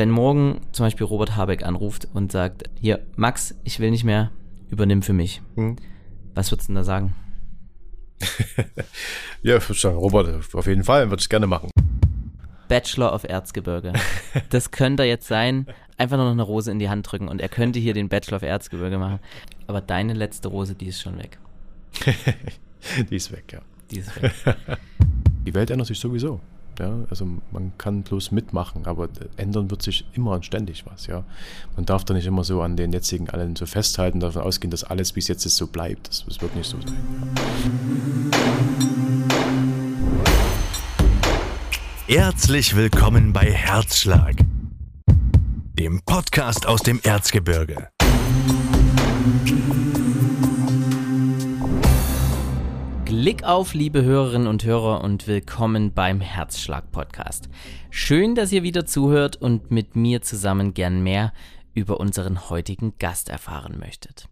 [0.00, 4.30] wenn morgen zum Beispiel Robert Habeck anruft und sagt, hier, Max, ich will nicht mehr,
[4.70, 5.42] übernimm für mich.
[5.56, 5.76] Hm.
[6.34, 7.14] Was würdest du denn da sagen?
[9.42, 11.68] ja, ich würde sagen, Robert, auf jeden Fall, würde ich gerne machen.
[12.66, 13.92] Bachelor of Erzgebirge.
[14.48, 15.66] Das könnte jetzt sein,
[15.98, 18.36] einfach nur noch eine Rose in die Hand drücken und er könnte hier den Bachelor
[18.36, 19.18] of Erzgebirge machen.
[19.66, 21.38] Aber deine letzte Rose, die ist schon weg.
[23.10, 23.60] die ist weg, ja.
[23.90, 24.32] Die ist weg.
[25.46, 26.40] Die Welt ändert sich sowieso.
[26.80, 31.06] Ja, also man kann bloß mitmachen, aber ändern wird sich immer und ständig was.
[31.08, 31.24] Ja,
[31.76, 34.82] man darf da nicht immer so an den jetzigen allen so festhalten, davon ausgehen, dass
[34.84, 36.08] alles bis jetzt so bleibt.
[36.08, 36.96] Das, das wird nicht so sein.
[42.06, 44.36] Herzlich willkommen bei Herzschlag,
[45.78, 47.90] dem Podcast aus dem Erzgebirge.
[53.20, 57.50] Blick auf, liebe Hörerinnen und Hörer, und willkommen beim Herzschlag-Podcast.
[57.90, 61.34] Schön, dass ihr wieder zuhört und mit mir zusammen gern mehr
[61.74, 64.26] über unseren heutigen Gast erfahren möchtet.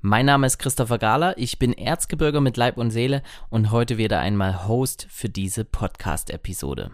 [0.00, 4.18] Mein Name ist Christopher Gahler, ich bin Erzgebirger mit Leib und Seele und heute wieder
[4.18, 6.90] einmal Host für diese Podcast-Episode.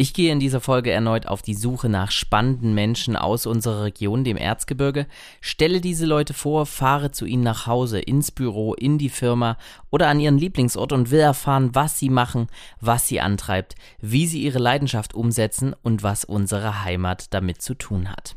[0.00, 4.22] Ich gehe in dieser Folge erneut auf die Suche nach spannenden Menschen aus unserer Region,
[4.22, 5.08] dem Erzgebirge,
[5.40, 9.58] stelle diese Leute vor, fahre zu ihnen nach Hause, ins Büro, in die Firma
[9.90, 12.46] oder an ihren Lieblingsort und will erfahren, was sie machen,
[12.80, 18.08] was sie antreibt, wie sie ihre Leidenschaft umsetzen und was unsere Heimat damit zu tun
[18.08, 18.36] hat.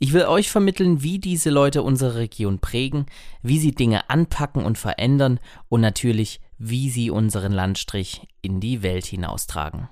[0.00, 3.06] Ich will euch vermitteln, wie diese Leute unsere Region prägen,
[3.40, 5.38] wie sie Dinge anpacken und verändern
[5.68, 9.88] und natürlich, wie sie unseren Landstrich in die Welt hinaustragen.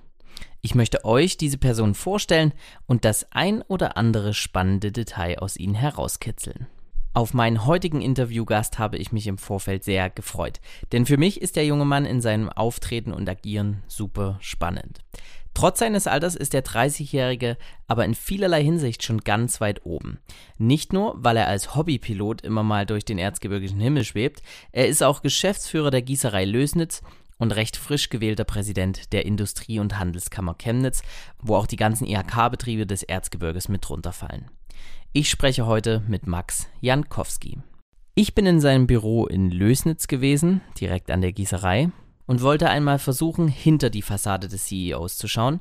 [0.67, 2.53] Ich möchte euch diese Person vorstellen
[2.87, 6.67] und das ein oder andere spannende Detail aus ihnen herauskitzeln.
[7.15, 11.55] Auf meinen heutigen Interviewgast habe ich mich im Vorfeld sehr gefreut, denn für mich ist
[11.55, 15.05] der junge Mann in seinem Auftreten und Agieren super spannend.
[15.55, 20.19] Trotz seines Alters ist der 30-Jährige aber in vielerlei Hinsicht schon ganz weit oben.
[20.59, 25.05] Nicht nur, weil er als Hobbypilot immer mal durch den erzgebirgischen Himmel schwebt, er ist
[25.05, 27.03] auch Geschäftsführer der Gießerei Lösnitz
[27.39, 31.03] und recht frisch gewählter Präsident der Industrie- und Handelskammer Chemnitz,
[31.41, 34.51] wo auch die ganzen IHK-Betriebe des Erzgebirges mit drunter fallen.
[35.13, 37.59] Ich spreche heute mit Max Jankowski.
[38.15, 41.91] Ich bin in seinem Büro in Lösnitz gewesen, direkt an der Gießerei,
[42.27, 45.61] und wollte einmal versuchen, hinter die Fassade des CEOs zu schauen,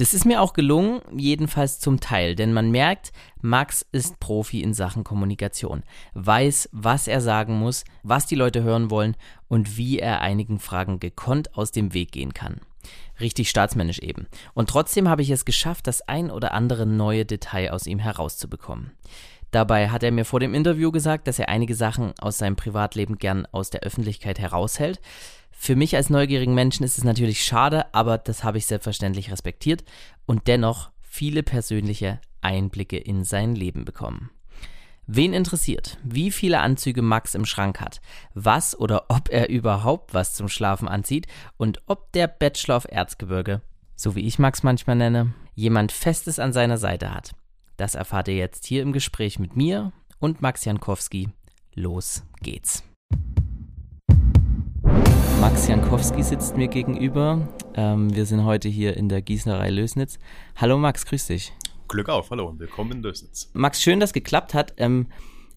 [0.00, 4.72] das ist mir auch gelungen, jedenfalls zum Teil, denn man merkt, Max ist Profi in
[4.72, 5.82] Sachen Kommunikation,
[6.14, 9.14] weiß, was er sagen muss, was die Leute hören wollen
[9.50, 12.60] und wie er einigen Fragen gekonnt aus dem Weg gehen kann.
[13.20, 14.28] Richtig staatsmännisch eben.
[14.54, 18.92] Und trotzdem habe ich es geschafft, das ein oder andere neue Detail aus ihm herauszubekommen.
[19.50, 23.18] Dabei hat er mir vor dem Interview gesagt, dass er einige Sachen aus seinem Privatleben
[23.18, 25.00] gern aus der Öffentlichkeit heraushält.
[25.50, 29.82] Für mich als neugierigen Menschen ist es natürlich schade, aber das habe ich selbstverständlich respektiert
[30.26, 34.30] und dennoch viele persönliche Einblicke in sein Leben bekommen.
[35.12, 38.00] Wen interessiert, wie viele Anzüge Max im Schrank hat,
[38.34, 41.26] was oder ob er überhaupt was zum Schlafen anzieht
[41.56, 43.60] und ob der Bachelor of Erzgebirge,
[43.96, 47.32] so wie ich Max manchmal nenne, jemand Festes an seiner Seite hat.
[47.76, 51.30] Das erfahrt ihr jetzt hier im Gespräch mit mir und Max Jankowski.
[51.74, 52.84] Los geht's.
[55.40, 57.48] Max Jankowski sitzt mir gegenüber.
[57.74, 60.20] Ähm, wir sind heute hier in der Gießerei Lösnitz.
[60.54, 61.52] Hallo Max, grüß dich.
[61.90, 63.50] Glück auf, hallo und willkommen in Lösnitz.
[63.52, 64.74] Max, schön, dass geklappt hat.
[64.76, 65.08] Ähm,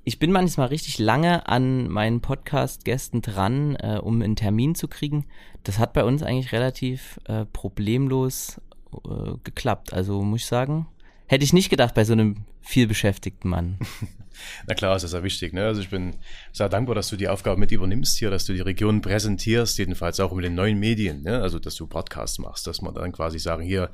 [0.03, 5.27] ich bin manchmal richtig lange an meinen Podcast-Gästen dran, äh, um einen Termin zu kriegen.
[5.63, 8.59] Das hat bei uns eigentlich relativ äh, problemlos
[9.05, 9.93] äh, geklappt.
[9.93, 10.87] Also muss ich sagen,
[11.27, 13.77] hätte ich nicht gedacht bei so einem vielbeschäftigten Mann.
[14.67, 15.53] Na klar, das ist ja wichtig.
[15.53, 15.65] Ne?
[15.65, 16.15] Also ich bin
[16.51, 20.19] sehr dankbar, dass du die Aufgabe mit übernimmst hier, dass du die Region präsentierst, jedenfalls
[20.19, 21.41] auch mit den neuen Medien, ne?
[21.41, 23.89] also dass du Podcasts machst, dass man dann quasi sagen, hier,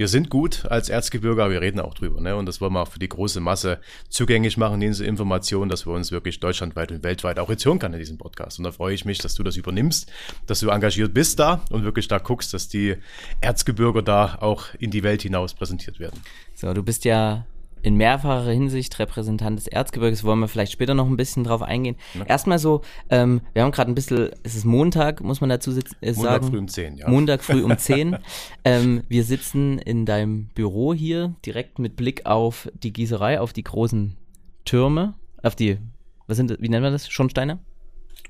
[0.00, 2.22] wir sind gut als Erzgebirge, aber wir reden auch drüber.
[2.22, 2.34] Ne?
[2.34, 5.92] Und das wollen wir auch für die große Masse zugänglich machen, diese Informationen, dass wir
[5.92, 8.58] uns wirklich deutschlandweit und weltweit auch jetzt hören kann in diesem Podcast.
[8.58, 10.10] Und da freue ich mich, dass du das übernimmst,
[10.46, 12.96] dass du engagiert bist da und wirklich da guckst, dass die
[13.42, 16.18] Erzgebirge da auch in die Welt hinaus präsentiert werden.
[16.54, 17.44] So, du bist ja
[17.82, 21.96] in mehrfacher Hinsicht Repräsentant des Erzgebirges, wollen wir vielleicht später noch ein bisschen drauf eingehen.
[22.14, 22.24] Ja.
[22.26, 26.12] Erstmal so, ähm, wir haben gerade ein bisschen, es ist Montag, muss man dazu äh,
[26.12, 26.44] sagen.
[26.44, 27.08] Montag früh um 10, ja.
[27.08, 28.16] Montag früh um 10.
[28.64, 33.64] ähm, wir sitzen in deinem Büro hier, direkt mit Blick auf die Gießerei, auf die
[33.64, 34.16] großen
[34.64, 35.78] Türme, auf die,
[36.26, 37.58] was sind, wie nennen wir das, Schornsteine?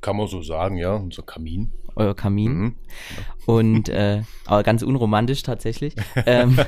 [0.01, 2.53] Kann man so sagen, ja, unser Kamin euer Kamin.
[2.53, 2.75] Mhm.
[3.47, 5.95] Und äh, aber ganz unromantisch tatsächlich.
[6.27, 6.59] ähm,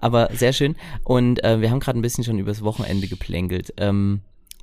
[0.00, 0.76] aber sehr schön.
[1.04, 3.74] Und äh, wir haben gerade ein bisschen schon übers Wochenende geplänkelt.
[3.78, 4.20] Ähm,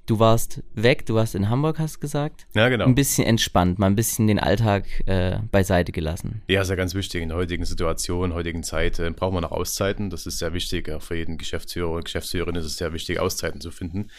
[0.09, 2.47] du warst weg, du warst in Hamburg, hast du gesagt.
[2.55, 2.85] Ja, genau.
[2.85, 6.41] Ein bisschen entspannt, mal ein bisschen den Alltag äh, beiseite gelassen.
[6.47, 7.21] Ja, ist ja ganz wichtig.
[7.21, 10.09] In der heutigen Situation, heutigen Zeit äh, braucht man auch Auszeiten.
[10.09, 10.89] Das ist sehr wichtig.
[10.89, 14.09] Auch für jeden Geschäftsführer und Geschäftsführerin ist es sehr wichtig, Auszeiten zu finden,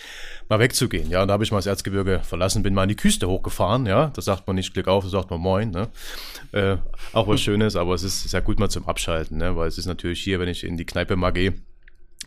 [0.49, 1.11] mal wegzugehen.
[1.11, 3.87] Ja, und da habe ich mal das Erzgebirge verlassen, bin mal in die Küste hochgefahren.
[3.87, 5.71] Ja, da sagt man nicht Glück auf, da sagt man Moin.
[5.71, 5.89] Ne?
[6.53, 6.77] Äh,
[7.13, 9.57] auch was Schönes, aber es ist sehr gut mal zum Abschalten, ne?
[9.57, 11.55] weil es ist natürlich hier, wenn ich in die Kneipe mal gehe,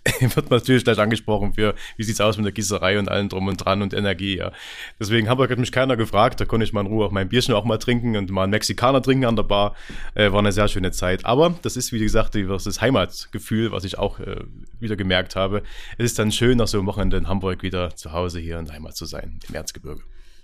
[0.20, 3.48] wird man natürlich gleich angesprochen für, wie sieht's aus mit der Gießerei und allem drum
[3.48, 4.52] und dran und Energie, ja.
[5.00, 7.54] Deswegen Hamburg hat mich keiner gefragt, da konnte ich mal in Ruhe auch mein Bierchen
[7.54, 9.76] auch mal trinken und mal einen Mexikaner trinken an der Bar.
[10.16, 11.26] Äh, war eine sehr schöne Zeit.
[11.26, 14.42] Aber das ist, wie gesagt, das Heimatgefühl, was ich auch äh,
[14.80, 15.64] wieder gemerkt habe.
[15.98, 18.66] Es ist dann schön, nach so einem Wochenende in Hamburg wieder zu Hause hier in
[18.66, 20.02] der Heimat zu sein, im Erzgebirge.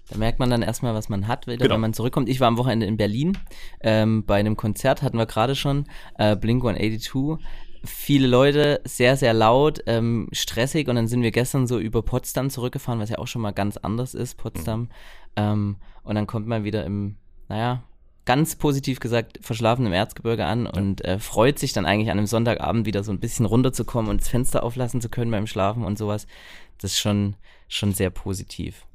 [0.10, 1.76] Da merkt man dann erstmal, was man hat, wieder, genau.
[1.76, 2.30] wenn man zurückkommt.
[2.30, 3.38] Ich war am Wochenende in Berlin.
[3.82, 5.86] Ähm, bei einem Konzert hatten wir gerade schon
[6.18, 7.38] äh, Blink 182
[7.84, 12.50] viele Leute, sehr, sehr laut, ähm, stressig und dann sind wir gestern so über Potsdam
[12.50, 14.82] zurückgefahren, was ja auch schon mal ganz anders ist, Potsdam.
[14.82, 14.90] Mhm.
[15.36, 17.18] Ähm, und dann kommt man wieder im,
[17.48, 17.84] naja,
[18.26, 20.72] ganz positiv gesagt, verschlafen im Erzgebirge an ja.
[20.72, 24.22] und äh, freut sich dann eigentlich an einem Sonntagabend wieder so ein bisschen runterzukommen und
[24.22, 26.28] das Fenster auflassen zu können beim Schlafen und sowas.
[26.78, 27.36] Das ist schon,
[27.68, 28.86] schon sehr positiv.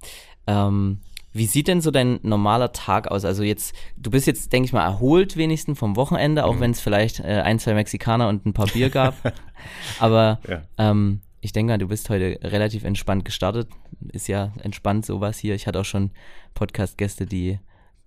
[0.46, 1.00] Ähm,
[1.34, 3.24] wie sieht denn so dein normaler Tag aus?
[3.24, 6.60] Also jetzt, du bist jetzt, denke ich mal, erholt wenigstens vom Wochenende, auch mhm.
[6.60, 9.16] wenn es vielleicht äh, ein, zwei Mexikaner und ein paar Bier gab.
[9.98, 10.62] Aber ja.
[10.78, 13.68] ähm, ich denke, du bist heute relativ entspannt gestartet.
[14.12, 15.56] Ist ja entspannt sowas hier.
[15.56, 16.12] Ich hatte auch schon
[16.54, 17.58] Podcast-Gäste, die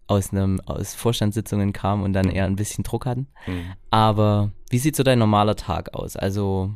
[0.08, 2.36] aus einem aus Vorstandssitzungen kamen und dann mhm.
[2.36, 3.28] eher ein bisschen Druck hatten.
[3.46, 3.74] Mhm.
[3.92, 6.16] Aber wie sieht so dein normaler Tag aus?
[6.16, 6.74] Also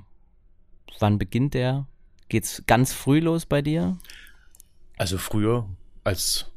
[1.00, 1.88] wann beginnt der?
[2.27, 3.98] Geht's ganz früh los bei dir?
[4.98, 5.65] Also früher
[6.03, 6.51] als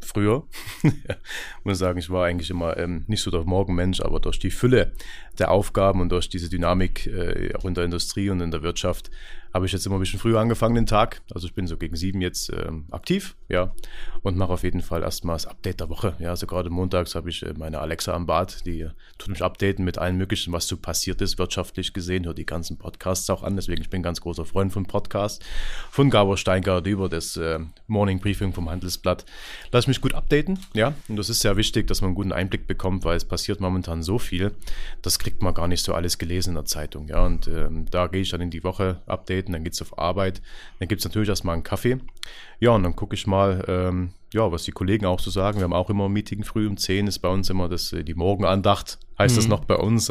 [0.00, 0.46] früher.
[1.64, 4.92] muss sagen, ich war eigentlich immer ähm, nicht so der Morgenmensch, aber durch die Fülle
[5.38, 9.10] der Aufgaben und durch diese Dynamik äh, auch in der Industrie und in der Wirtschaft
[9.52, 11.22] habe ich jetzt immer ein bisschen früher angefangen den Tag.
[11.32, 13.74] Also ich bin so gegen sieben jetzt ähm, aktiv, ja,
[14.22, 16.14] und mache auf jeden Fall erstmal das Update der Woche.
[16.18, 18.88] Ja, also gerade montags habe ich äh, meine Alexa am Bad, die
[19.18, 22.78] tut mich updaten mit allen möglichen, was so passiert ist, wirtschaftlich gesehen, hört die ganzen
[22.78, 23.56] Podcasts auch an.
[23.56, 25.44] Deswegen ich bin ein ganz großer Freund von Podcasts,
[25.90, 29.24] von Gabor Steingart über das äh, Morning Briefing vom Handelsblatt.
[29.70, 32.66] Lass mich gut updaten, ja, und das ist sehr wichtig, dass man einen guten Einblick
[32.66, 34.52] bekommt, weil es passiert momentan so viel,
[35.02, 38.06] das kriegt man gar nicht so alles gelesen in der Zeitung, ja, und ähm, da
[38.06, 40.40] gehe ich dann in die Woche Update treten, dann geht es auf Arbeit,
[40.78, 41.98] dann gibt es natürlich erstmal einen Kaffee.
[42.60, 45.58] Ja, und dann gucke ich mal, ähm, ja, was die Kollegen auch so sagen.
[45.58, 48.04] Wir haben auch immer ein Meeting früh um 10, ist bei uns immer das, äh,
[48.04, 49.38] die Morgenandacht, heißt mhm.
[49.38, 50.10] das noch bei uns.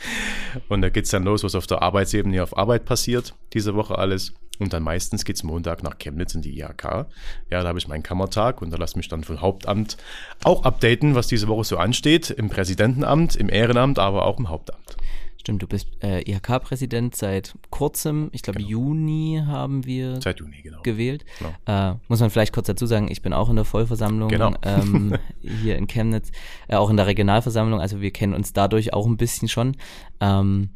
[0.68, 3.98] und da geht es dann los, was auf der Arbeitsebene auf Arbeit passiert, diese Woche
[3.98, 4.32] alles.
[4.58, 7.06] Und dann meistens geht es Montag nach Chemnitz in die IHK.
[7.50, 9.96] Ja, da habe ich meinen Kammertag und da lasse mich dann vom Hauptamt
[10.44, 12.30] auch updaten, was diese Woche so ansteht.
[12.30, 14.96] Im Präsidentenamt, im Ehrenamt, aber auch im Hauptamt.
[15.42, 18.28] Stimmt, du bist äh, IHK-Präsident seit kurzem.
[18.30, 18.70] Ich glaube, genau.
[18.70, 20.80] Juni haben wir seit Juni, genau.
[20.82, 21.24] gewählt.
[21.40, 21.90] Genau.
[21.90, 24.54] Äh, muss man vielleicht kurz dazu sagen, ich bin auch in der Vollversammlung genau.
[24.62, 26.30] ähm, hier in Chemnitz,
[26.68, 27.80] äh, auch in der Regionalversammlung.
[27.80, 29.76] Also wir kennen uns dadurch auch ein bisschen schon.
[30.20, 30.68] Ähm,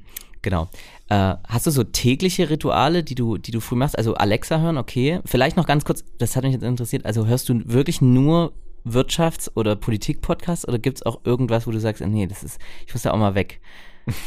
[0.42, 0.69] genau.
[1.10, 3.96] Äh, hast du so tägliche Rituale, die du, die du früh machst?
[3.96, 5.20] Also Alexa hören, okay.
[5.26, 7.06] Vielleicht noch ganz kurz, das hat mich jetzt interessiert.
[7.06, 8.52] Also hörst du wirklich nur
[8.84, 12.92] Wirtschafts- oder Politik-Podcasts oder gibt es auch irgendwas, wo du sagst, nee, das ist, ich
[12.92, 13.60] muss da auch mal weg?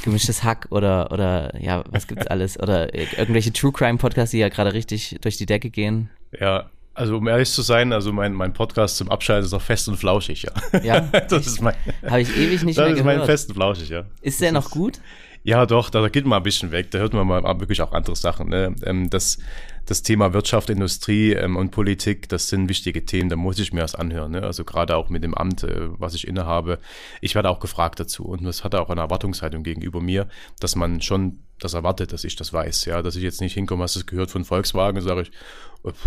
[0.03, 2.59] Gemischtes Hack oder, oder ja, was gibt's alles?
[2.59, 6.09] Oder irgendwelche True Crime Podcasts, die ja gerade richtig durch die Decke gehen.
[6.39, 9.87] Ja, also um ehrlich zu sein, also mein, mein Podcast zum Abschalten ist auch fest
[9.87, 10.79] und flauschig, ja.
[10.83, 10.99] Ja,
[11.29, 11.75] das ist mein.
[12.05, 12.97] Habe ich ewig nicht das mehr gehört.
[12.97, 14.03] Das ist mein fest und flauschig, ja.
[14.21, 14.99] Ist der noch gut?
[15.43, 16.91] Ja, doch, da geht man ein bisschen weg.
[16.91, 18.49] Da hört man mal wirklich auch andere Sachen.
[18.49, 18.75] Ne?
[18.83, 19.39] Ähm, das,
[19.85, 23.29] das Thema Wirtschaft, Industrie ähm, und Politik, das sind wichtige Themen.
[23.29, 24.31] Da muss ich mir das anhören.
[24.31, 24.43] Ne?
[24.43, 26.79] Also gerade auch mit dem Amt, äh, was ich innehabe.
[27.21, 28.25] Ich werde auch gefragt dazu.
[28.25, 30.27] Und das hat auch eine Erwartungshaltung gegenüber mir,
[30.59, 32.85] dass man schon das erwartet, dass ich das weiß.
[32.85, 35.31] Ja, dass ich jetzt nicht hinkomme, hast du es gehört von Volkswagen, sage ich,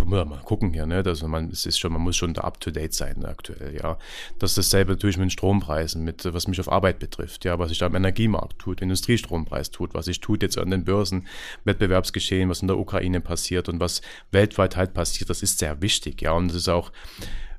[0.04, 1.02] mal gucken hier, ne?
[1.04, 3.98] Also man, es ist schon, man muss schon da up to date sein aktuell, ja.
[4.38, 7.70] Das ist dasselbe natürlich mit den Strompreisen, mit was mich auf Arbeit betrifft, ja, was
[7.70, 11.26] sich da im Energiemarkt tut, Industriestrompreis tut, was sich tut jetzt an den Börsen,
[11.64, 16.20] Wettbewerbsgeschehen, was in der Ukraine passiert und was weltweit halt passiert, das ist sehr wichtig,
[16.22, 16.32] ja.
[16.32, 16.92] Und das ist auch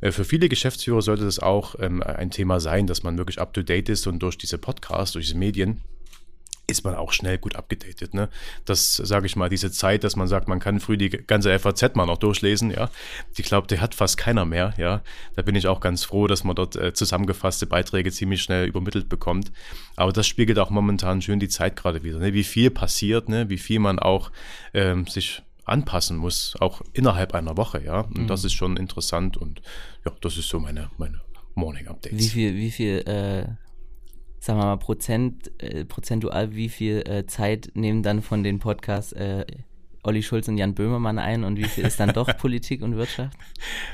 [0.01, 3.53] äh, für viele Geschäftsführer sollte das auch ähm, ein Thema sein, dass man wirklich up
[3.53, 5.81] to date ist und durch diese Podcasts, durch diese Medien
[6.73, 8.13] ist man auch schnell gut abgedatet.
[8.13, 8.29] Ne?
[8.65, 11.95] Das, sage ich mal, diese Zeit, dass man sagt, man kann früh die ganze FAZ
[11.95, 12.89] mal noch durchlesen, ja.
[13.37, 15.01] Ich glaube, der hat fast keiner mehr, ja.
[15.35, 19.07] Da bin ich auch ganz froh, dass man dort äh, zusammengefasste Beiträge ziemlich schnell übermittelt
[19.07, 19.51] bekommt.
[19.95, 22.33] Aber das spiegelt auch momentan schön die Zeit gerade wieder, ne?
[22.33, 23.49] wie viel passiert, ne?
[23.49, 24.31] wie viel man auch
[24.73, 28.01] ähm, sich anpassen muss, auch innerhalb einer Woche, ja.
[28.01, 28.27] Und mhm.
[28.27, 29.61] das ist schon interessant und
[30.05, 31.21] ja, das ist so meine, meine
[31.55, 32.19] Morning Updates.
[32.19, 33.45] Wie viel, wie viel äh,
[34.43, 39.13] sagen wir mal, Prozent, äh, prozentual, wie viel äh, Zeit nehmen dann von den Podcasts
[39.13, 39.45] äh,
[40.03, 43.37] Olli Schulz und Jan Böhmermann ein und wie viel ist dann doch Politik und Wirtschaft?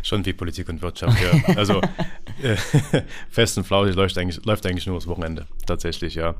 [0.02, 1.56] Schon wie Politik und Wirtschaft, ja.
[1.56, 1.82] Also
[2.42, 2.56] äh,
[3.30, 6.34] fest und flauschig läuft eigentlich, läuft eigentlich nur das Wochenende, tatsächlich, ja.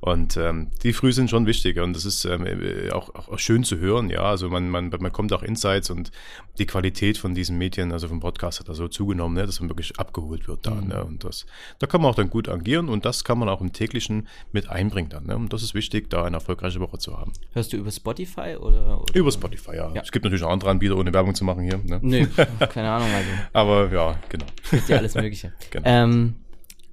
[0.00, 3.64] Und ähm, die Früh sind schon wichtig und das ist ähm, äh, auch, auch schön
[3.64, 4.22] zu hören, ja.
[4.22, 6.10] Also man, man, man kommt auch Insights und
[6.58, 9.68] die Qualität von diesen Medien, also vom Podcast hat da so zugenommen, ne, dass man
[9.68, 10.70] wirklich abgeholt wird da.
[10.70, 10.88] Mhm.
[10.88, 11.44] Ne, und das,
[11.80, 14.70] da kann man auch dann gut agieren und das kann man auch im täglichen mit
[14.70, 15.26] einbringen dann.
[15.26, 17.32] Ne, und das ist wichtig, da eine erfolgreiche Woche zu haben.
[17.52, 19.02] Hörst du über Spotify oder?
[19.02, 19.14] oder?
[19.14, 19.92] Über Spotify, ja.
[19.92, 20.00] ja.
[20.00, 21.78] Es gibt natürlich auch andere Anbieter, ohne Werbung zu machen hier.
[21.84, 21.98] Ne?
[22.00, 22.26] Nee,
[22.72, 23.08] keine Ahnung.
[23.12, 23.30] Also.
[23.52, 24.46] Aber ja, genau.
[24.70, 25.52] Gibt ja alles Mögliche.
[25.70, 25.86] genau.
[25.86, 26.36] ähm,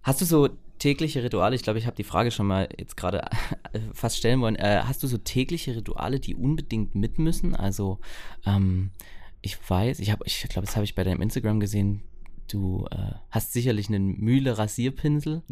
[0.03, 0.49] hast du so
[0.79, 1.55] tägliche Rituale?
[1.55, 3.27] Ich glaube, ich habe die Frage schon mal jetzt gerade
[3.93, 4.55] fast stellen wollen.
[4.55, 7.55] Äh, hast du so tägliche Rituale, die unbedingt mit müssen?
[7.55, 8.00] Also,
[8.46, 8.91] ähm,
[9.41, 12.03] ich weiß, ich habe, ich glaube, das habe ich bei deinem Instagram gesehen.
[12.48, 15.43] Du äh, hast sicherlich einen Mühle-Rasierpinsel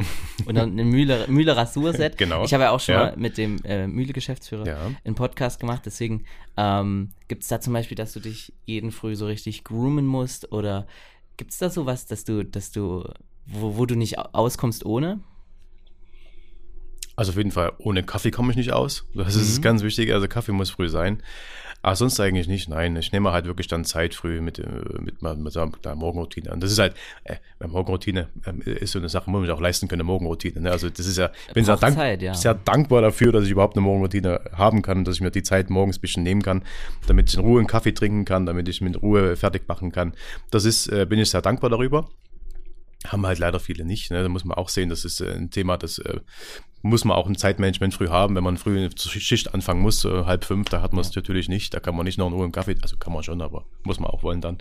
[0.46, 2.17] und dann eine Mühle, Mühle-Rasurset.
[2.17, 2.46] genau.
[2.46, 3.05] Ich habe ja auch schon ja.
[3.08, 4.91] mal mit dem äh, Mühle-Geschäftsführer ja.
[5.03, 5.82] einen Podcast gemacht.
[5.86, 6.24] Deswegen
[6.55, 10.53] ähm, gibt es da zum Beispiel, dass du dich jeden Früh so richtig groomen musst
[10.53, 10.88] oder
[11.36, 13.03] gibt es da sowas, dass du, dass du
[13.46, 15.20] wo, wo du nicht auskommst ohne?
[17.16, 19.08] Also auf jeden Fall, ohne Kaffee komme ich nicht aus.
[19.14, 19.42] Das mhm.
[19.42, 20.12] ist ganz wichtig.
[20.14, 21.24] Also Kaffee muss früh sein.
[21.82, 22.68] Aber sonst eigentlich nicht.
[22.68, 24.66] Nein, ich nehme halt wirklich dann Zeit früh mit, äh,
[25.00, 27.36] mit, mit, mit der Morgenroutine Und Das ist halt, äh,
[27.66, 30.62] Morgenroutine äh, ist so eine Sache, muss man auch leisten können, eine Morgenroutine.
[30.62, 30.72] Ne?
[30.72, 32.34] Also das ist ja, bin sehr, dank, Zeit, ja.
[32.34, 35.70] sehr dankbar dafür, dass ich überhaupt eine Morgenroutine haben kann, dass ich mir die Zeit
[35.70, 36.64] morgens ein bisschen nehmen kann,
[37.06, 40.16] damit ich in Ruhe einen Kaffee trinken kann, damit ich mit Ruhe fertig machen kann.
[40.50, 42.10] Das ist, äh, bin ich sehr dankbar darüber
[43.12, 44.12] haben halt leider viele nicht.
[44.12, 44.24] Ne?
[44.24, 46.19] Da muss man auch sehen, das ist äh, ein Thema, das äh,
[46.81, 48.35] muss man auch im Zeitmanagement früh haben.
[48.35, 51.21] Wenn man früh eine Schicht anfangen muss, äh, halb fünf, da hat man es ja.
[51.21, 51.74] natürlich nicht.
[51.74, 54.21] Da kann man nicht noch einen Kaffee, also kann man schon, aber muss man auch
[54.24, 54.59] wollen dann.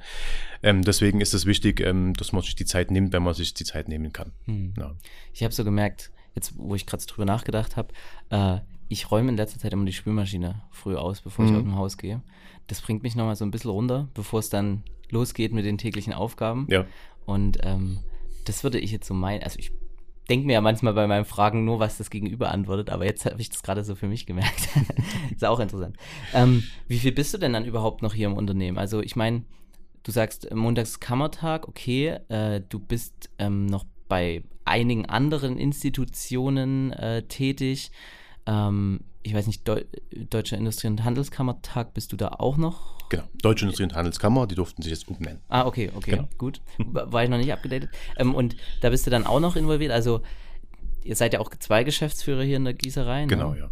[0.63, 3.53] Ähm, deswegen ist es wichtig, ähm, dass man sich die Zeit nimmt, wenn man sich
[3.53, 4.33] die Zeit nehmen kann.
[4.47, 4.75] Hm.
[4.79, 4.95] Ja.
[5.33, 7.93] Ich habe so gemerkt, jetzt wo ich gerade drüber nachgedacht habe,
[8.31, 11.51] äh, ich räume in letzter Zeit immer die Spülmaschine früh aus, bevor mhm.
[11.51, 12.23] ich aus dem Haus gehe.
[12.67, 16.13] Das bringt mich nochmal so ein bisschen runter, bevor es dann losgeht mit den täglichen
[16.13, 16.67] Aufgaben.
[16.71, 16.87] Ja.
[17.27, 18.01] Und ähm,
[18.45, 19.43] das würde ich jetzt so meinen.
[19.43, 19.73] Also ich
[20.29, 23.41] denke mir ja manchmal bei meinen Fragen nur, was das Gegenüber antwortet, aber jetzt habe
[23.41, 24.69] ich das gerade so für mich gemerkt.
[25.31, 25.97] ist auch interessant.
[26.33, 28.79] Ähm, wie viel bist du denn dann überhaupt noch hier im Unternehmen?
[28.79, 29.45] Also ich meine,
[30.03, 37.23] du sagst Montags Kammertag, okay, äh, du bist ähm, noch bei einigen anderen Institutionen äh,
[37.25, 37.91] tätig.
[38.47, 39.83] Ähm, ich weiß nicht, Deu
[40.31, 43.09] Deutsche Industrie- und Handelskammertag, bist du da auch noch?
[43.09, 45.41] Genau, Deutsche Industrie- und Handelskammer, die durften sich jetzt umbenennen.
[45.49, 46.29] Ah, okay, okay, genau.
[46.39, 46.61] gut.
[46.79, 47.91] War ich noch nicht abgedatet.
[48.17, 49.93] Ähm, und da bist du dann auch noch involviert.
[49.93, 50.21] Also,
[51.03, 53.23] ihr seid ja auch zwei Geschäftsführer hier in der Gießerei.
[53.23, 53.27] Ne?
[53.27, 53.71] Genau, ja.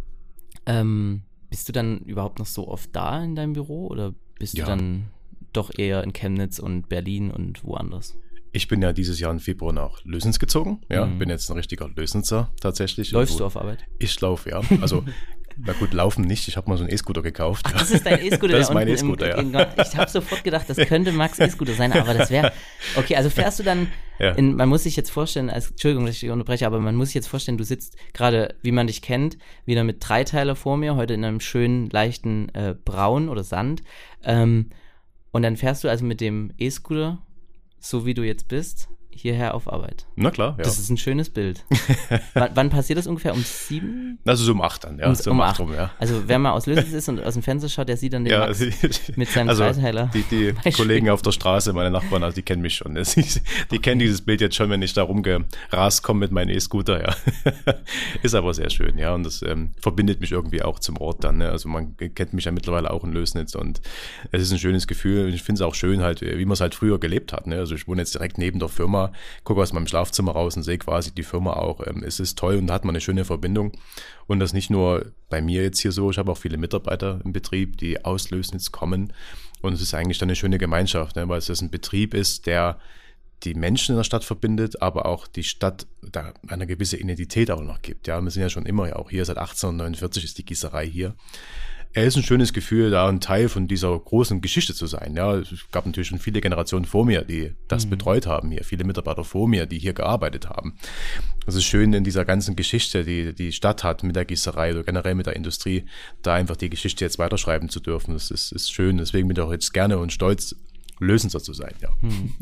[0.65, 4.65] Ähm, bist du dann überhaupt noch so oft da in deinem Büro oder bist ja.
[4.65, 5.05] du dann
[5.53, 8.17] doch eher in Chemnitz und Berlin und woanders?
[8.55, 10.81] Ich bin ja dieses Jahr im Februar nach Lösens gezogen.
[10.89, 11.17] Ja, mhm.
[11.17, 13.11] bin jetzt ein richtiger Lösenser tatsächlich.
[13.11, 13.85] Läufst du auf Arbeit?
[13.97, 14.61] Ich laufe, ja.
[14.79, 15.03] Also
[15.57, 16.47] Na gut, laufen nicht.
[16.47, 17.65] Ich habe mal so einen E-Scooter gekauft.
[17.67, 18.53] Ach, das ist dein E-Scooter.
[18.57, 19.73] das ist mein E-Scooter, ja.
[19.81, 22.51] Ich habe sofort gedacht, das könnte Max E-Scooter sein, aber das wäre.
[22.95, 23.87] Okay, also fährst du dann.
[24.19, 24.31] Ja.
[24.31, 27.09] In, man muss sich jetzt vorstellen, also, Entschuldigung, dass ich dich unterbreche, aber man muss
[27.09, 30.95] sich jetzt vorstellen, du sitzt gerade, wie man dich kennt, wieder mit Dreiteiler vor mir,
[30.95, 33.81] heute in einem schönen, leichten äh, Braun oder Sand.
[34.23, 34.69] Ähm,
[35.31, 37.19] und dann fährst du also mit dem E-Scooter,
[37.79, 38.87] so wie du jetzt bist,
[39.19, 40.05] hierher auf Arbeit.
[40.15, 40.63] Na klar, ja.
[40.63, 41.63] Das ist ein schönes Bild.
[42.33, 43.33] wann, wann, passiert das ungefähr?
[43.33, 44.19] Um sieben?
[44.25, 45.07] Also so um acht dann, ja.
[45.07, 45.91] Um, so um, acht rum, ja.
[45.99, 48.33] Also wer mal aus Lösens ist und aus dem Fenster schaut, der sieht dann den
[48.33, 48.59] ja, Max
[49.15, 50.09] mit seinem also Dreiteiler.
[50.13, 52.93] Die, die Kollegen auf der Straße, meine Nachbarn, also die kennen mich schon.
[53.71, 57.15] Die kennen dieses Bild jetzt schon, wenn ich da rumgerast komme mit meinem E-Scooter, ja.
[58.21, 59.13] ist aber sehr schön, ja.
[59.13, 61.37] Und das ähm, verbindet mich irgendwie auch zum Ort dann.
[61.37, 61.49] Ne?
[61.49, 63.81] Also man kennt mich ja mittlerweile auch in Lösnitz und
[64.31, 65.33] es ist ein schönes Gefühl.
[65.33, 67.47] Ich finde es auch schön halt, wie man es halt früher gelebt hat.
[67.47, 67.57] Ne?
[67.57, 69.02] Also ich wohne jetzt direkt neben der Firma
[69.43, 71.85] gucke aus meinem Schlafzimmer raus und sehe quasi die Firma auch.
[71.85, 73.71] Ähm, es ist toll und da hat man eine schöne Verbindung.
[74.27, 77.33] Und das nicht nur bei mir jetzt hier so, ich habe auch viele Mitarbeiter im
[77.33, 79.13] Betrieb, die aus Lösnitz kommen.
[79.61, 82.77] Und es ist eigentlich dann eine schöne Gemeinschaft, ne, weil es ein Betrieb ist, der
[83.43, 87.61] die Menschen in der Stadt verbindet, aber auch die Stadt da eine gewisse Identität auch
[87.61, 88.07] noch gibt.
[88.07, 91.15] Ja, wir sind ja schon immer auch hier, seit 1849 ist die Gießerei hier
[91.93, 95.15] er ist ein schönes Gefühl, da ein Teil von dieser großen Geschichte zu sein.
[95.15, 97.91] Ja, es gab natürlich schon viele Generationen vor mir, die das mhm.
[97.91, 100.75] betreut haben hier, viele Mitarbeiter vor mir, die hier gearbeitet haben.
[101.45, 104.83] Es ist schön in dieser ganzen Geschichte, die die Stadt hat mit der Gießerei oder
[104.83, 105.85] generell mit der Industrie,
[106.23, 108.13] da einfach die Geschichte jetzt weiterschreiben zu dürfen.
[108.13, 108.97] Das ist, ist schön.
[108.97, 110.55] Deswegen bin ich auch jetzt gerne und stolz,
[110.99, 111.73] Lösender zu sein.
[111.81, 111.89] Ja.
[112.01, 112.33] Mhm.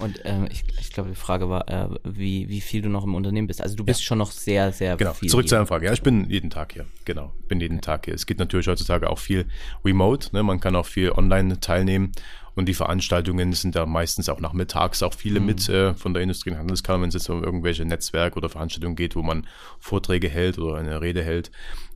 [0.00, 3.14] Und ähm, ich, ich glaube, die Frage war, äh, wie, wie viel du noch im
[3.14, 3.62] Unternehmen bist.
[3.62, 4.06] Also du bist ja.
[4.06, 5.12] schon noch sehr, sehr genau.
[5.12, 5.28] viel.
[5.28, 5.86] Zurück zur Anfrage.
[5.86, 6.86] Ja, ich bin jeden Tag hier.
[7.04, 8.14] Genau, bin jeden Tag hier.
[8.14, 9.46] Es geht natürlich heutzutage auch viel
[9.84, 10.30] remote.
[10.32, 10.42] Ne?
[10.42, 12.12] Man kann auch viel online teilnehmen.
[12.54, 15.46] Und die Veranstaltungen sind da meistens auch nachmittags auch viele mhm.
[15.46, 18.96] mit äh, von der Industrie- und Handelskammer, wenn es jetzt um irgendwelche Netzwerke oder Veranstaltungen
[18.96, 19.46] geht, wo man
[19.80, 21.50] Vorträge hält oder eine Rede hält.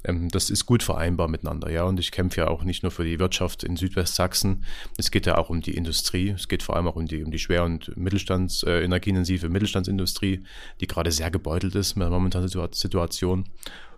[0.05, 1.85] Ähm, das ist gut vereinbar miteinander, ja.
[1.85, 4.65] Und ich kämpfe ja auch nicht nur für die Wirtschaft in Südwestsachsen.
[4.97, 6.31] Es geht ja auch um die Industrie.
[6.31, 10.43] Es geht vor allem auch um die, um die schwer- und Mittelstands, äh, energieintensive Mittelstandsindustrie,
[10.81, 13.45] die gerade sehr gebeutelt ist mit der momentanen Situation.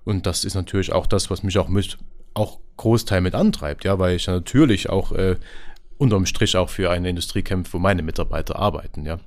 [0.05, 1.99] Und das ist natürlich auch das, was mich auch mit,
[2.35, 5.37] auch Großteil mit antreibt, ja, weil ich ja natürlich auch äh,
[6.01, 9.21] unterm Strich auch für eine Industrie kämpfe, wo meine Mitarbeiter arbeiten, ja.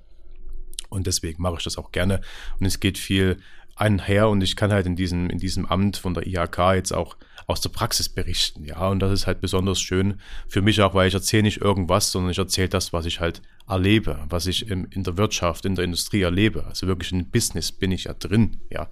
[0.89, 2.21] Und deswegen mache ich das auch gerne.
[2.59, 3.37] Und es geht viel
[3.75, 7.17] einher und ich kann halt in diesem, in diesem Amt von der IHK jetzt auch
[7.47, 8.87] aus der Praxis berichten, ja.
[8.87, 12.31] Und das ist halt besonders schön für mich auch, weil ich erzähle nicht irgendwas, sondern
[12.31, 15.85] ich erzähle das, was ich halt erlebe, was ich im, in der Wirtschaft, in der
[15.85, 16.65] Industrie erlebe.
[16.65, 18.89] Also wirklich in Business bin ich ja drin, ja.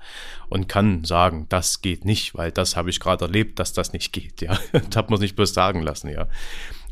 [0.49, 4.13] Und kann sagen, das geht nicht, weil das habe ich gerade erlebt, dass das nicht
[4.13, 4.57] geht, ja.
[4.71, 6.27] das hat man es nicht bloß sagen lassen, ja.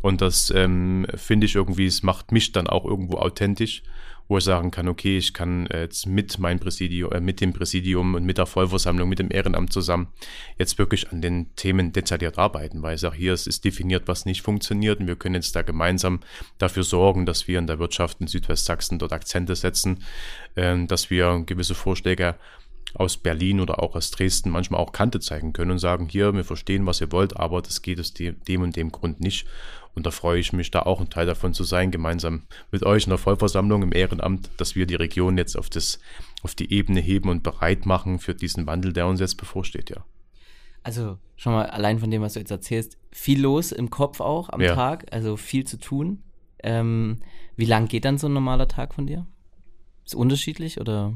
[0.01, 3.83] Und das ähm, finde ich irgendwie, es macht mich dann auch irgendwo authentisch
[4.29, 8.13] wo ich sagen kann, okay, ich kann jetzt mit meinem Präsidium, äh, mit dem Präsidium
[8.13, 10.09] und mit der Vollversammlung, mit dem Ehrenamt zusammen
[10.57, 14.25] jetzt wirklich an den Themen detailliert arbeiten, weil ich sage, hier es ist definiert, was
[14.25, 16.19] nicht funktioniert und wir können jetzt da gemeinsam
[16.59, 20.03] dafür sorgen, dass wir in der Wirtschaft in Südwestsachsen dort Akzente setzen,
[20.53, 22.35] äh, dass wir gewisse Vorschläge
[22.93, 26.43] aus Berlin oder auch aus Dresden manchmal auch Kante zeigen können und sagen, hier, wir
[26.43, 29.47] verstehen, was ihr wollt, aber das geht aus dem und dem Grund nicht.
[29.99, 33.03] Und da freue ich mich, da auch ein Teil davon zu sein, gemeinsam mit euch
[33.03, 35.99] in der Vollversammlung im Ehrenamt, dass wir die Region jetzt auf, das,
[36.41, 40.05] auf die Ebene heben und bereit machen für diesen Wandel, der uns jetzt bevorsteht, ja.
[40.83, 44.47] Also schon mal allein von dem, was du jetzt erzählst, viel los im Kopf auch
[44.47, 44.73] am ja.
[44.73, 46.23] Tag, also viel zu tun.
[46.63, 47.17] Ähm,
[47.57, 49.27] wie lang geht dann so ein normaler Tag von dir?
[50.05, 51.13] Ist unterschiedlich oder?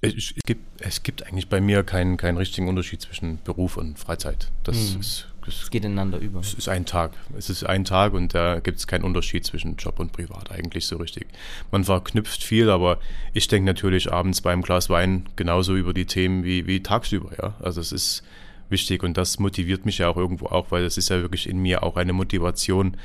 [0.00, 3.96] Es, es, gibt, es gibt eigentlich bei mir keinen, keinen richtigen Unterschied zwischen Beruf und
[3.96, 4.50] Freizeit.
[4.64, 5.00] Das hm.
[5.02, 6.40] ist es geht ineinander über.
[6.40, 7.12] Es ist ein Tag.
[7.36, 10.86] Es ist ein Tag und da gibt es keinen Unterschied zwischen Job und Privat eigentlich
[10.86, 11.26] so richtig.
[11.70, 12.98] Man verknüpft viel, aber
[13.32, 17.30] ich denke natürlich abends beim Glas Wein genauso über die Themen wie, wie tagsüber.
[17.40, 17.54] Ja?
[17.60, 18.22] Also es ist
[18.68, 21.58] wichtig und das motiviert mich ja auch irgendwo auch, weil es ist ja wirklich in
[21.58, 22.96] mir auch eine Motivation,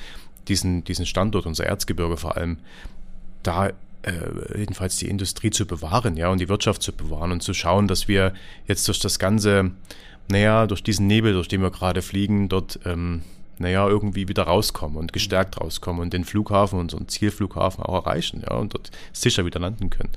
[0.47, 2.57] diesen, diesen Standort, unser Erzgebirge vor allem,
[3.43, 3.71] da
[4.03, 7.88] äh, jedenfalls die Industrie zu bewahren, ja, und die Wirtschaft zu bewahren und zu schauen,
[7.88, 8.33] dass wir
[8.67, 9.71] jetzt durch das ganze
[10.30, 13.24] naja, durch diesen Nebel, durch den wir gerade fliegen, dort, ähm,
[13.60, 18.56] naja, irgendwie wieder rauskommen und gestärkt rauskommen und den Flughafen, unseren Zielflughafen auch erreichen, ja,
[18.56, 20.10] und dort sicher wieder landen können.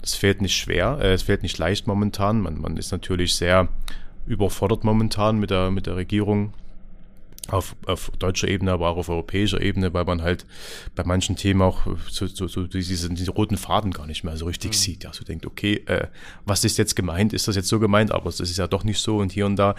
[0.00, 2.40] Das fällt nicht schwer, äh, es fällt nicht leicht momentan.
[2.40, 3.68] Man, man ist natürlich sehr
[4.26, 6.52] überfordert momentan mit der, mit der Regierung,
[7.48, 10.46] auf, auf deutscher Ebene, aber auch auf europäischer Ebene, weil man halt
[10.94, 14.46] bei manchen Themen auch so, so, so diese, diese roten Faden gar nicht mehr so
[14.46, 14.74] richtig mhm.
[14.74, 15.04] sieht.
[15.04, 16.08] Ja, so denkt, okay, äh,
[16.44, 17.32] was ist jetzt gemeint?
[17.32, 18.12] Ist das jetzt so gemeint?
[18.12, 19.74] Aber es ist ja doch nicht so und hier und da.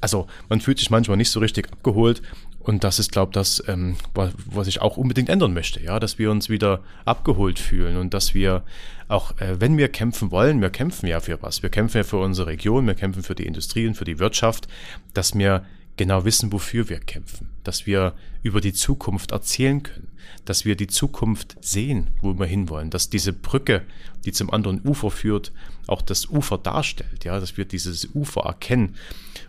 [0.00, 2.22] Also man fühlt sich manchmal nicht so richtig abgeholt
[2.62, 6.18] und das ist, glaube ich, das, ähm, was ich auch unbedingt ändern möchte, ja, dass
[6.18, 8.62] wir uns wieder abgeholt fühlen und dass wir
[9.08, 11.62] auch, äh, wenn wir kämpfen wollen, wir kämpfen ja für was.
[11.62, 14.68] Wir kämpfen ja für unsere Region, wir kämpfen für die Industrie und für die Wirtschaft,
[15.12, 15.64] dass wir
[16.02, 20.08] genau wissen, wofür wir kämpfen, dass wir über die Zukunft erzählen können,
[20.44, 23.82] dass wir die Zukunft sehen, wo wir hinwollen, dass diese Brücke,
[24.24, 25.52] die zum anderen Ufer führt,
[25.86, 28.96] auch das Ufer darstellt, ja, dass wir dieses Ufer erkennen.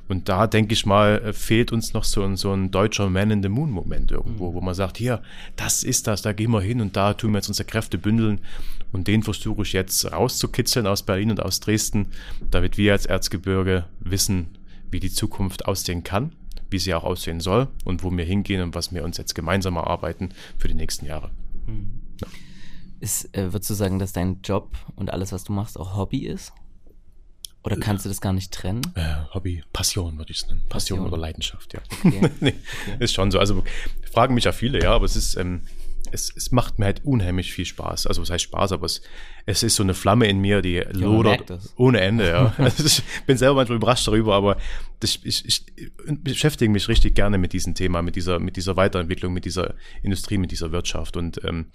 [0.07, 3.41] Und da denke ich mal, fehlt uns noch so ein, so ein deutscher Man in
[3.41, 5.23] the Moon Moment irgendwo, wo man sagt, hier,
[5.55, 8.41] das ist das, da gehen wir hin und da tun wir jetzt unsere Kräfte bündeln.
[8.91, 12.09] Und den versuche ich jetzt rauszukitzeln aus Berlin und aus Dresden,
[12.51, 14.49] damit wir als Erzgebirge wissen,
[14.91, 16.31] wie die Zukunft aussehen kann,
[16.73, 19.77] wie sie auch aussehen soll und wo wir hingehen und was wir uns jetzt gemeinsam
[19.77, 21.31] erarbeiten für die nächsten Jahre.
[21.65, 22.01] Mhm.
[22.19, 22.27] Ja.
[22.99, 26.25] Ist, äh, würdest du sagen, dass dein Job und alles, was du machst, auch Hobby
[26.25, 26.51] ist?
[27.63, 28.81] Oder kannst du das gar nicht trennen?
[28.95, 30.63] Äh, Hobby, Passion würde ich es nennen.
[30.67, 31.79] Passion, Passion, oder Leidenschaft, ja.
[32.03, 32.29] Okay.
[32.41, 32.55] nee,
[32.87, 32.97] okay.
[32.99, 33.39] Ist schon so.
[33.39, 33.63] Also
[34.11, 35.61] fragen mich ja viele, ja, aber es ist, ähm,
[36.11, 38.07] es, es macht mir halt unheimlich viel Spaß.
[38.07, 39.01] Also was heißt Spaß, aber es,
[39.45, 42.29] es ist so eine Flamme in mir, die ja, lodert ohne Ende.
[42.29, 42.53] Ja.
[42.63, 44.57] Also ich bin selber manchmal überrascht darüber, aber
[44.99, 45.65] das, ich, ich
[46.23, 50.37] beschäftige mich richtig gerne mit diesem Thema, mit dieser, mit dieser Weiterentwicklung, mit dieser Industrie,
[50.37, 51.17] mit dieser Wirtschaft.
[51.17, 51.67] Und ähm,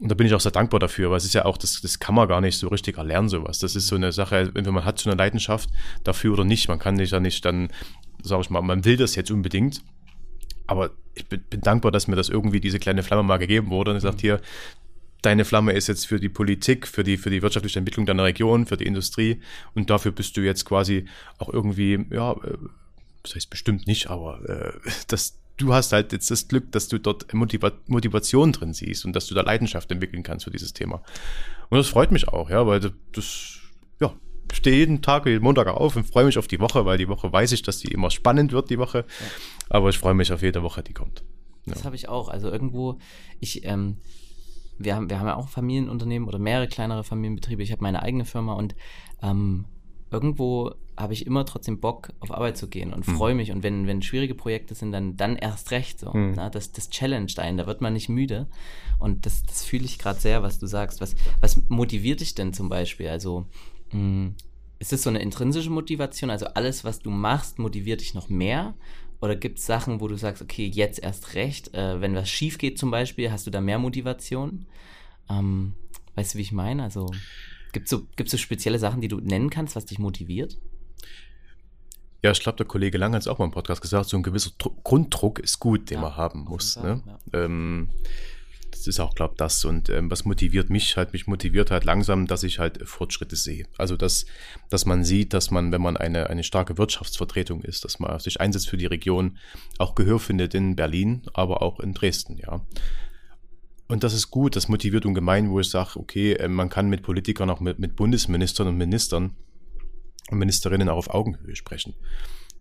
[0.00, 1.98] und da bin ich auch sehr dankbar dafür, weil es ist ja auch, das, das
[1.98, 3.58] kann man gar nicht so richtig erlernen, sowas.
[3.58, 5.70] Das ist so eine Sache, wenn man hat so eine Leidenschaft
[6.04, 7.68] dafür oder nicht, man kann nicht ja nicht dann,
[8.22, 9.82] sag ich mal, man will das jetzt unbedingt,
[10.68, 13.90] aber ich bin, bin, dankbar, dass mir das irgendwie diese kleine Flamme mal gegeben wurde.
[13.90, 14.40] Und ich sagte hier,
[15.22, 18.66] deine Flamme ist jetzt für die Politik, für die, für die wirtschaftliche Entwicklung deiner Region,
[18.66, 19.40] für die Industrie.
[19.74, 21.06] Und dafür bist du jetzt quasi
[21.38, 22.58] auch irgendwie, ja, äh,
[23.22, 26.98] das heißt bestimmt nicht, aber äh, das, du hast halt jetzt das Glück, dass du
[26.98, 31.02] dort Motiva Motivation drin siehst und dass du da Leidenschaft entwickeln kannst für dieses Thema.
[31.70, 33.58] Und das freut mich auch, ja, weil das,
[34.52, 37.32] stehe jeden Tag, jeden Montag auf und freue mich auf die Woche, weil die Woche
[37.32, 38.98] weiß ich, dass die immer spannend wird, die Woche.
[38.98, 39.26] Ja.
[39.70, 41.22] Aber ich freue mich auf jede Woche, die kommt.
[41.66, 42.28] Das habe ich auch.
[42.28, 42.98] Also irgendwo,
[43.40, 43.98] ich, ähm,
[44.78, 47.62] wir haben, wir haben ja auch Familienunternehmen oder mehrere kleinere Familienbetriebe.
[47.62, 48.74] Ich habe meine eigene Firma und
[49.22, 49.66] ähm,
[50.10, 53.52] irgendwo habe ich immer trotzdem Bock, auf Arbeit zu gehen und freue mich.
[53.52, 56.12] Und wenn, wenn schwierige Projekte sind, dann, dann erst recht so.
[56.12, 56.32] Mhm.
[56.34, 58.48] Na, das, das challenged einen, da wird man nicht müde.
[58.98, 61.00] Und das, das fühle ich gerade sehr, was du sagst.
[61.00, 63.08] Was, was motiviert dich denn zum Beispiel?
[63.08, 63.46] Also,
[63.92, 64.32] mh,
[64.78, 66.30] ist das so eine intrinsische Motivation?
[66.30, 68.74] Also alles, was du machst, motiviert dich noch mehr?
[69.20, 72.58] Oder gibt es Sachen, wo du sagst, okay, jetzt erst recht, äh, wenn was schief
[72.58, 74.66] geht zum Beispiel, hast du da mehr Motivation?
[75.28, 75.74] Ähm,
[76.14, 76.84] weißt du, wie ich meine?
[76.84, 77.10] Also
[77.72, 80.56] gibt es so, gibt's so spezielle Sachen, die du nennen kannst, was dich motiviert?
[82.22, 84.22] Ja, ich glaube, der Kollege Lang hat es auch mal im Podcast gesagt, so ein
[84.22, 86.76] gewisser Dru Grunddruck ist gut, den Ja, man haben muss.
[86.76, 87.02] Ne?
[87.04, 87.90] Fall, Ähm,
[88.78, 89.64] das ist auch, glaube ich, das.
[89.64, 91.12] Und ähm, was motiviert mich halt?
[91.12, 93.66] Mich motiviert halt langsam, dass ich halt Fortschritte sehe.
[93.76, 94.26] Also, dass,
[94.70, 98.40] dass man sieht, dass man, wenn man eine, eine starke Wirtschaftsvertretung ist, dass man sich
[98.40, 99.38] einsetzt für die Region,
[99.78, 102.64] auch Gehör findet in Berlin, aber auch in Dresden, ja.
[103.88, 107.02] Und das ist gut, das motiviert ungemein, wo ich sage, okay, äh, man kann mit
[107.02, 109.34] Politikern, auch mit, mit Bundesministern und Ministern
[110.30, 111.94] und Ministerinnen auch auf Augenhöhe sprechen.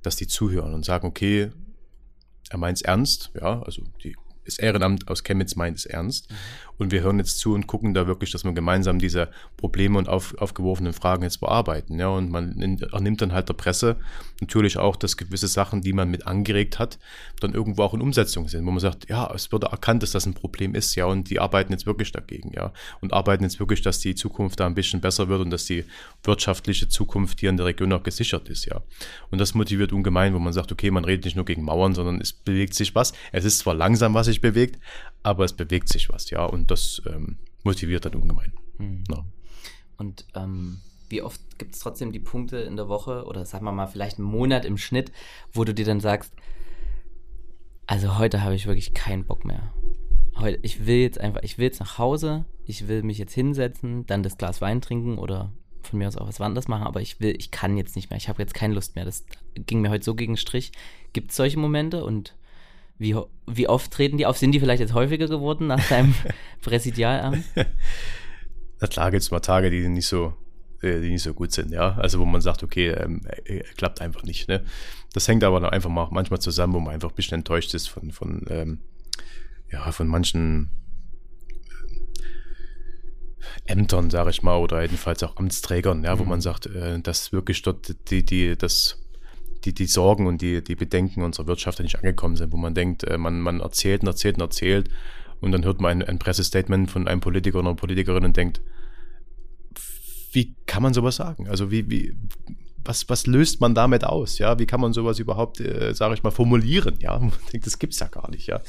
[0.02, 1.52] Dass die zuhören und sagen, okay,
[2.50, 4.16] er meint es ernst, ja, also die,
[4.48, 6.30] das Ehrenamt aus Chemnitz meint es ernst.
[6.80, 10.08] Und wir hören jetzt zu und gucken da wirklich, dass wir gemeinsam diese Probleme und
[10.08, 12.00] auf, aufgeworfenen Fragen jetzt bearbeiten.
[12.00, 13.96] Ja, und man nimmt dann halt der Presse
[14.42, 17.00] natürlich auch, dass gewisse Sachen, die man mit angeregt hat,
[17.40, 20.28] dann irgendwo auch in Umsetzung sind, wo man sagt, ja, es wurde erkannt, dass das
[20.28, 23.82] ein Problem ist, ja, und die arbeiten jetzt wirklich dagegen, ja, und arbeiten jetzt wirklich,
[23.82, 25.84] dass die Zukunft da ein bisschen besser wird und dass die
[26.24, 28.82] wirtschaftliche Zukunft hier in der Region auch gesichert ist, ja.
[29.32, 32.22] Und das motiviert ungemein, wo man sagt, okay, man redet nicht nur gegen Mauern, sondern
[32.22, 33.14] es bewegt sich was.
[33.32, 34.80] Es ist zwar langsam, was sich bewegt,
[35.24, 38.54] aber es bewegt sich was, ja, und das ähm, motiviert dann ungemein.
[38.78, 39.04] Hm.
[39.10, 39.26] Ja.
[39.98, 43.72] Und ähm, wie oft gibt es trotzdem die Punkte in der Woche oder sagen wir
[43.72, 45.12] mal vielleicht einen Monat im Schnitt,
[45.52, 46.34] wo du dir dann sagst,
[47.88, 49.74] also heute habe ich wirklich keinen Bock mehr.
[50.38, 54.06] Heute, ich will jetzt einfach, ich will jetzt nach Hause, ich will mich jetzt hinsetzen,
[54.06, 57.20] dann das Glas Wein trinken oder von mir aus auch was anderes machen, aber ich
[57.20, 59.06] will, ich kann jetzt nicht mehr, ich habe jetzt keine Lust mehr.
[59.06, 60.74] Das ging mir heute so gegen Strich.
[61.14, 62.36] Gibt es solche Momente und
[63.00, 64.38] wie, wie oft treten die auf?
[64.38, 66.16] Sind die vielleicht jetzt häufiger geworden nach deinem
[66.62, 67.44] Präsidialamt?
[68.80, 70.34] Na klar gibt es mal Tage, die nicht so,
[70.82, 71.96] äh, die nicht so gut sind, ja.
[71.96, 74.48] Also wo man sagt, okay, ähm, äh, klappt einfach nicht.
[74.48, 74.64] Ne?
[75.14, 78.12] Das hängt aber einfach mal manchmal zusammen, wo man einfach ein bisschen enttäuscht ist von,
[78.12, 78.80] von, ähm,
[79.72, 80.70] ja, von manchen
[83.66, 87.32] äh, Ämtern, sage ich mal, oder jedenfalls auch Amtsträgern, ja, wo man sagt, äh, dass
[87.32, 89.07] wirklich dort die, die, das,
[89.68, 93.04] die, die Sorgen und die, die Bedenken unserer Wirtschaft nicht angekommen sind, wo man denkt,
[93.04, 94.90] äh, man, man erzählt und erzählt und erzählt
[95.42, 98.62] und dann hört man ein, ein Pressestatement von einem Politiker oder einer Politikerin und denkt,
[100.32, 101.48] wie kann man sowas sagen?
[101.50, 102.16] Also wie, wie,
[102.84, 104.38] was, was löst man damit aus?
[104.38, 106.96] Ja, wie kann man sowas überhaupt, äh, sage ich mal, formulieren?
[107.00, 108.62] Ja, man denkt, das gibt's ja gar nicht, ja.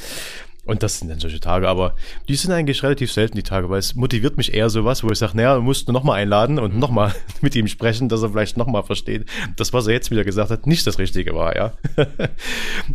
[0.69, 1.95] Und das sind dann solche Tage, aber
[2.29, 5.17] die sind eigentlich relativ selten, die Tage, weil es motiviert mich eher sowas, wo ich
[5.17, 8.83] sage, naja, du musst nochmal einladen und nochmal mit ihm sprechen, dass er vielleicht nochmal
[8.83, 9.25] versteht,
[9.57, 11.73] dass was er jetzt wieder gesagt hat, nicht das Richtige war, ja.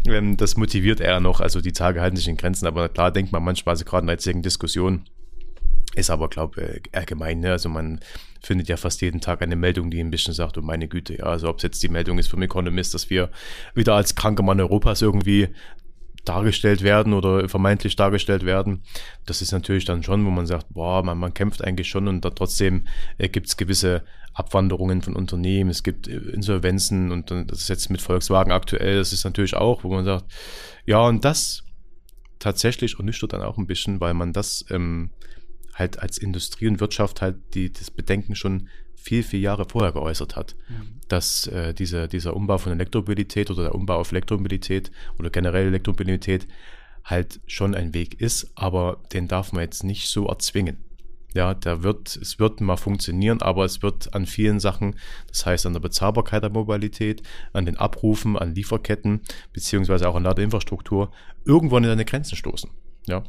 [0.07, 3.31] Ähm, das motiviert eher noch, also die Tage halten sich in Grenzen, aber klar denkt
[3.31, 5.03] man manchmal, also gerade in der jetzigen Diskussion,
[5.95, 7.51] ist aber, glaube ich, allgemein, ne?
[7.51, 7.99] Also man
[8.41, 11.25] findet ja fast jeden Tag eine Meldung, die ein bisschen sagt, oh meine Güte, ja,
[11.25, 13.29] also ob es jetzt die Meldung ist vom Economist, dass wir
[13.73, 15.49] wieder als kranker Mann Europas irgendwie
[16.25, 18.83] dargestellt werden oder vermeintlich dargestellt werden.
[19.25, 22.23] Das ist natürlich dann schon, wo man sagt, boah, man, man kämpft eigentlich schon und
[22.23, 27.59] da trotzdem äh, gibt es gewisse Abwanderungen von Unternehmen, es gibt äh, Insolvenzen und das
[27.59, 30.25] ist jetzt mit Volkswagen aktuell, das ist natürlich auch, wo man sagt,
[30.85, 31.63] ja, und das
[32.39, 35.11] tatsächlich ernüchtert dann auch ein bisschen, weil man das ähm,
[35.73, 38.69] halt als Industrie und Wirtschaft halt die, das Bedenken schon
[39.03, 40.55] viel, viel Jahre vorher geäußert hat,
[41.09, 46.47] dass äh, diese, dieser Umbau von Elektromobilität oder der Umbau auf Elektromobilität oder generell Elektromobilität
[47.03, 50.77] halt schon ein Weg ist, aber den darf man jetzt nicht so erzwingen.
[51.33, 54.95] Ja, der wird, es wird mal funktionieren, aber es wird an vielen Sachen,
[55.27, 60.23] das heißt an der Bezahlbarkeit der Mobilität, an den Abrufen, an Lieferketten, beziehungsweise auch an
[60.23, 61.11] Ladeinfrastruktur,
[61.43, 62.69] irgendwann in seine Grenzen stoßen.
[63.07, 63.23] Ja.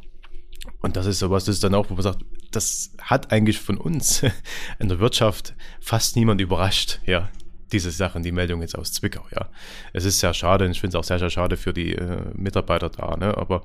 [0.81, 2.23] Und das ist sowas, das ist dann auch, wo man sagt,
[2.55, 4.23] das hat eigentlich von uns
[4.79, 7.29] in der Wirtschaft fast niemand überrascht, ja.
[7.71, 9.49] Diese Sachen, die Meldung jetzt aus Zwickau, ja.
[9.91, 12.21] Es ist sehr schade und ich finde es auch sehr, sehr schade für die äh,
[12.35, 13.35] Mitarbeiter da, ne.
[13.37, 13.63] Aber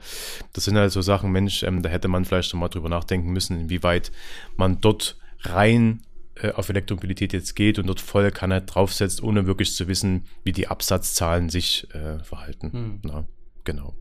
[0.53, 3.31] das sind halt so Sachen, Mensch, ähm, da hätte man vielleicht noch mal drüber nachdenken
[3.31, 4.11] müssen, inwieweit
[4.57, 6.03] man dort rein
[6.37, 10.53] äh, auf Elektromobilität jetzt geht und dort voll Kanne draufsetzt, ohne wirklich zu wissen, wie
[10.53, 12.73] die Absatzzahlen sich äh, verhalten.
[12.73, 13.01] Hm.
[13.03, 13.27] Na,
[13.65, 13.95] genau.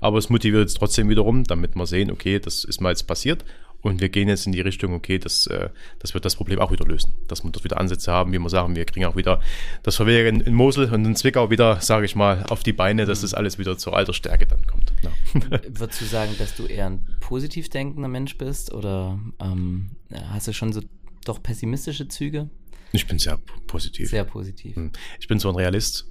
[0.00, 3.44] Aber es motiviert jetzt trotzdem wiederum, damit wir sehen, okay, das ist mal jetzt passiert
[3.84, 5.68] Und wir gehen jetzt in die Richtung, okay, das, äh,
[5.98, 7.12] das wird das Problem auch wieder lösen.
[7.28, 9.40] Dass wir dort wieder Ansätze haben, wie wir sagen, wir kriegen auch wieder
[9.82, 13.20] das Verwehren in Mosel und in Zwickau wieder, sage ich mal, auf die Beine, dass
[13.20, 14.94] das alles wieder zur Altersstärke dann kommt.
[15.02, 15.10] Ja.
[15.68, 19.90] Würdest du sagen, dass du eher ein positiv denkender Mensch bist oder ähm,
[20.30, 20.80] hast du schon so
[21.26, 22.48] doch pessimistische Züge?
[22.92, 24.08] Ich bin sehr positiv.
[24.08, 24.76] Sehr positiv.
[24.76, 24.92] Hm.
[25.20, 26.06] Ich bin so ein Realist.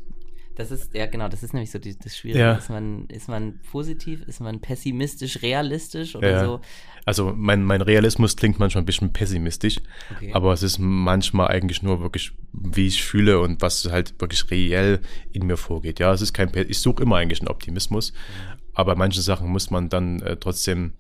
[0.55, 2.39] Das ist, ja genau, das ist nämlich so die, das Schwierige.
[2.39, 2.53] Ja.
[2.53, 6.45] Ist, man, ist man positiv, ist man pessimistisch, realistisch oder ja.
[6.45, 6.61] so?
[7.05, 9.79] Also mein, mein Realismus klingt manchmal ein bisschen pessimistisch,
[10.15, 10.31] okay.
[10.33, 15.01] aber es ist manchmal eigentlich nur wirklich, wie ich fühle und was halt wirklich reell
[15.31, 15.99] in mir vorgeht.
[15.99, 18.59] Ja, es ist kein, ich suche immer eigentlich einen Optimismus, mhm.
[18.73, 20.93] aber manche Sachen muss man dann äh, trotzdem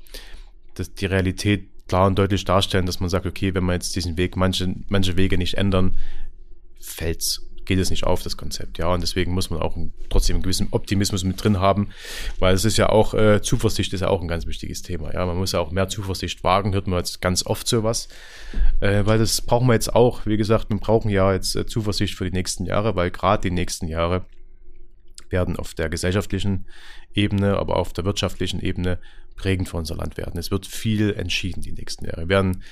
[0.73, 4.17] das, die Realität klar und deutlich darstellen, dass man sagt, okay, wenn wir jetzt diesen
[4.17, 5.97] Weg, manche, manche Wege nicht ändern,
[6.79, 8.77] fällt's geht es nicht auf, das Konzept.
[8.77, 9.77] Ja, und deswegen muss man auch
[10.09, 11.89] trotzdem einen gewissen Optimismus mit drin haben,
[12.39, 15.13] weil es ist ja auch, äh, Zuversicht ist ja auch ein ganz wichtiges Thema.
[15.13, 18.07] Ja, man muss ja auch mehr Zuversicht wagen, hört man jetzt ganz oft sowas,
[18.79, 20.25] äh, weil das brauchen wir jetzt auch.
[20.25, 23.51] Wie gesagt, wir brauchen ja jetzt äh, Zuversicht für die nächsten Jahre, weil gerade die
[23.51, 24.25] nächsten Jahre
[25.29, 26.67] werden auf der gesellschaftlichen
[27.13, 28.99] Ebene, aber auf der wirtschaftlichen Ebene
[29.35, 30.37] prägend für unser Land werden.
[30.37, 32.21] Es wird viel entschieden die nächsten Jahre.
[32.21, 32.63] Wir werden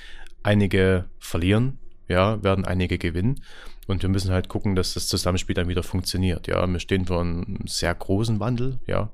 [0.44, 1.80] einige verlieren,
[2.12, 3.42] ja, werden einige gewinnen.
[3.88, 6.48] Und wir müssen halt gucken, dass das Zusammenspiel dann wieder funktioniert.
[6.48, 8.80] Ja, wir stehen vor einem sehr großen Wandel.
[8.86, 9.10] Ja,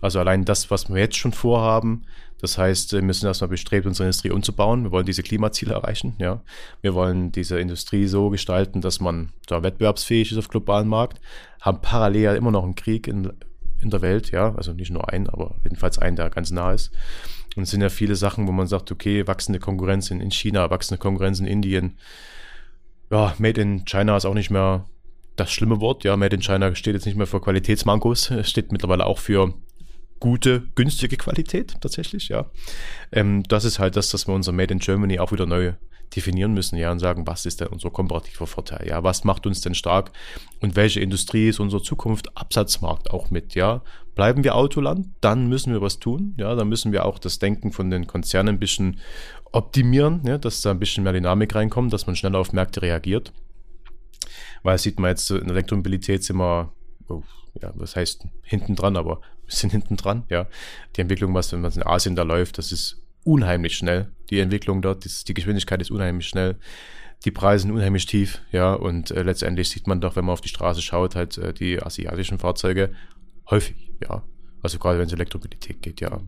[0.00, 2.04] also allein das, was wir jetzt schon vorhaben,
[2.40, 4.82] das heißt, wir müssen erstmal bestrebt, unsere Industrie umzubauen.
[4.82, 6.14] Wir wollen diese Klimaziele erreichen.
[6.18, 6.42] Ja,
[6.80, 11.20] wir wollen diese Industrie so gestalten, dass man da wettbewerbsfähig ist auf globalen Markt.
[11.60, 13.32] Haben parallel immer noch einen Krieg in,
[13.80, 14.32] in der Welt.
[14.32, 16.90] Ja, also nicht nur einen, aber jedenfalls einen, der ganz nah ist.
[17.54, 20.70] Und es sind ja viele Sachen, wo man sagt, okay, wachsende Konkurrenz in, in China,
[20.70, 21.96] wachsende Konkurrenz in Indien
[23.12, 24.86] ja, Made in China ist auch nicht mehr
[25.36, 26.02] das schlimme Wort.
[26.02, 29.54] Ja, Made in China steht jetzt nicht mehr für Qualitätsmankos, es steht mittlerweile auch für
[30.18, 32.46] gute, günstige Qualität tatsächlich, ja.
[33.10, 35.74] Ähm, das ist halt das, dass wir unser Made in Germany auch wieder neu
[36.14, 39.60] definieren müssen, ja, und sagen, was ist denn unser komparativer Vorteil, ja, was macht uns
[39.60, 40.12] denn stark
[40.60, 43.82] und welche Industrie ist unsere Zukunft, Absatzmarkt auch mit, ja.
[44.14, 47.72] Bleiben wir Autoland, dann müssen wir was tun, ja, dann müssen wir auch das Denken
[47.72, 49.00] von den Konzernen ein bisschen
[49.52, 53.32] optimieren, ja, dass da ein bisschen mehr Dynamik reinkommt, dass man schneller auf Märkte reagiert.
[54.62, 56.72] Weil sieht man jetzt in der Elektromobilität sind wir,
[57.08, 57.22] oh,
[57.60, 60.46] ja, was heißt hinten dran, aber wir sind hinten dran, ja.
[60.96, 64.10] Die Entwicklung, was, was in Asien da läuft, das ist unheimlich schnell.
[64.30, 66.56] Die Entwicklung dort, die, die Geschwindigkeit ist unheimlich schnell.
[67.24, 70.40] Die Preise sind unheimlich tief, ja, und äh, letztendlich sieht man doch, wenn man auf
[70.40, 72.92] die Straße schaut, halt äh, die asiatischen Fahrzeuge
[73.48, 74.24] häufig, ja.
[74.60, 76.20] Also gerade wenn es Elektromobilität geht, ja.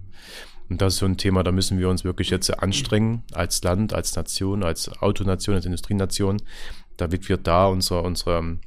[0.68, 3.92] Und das ist so ein Thema, da müssen wir uns wirklich jetzt anstrengen, als Land,
[3.92, 6.40] als Nation, als Autonation, als Industrienation,
[6.96, 8.58] damit wir da unsere, unsere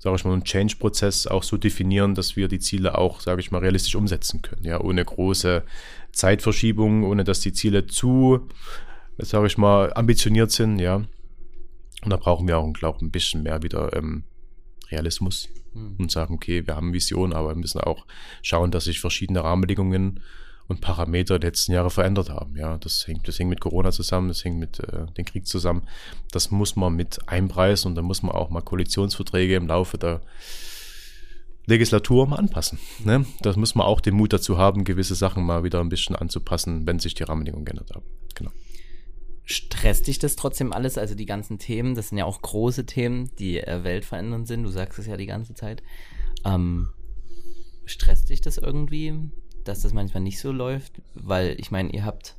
[0.00, 3.50] sage ich mal, einen Change-Prozess auch so definieren, dass wir die Ziele auch, sage ich
[3.50, 4.64] mal, realistisch umsetzen können.
[4.64, 5.62] Ja, ohne große
[6.12, 8.48] Zeitverschiebungen, ohne dass die Ziele zu,
[9.18, 10.96] sage ich mal, ambitioniert sind, ja.
[10.96, 14.24] Und da brauchen wir auch, glaube ein bisschen mehr wieder ähm,
[14.90, 15.96] Realismus hm.
[15.98, 18.06] und sagen, okay, wir haben Vision, aber wir müssen auch
[18.40, 20.20] schauen, dass sich verschiedene Rahmenbedingungen
[20.70, 22.56] und Parameter der letzten Jahre verändert haben.
[22.56, 25.82] Ja, das hängt, das hängt mit Corona zusammen, das hängt mit äh, dem Krieg zusammen.
[26.30, 30.20] Das muss man mit einpreisen und da muss man auch mal Koalitionsverträge im Laufe der
[31.66, 32.78] Legislatur mal anpassen.
[33.04, 33.26] Ne?
[33.42, 36.86] Das muss man auch den Mut dazu haben, gewisse Sachen mal wieder ein bisschen anzupassen,
[36.86, 38.06] wenn sich die Rahmenbedingungen geändert haben.
[38.36, 38.52] Genau.
[39.44, 40.98] Stresst dich das trotzdem alles?
[40.98, 44.62] Also die ganzen Themen, das sind ja auch große Themen, die äh, weltverändernd sind.
[44.62, 45.82] Du sagst es ja die ganze Zeit.
[46.44, 46.90] Ähm,
[47.86, 49.32] stresst dich das irgendwie?
[49.64, 52.36] Dass das manchmal nicht so läuft, weil ich meine, ihr habt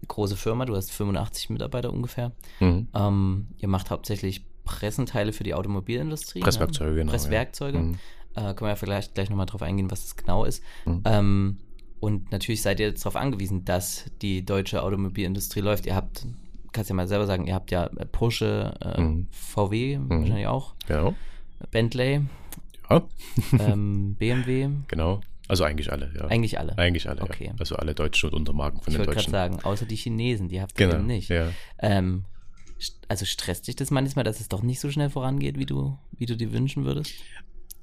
[0.00, 2.32] eine große Firma, du hast 85 Mitarbeiter ungefähr.
[2.60, 2.88] Mhm.
[2.94, 6.40] Ähm, ihr macht hauptsächlich Pressenteile für die Automobilindustrie.
[6.40, 6.96] Presswerkzeuge, ne?
[7.00, 7.12] genau.
[7.12, 7.78] Presswerkzeuge.
[7.78, 7.84] Ja.
[7.84, 7.98] Mhm.
[8.34, 10.62] Äh, können wir ja vielleicht gleich nochmal drauf eingehen, was das genau ist.
[10.86, 11.02] Mhm.
[11.04, 11.58] Ähm,
[12.00, 15.86] und natürlich seid ihr jetzt darauf angewiesen, dass die deutsche Automobilindustrie läuft.
[15.86, 16.26] Ihr habt,
[16.72, 19.28] kannst ja mal selber sagen, ihr habt ja Porsche, äh, mhm.
[19.30, 20.10] VW mhm.
[20.10, 20.74] wahrscheinlich auch.
[20.88, 21.14] Genau.
[21.70, 22.22] Bentley.
[22.90, 23.02] Ja.
[23.58, 24.68] ähm, BMW.
[24.88, 25.20] Genau.
[25.48, 26.26] Also eigentlich alle, ja.
[26.26, 26.76] Eigentlich alle.
[26.78, 27.46] Eigentlich alle, okay.
[27.46, 27.54] Ja.
[27.58, 29.20] Also alle deutschen und Untermarken von ich den Deutschen.
[29.20, 31.28] Ich wollte gerade sagen, außer die Chinesen, die habt ihr genau, nicht.
[31.28, 31.48] Ja.
[31.78, 32.24] Ähm,
[33.08, 36.26] also stresst dich das manchmal, dass es doch nicht so schnell vorangeht, wie du, wie
[36.26, 37.12] du dir wünschen würdest?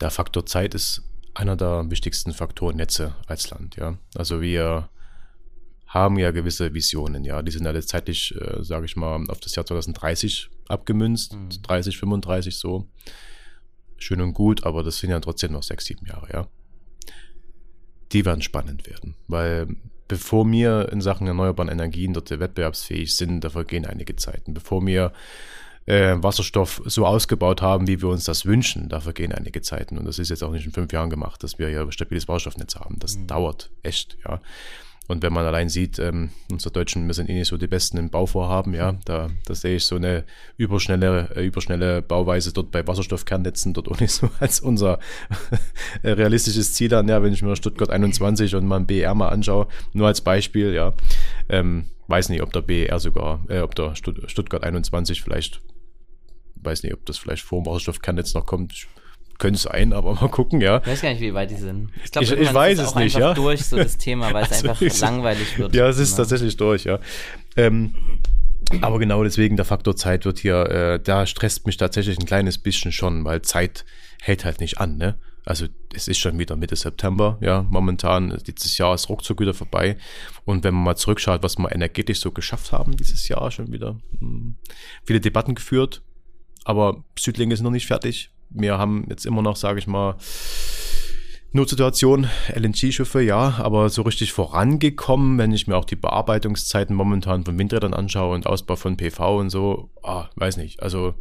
[0.02, 3.98] Der Faktor Zeit ist einer der wichtigsten Faktoren Netze als Land, ja.
[4.16, 4.90] Also wir
[5.86, 7.42] haben ja gewisse Visionen, ja.
[7.42, 11.50] Die sind alle zeitlich, äh, sage ich mal, auf das Jahr 2030 abgemünzt, mhm.
[11.62, 12.88] 30, 35 so.
[13.98, 16.48] Schön und gut, aber das sind ja trotzdem noch sechs, sieben Jahre, ja
[18.12, 19.68] die werden spannend werden, weil
[20.08, 24.54] bevor wir in Sachen erneuerbaren Energien dort wettbewerbsfähig sind, da vergehen einige Zeiten.
[24.54, 25.14] Bevor wir
[25.86, 29.98] äh, Wasserstoff so ausgebaut haben, wie wir uns das wünschen, da vergehen einige Zeiten.
[29.98, 32.76] Und das ist jetzt auch nicht in fünf Jahren gemacht, dass wir ja stabiles Wasserstoffnetz
[32.76, 32.98] haben.
[33.00, 33.28] Das mhm.
[33.28, 34.42] dauert echt, ja.
[35.10, 37.98] Und wenn man allein sieht, ähm, unsere Deutschen, wir sind eh nicht so die Besten
[37.98, 40.24] im Bauvorhaben, ja, da, da sehe ich so eine
[40.56, 45.00] überschnelle, äh, überschnelle Bauweise dort bei Wasserstoffkernnetzen dort auch nicht so als unser
[46.04, 49.68] realistisches Ziel an, ja, wenn ich mir Stuttgart 21 und mal ein BR mal anschaue,
[49.94, 50.94] nur als Beispiel, ja.
[51.50, 55.60] Ähm, weiß nicht, ob der BR sogar, äh, ob der Stuttgart 21 vielleicht,
[56.54, 58.74] weiß nicht, ob das vielleicht vor dem Wasserstoffkernnetz noch kommt.
[58.74, 58.88] Ich
[59.40, 60.80] könnte sein, aber mal gucken, ja.
[60.80, 61.90] Ich weiß gar nicht, wie weit die sind.
[62.04, 63.34] Ich, glaub, ich, ich weiß es nicht, ja.
[63.34, 65.74] durch so das Thema, weil es also einfach ist, langweilig wird.
[65.74, 66.18] Ja, es ist ja.
[66.18, 67.00] tatsächlich durch, ja.
[67.56, 67.96] Ähm,
[68.82, 72.60] aber genau deswegen, der Faktor Zeit wird hier, äh, da stresst mich tatsächlich ein kleines
[72.60, 73.86] bisschen schon, weil Zeit
[74.22, 75.18] hält halt nicht an, ne?
[75.46, 79.98] Also es ist schon wieder Mitte September, ja, momentan, dieses Jahr ist ruckzuck wieder vorbei.
[80.46, 83.94] Und wenn man mal zurückschaut, was wir energetisch so geschafft haben dieses Jahr schon wieder,
[83.94, 84.56] mh, hm,
[85.06, 86.04] viele Debatten geführt,
[86.66, 90.16] aber Südling ist noch nicht fertig wir haben jetzt immer noch, sage ich mal,
[91.52, 97.58] Notsituation, LNG-Schiffe, ja, aber so richtig vorangekommen, wenn ich mir auch die Bearbeitungszeiten momentan von
[97.58, 100.84] Windrädern anschaue und Ausbau von PV und so, ah, weiß nicht.
[100.84, 101.16] Also,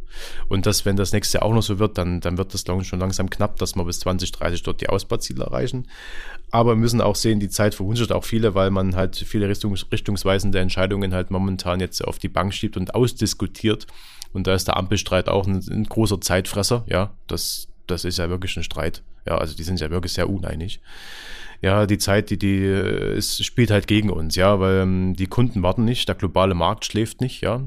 [0.47, 2.99] und das, wenn das nächste Jahr auch noch so wird, dann, dann wird das schon
[2.99, 5.87] langsam knapp, dass wir bis 2030 dort die Ausbauziele erreichen.
[6.51, 9.87] Aber wir müssen auch sehen, die Zeit verwunschert auch viele, weil man halt viele Richtungs
[9.91, 13.87] richtungsweisende Entscheidungen halt momentan jetzt auf die Bank schiebt und ausdiskutiert.
[14.33, 16.83] Und da ist der Ampelstreit auch ein, ein großer Zeitfresser.
[16.87, 19.03] Ja, das, das ist ja wirklich ein Streit.
[19.25, 20.81] Ja, also die sind ja wirklich sehr uneinig.
[21.61, 25.61] Ja, die Zeit, die, die ist, spielt halt gegen uns, ja, weil ähm, die Kunden
[25.61, 27.61] warten nicht, der globale Markt schläft nicht, ja.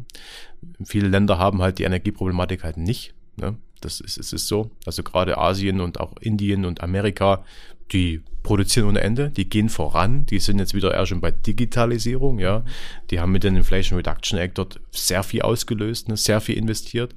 [0.84, 3.12] Viele Länder haben halt die Energieproblematik halt nicht.
[3.36, 3.56] Ne?
[3.80, 4.70] Das ist, es ist so.
[4.86, 7.44] Also gerade Asien und auch Indien und Amerika,
[7.92, 12.38] die produzieren ohne Ende, die gehen voran, die sind jetzt wieder eher schon bei Digitalisierung,
[12.38, 12.64] ja.
[13.10, 17.14] Die haben mit dem Inflation Reduction Act dort sehr viel ausgelöst, ne, sehr viel investiert,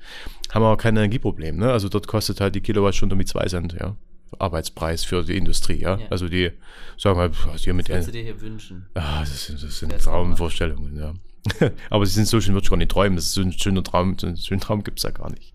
[0.51, 1.71] haben aber kein Energieproblem, ne.
[1.71, 3.95] Also dort kostet halt die Kilowattstunde mit zwei Cent, ja.
[4.37, 5.97] Arbeitspreis für die Industrie, ja.
[5.97, 6.07] ja.
[6.09, 6.51] Also die
[6.97, 7.89] sagen halt, was hier mit.
[7.89, 8.85] Was dir hier wünschen?
[8.93, 11.13] Ah, das sind, das sind Traumvorstellungen, ja.
[11.89, 13.15] aber sie sind so schön, würde ich gar nicht träumen.
[13.15, 15.53] Das ist so ein schöner Traum, so einen schönen Traum gibt es ja gar nicht.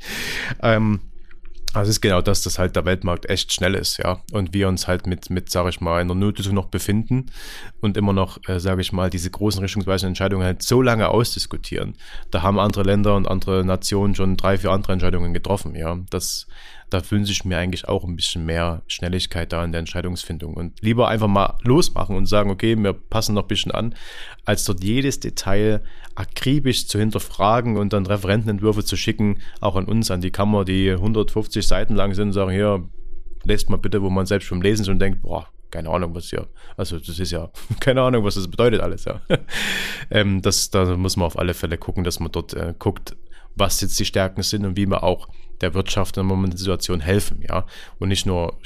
[0.62, 1.00] Ähm,
[1.72, 4.20] also es ist genau das, dass halt der Weltmarkt echt schnell ist, ja.
[4.33, 7.26] Und wir uns halt mit, mit sage ich mal, in der Notlösung noch befinden
[7.80, 11.94] und immer noch, äh, sage ich mal, diese großen richtungsweisenden Entscheidungen halt so lange ausdiskutieren.
[12.33, 15.96] Da haben andere Länder und andere Nationen schon drei, vier andere Entscheidungen getroffen, ja.
[16.11, 16.48] Das,
[16.90, 20.80] da wünsche ich mir eigentlich auch ein bisschen mehr Schnelligkeit da in der Entscheidungsfindung und
[20.80, 23.94] lieber einfach mal losmachen und sagen, okay, wir passen noch ein bisschen an,
[24.44, 25.83] als dort jedes Detail
[26.20, 30.90] akribisch zu hinterfragen und dann Referentenentwürfe zu schicken, auch an uns, an die Kammer, die
[30.90, 32.87] 150 Seiten lang sind und sagen, hier,
[33.44, 36.46] lest mal bitte, wo man selbst beim Lesen schon denkt, boah, keine Ahnung, was hier,
[36.76, 39.22] also das ist ja, keine Ahnung, was das bedeutet alles, ja.
[40.11, 43.16] ähm, das, da muss man auf alle Fälle gucken, dass man dort äh, guckt,
[43.56, 45.28] was jetzt die Stärken sind und wie man auch
[45.62, 47.66] der Wirtschaft in der momentanen Situation helfen, ja.
[47.98, 48.59] Und nicht nur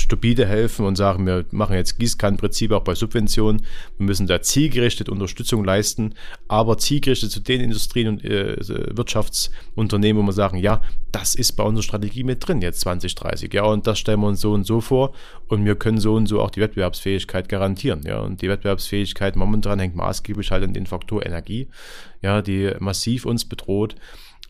[0.00, 3.62] stupide helfen und sagen, wir machen jetzt Gießkannenprinzip auch bei Subventionen.
[3.96, 6.14] Wir müssen da zielgerichtet Unterstützung leisten,
[6.48, 8.56] aber zielgerichtet zu den Industrien und äh,
[8.96, 10.80] Wirtschaftsunternehmen, wo wir sagen, ja,
[11.12, 14.40] das ist bei unserer Strategie mit drin jetzt 2030, ja, und das stellen wir uns
[14.40, 15.14] so und so vor
[15.48, 19.78] und wir können so und so auch die Wettbewerbsfähigkeit garantieren, ja, und die Wettbewerbsfähigkeit momentan
[19.78, 21.68] hängt maßgeblich halt an den Faktor Energie,
[22.22, 23.96] ja, die massiv uns bedroht.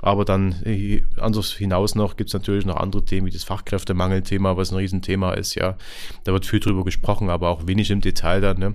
[0.00, 4.56] Aber dann äh, anders hinaus noch gibt es natürlich noch andere Themen, wie das Fachkräftemangelthema,
[4.56, 5.76] was ein Riesenthema ist, ja.
[6.24, 8.74] Da wird viel drüber gesprochen, aber auch wenig im Detail dann, ne?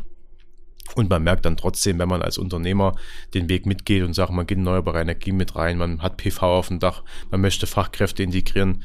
[0.95, 2.95] Und man merkt dann trotzdem, wenn man als Unternehmer
[3.33, 6.41] den Weg mitgeht und sagt, man geht in erneuerbare Energie mit rein, man hat PV
[6.43, 8.83] auf dem Dach, man möchte Fachkräfte integrieren,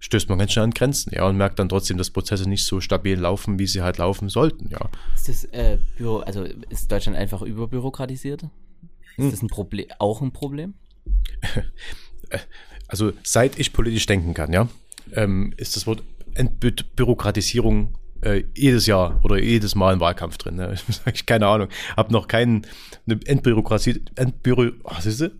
[0.00, 2.80] stößt man ganz schnell an Grenzen, ja, und merkt dann trotzdem, dass Prozesse nicht so
[2.80, 4.90] stabil laufen, wie sie halt laufen sollten, ja.
[5.14, 8.42] Ist das äh, Büro, also ist Deutschland einfach überbürokratisiert?
[8.42, 9.30] Ist hm.
[9.30, 10.74] das ein Problem, auch ein Problem?
[12.88, 14.68] also seit ich politisch denken kann, ja,
[15.12, 16.02] ähm, ist das Wort
[16.34, 20.56] Entbürokratisierung äh, jedes Jahr oder jedes Mal im Wahlkampf drin.
[20.56, 20.74] Ne?
[21.12, 21.68] Ich keine Ahnung.
[21.96, 22.66] Hab noch keinen
[23.06, 25.30] eine Entbürokratie, Entbüro, was ist das?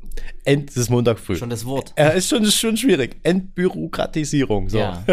[0.45, 1.37] Ent, das ist Montag früh.
[1.37, 1.93] Schon das Wort.
[1.99, 3.17] Ja, ist schon, ist schon schwierig.
[3.23, 4.69] Entbürokratisierung.
[4.69, 4.79] So.
[4.79, 5.05] Ja.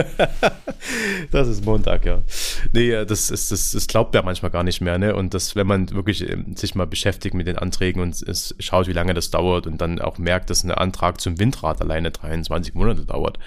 [1.32, 2.21] das ist Montag, ja.
[2.71, 5.15] Nee, das, ist, das, das glaubt ja manchmal gar nicht mehr, ne?
[5.15, 8.88] Und das, wenn man wirklich ähm, sich mal beschäftigt mit den Anträgen und es schaut,
[8.88, 12.73] wie lange das dauert und dann auch merkt, dass ein Antrag zum Windrad alleine 23
[12.76, 13.39] Monate dauert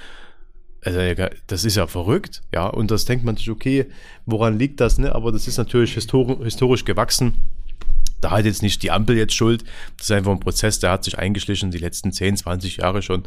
[0.86, 3.86] also das ist ja verrückt, ja, und das denkt man sich, okay,
[4.24, 5.12] woran liegt das, ne?
[5.14, 7.34] Aber das ist natürlich historisch, historisch gewachsen.
[8.20, 9.64] Da hat jetzt nicht die Ampel jetzt Schuld.
[9.98, 13.24] Das ist einfach ein Prozess, der hat sich eingeschlichen die letzten 10, 20 Jahre schon.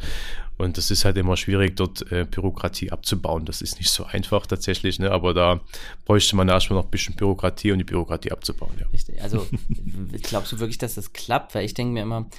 [0.57, 3.45] Und das ist halt immer schwierig, dort äh, Bürokratie abzubauen.
[3.45, 5.11] Das ist nicht so einfach tatsächlich, ne?
[5.11, 5.59] aber da
[6.05, 8.73] bräuchte man erstmal noch ein bisschen Bürokratie, um die Bürokratie abzubauen.
[8.79, 8.87] Ja.
[8.87, 9.21] Richtig.
[9.21, 9.45] Also
[10.23, 11.55] glaubst du wirklich, dass das klappt?
[11.55, 12.29] Weil ich denke mir immer,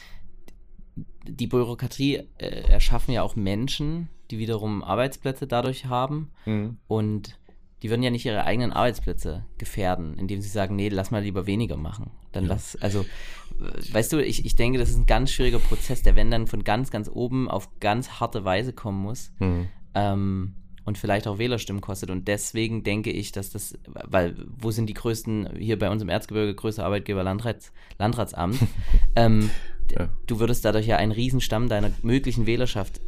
[1.24, 6.30] die Bürokratie äh, erschaffen ja auch Menschen, die wiederum Arbeitsplätze dadurch haben.
[6.46, 6.78] Mhm.
[6.86, 7.38] Und
[7.82, 11.46] die würden ja nicht ihre eigenen Arbeitsplätze gefährden, indem sie sagen, nee, lass mal lieber
[11.46, 12.10] weniger machen.
[12.32, 12.50] Dann ja.
[12.50, 13.06] lass, also,
[13.92, 16.62] weißt du, ich, ich denke, das ist ein ganz schwieriger Prozess, der wenn dann von
[16.62, 19.32] ganz, ganz oben auf ganz harte Weise kommen muss.
[19.38, 19.68] Mhm.
[19.94, 20.54] Ähm,
[20.84, 22.10] und vielleicht auch Wählerstimmen kostet.
[22.10, 26.08] Und deswegen denke ich, dass das, weil wo sind die größten, hier bei uns im
[26.08, 28.58] Erzgebirge, größte Arbeitgeber Landrats, Landratsamt,
[29.16, 29.50] ähm,
[29.92, 30.08] ja.
[30.26, 33.00] du würdest dadurch ja einen Riesenstamm deiner möglichen Wählerschaft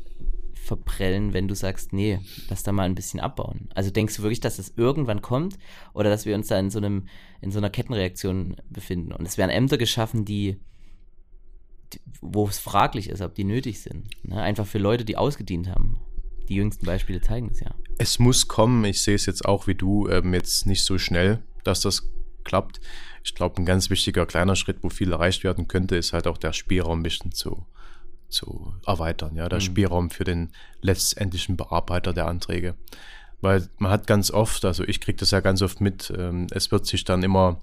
[0.62, 3.68] verprellen, wenn du sagst, nee, lass da mal ein bisschen abbauen.
[3.74, 5.58] Also denkst du wirklich, dass das irgendwann kommt
[5.92, 7.08] oder dass wir uns da in so einem,
[7.40, 9.12] in so einer Kettenreaktion befinden?
[9.12, 10.60] Und es werden Ämter geschaffen, die,
[11.92, 14.08] die wo es fraglich ist, ob die nötig sind.
[14.22, 14.40] Ne?
[14.40, 16.00] Einfach für Leute, die ausgedient haben.
[16.48, 17.74] Die jüngsten Beispiele zeigen es ja.
[17.98, 18.84] Es muss kommen.
[18.84, 22.08] Ich sehe es jetzt auch wie du, ähm, jetzt nicht so schnell, dass das
[22.44, 22.80] klappt.
[23.24, 26.38] Ich glaube, ein ganz wichtiger kleiner Schritt, wo viel erreicht werden könnte, ist halt auch
[26.38, 27.66] der Spielraum ein bisschen zu,
[28.32, 29.36] zu erweitern.
[29.36, 29.64] Ja, der mhm.
[29.64, 32.74] Spielraum für den letztendlichen Bearbeiter der Anträge.
[33.40, 36.70] Weil man hat ganz oft, also ich kriege das ja ganz oft mit, ähm, es
[36.70, 37.60] wird sich dann immer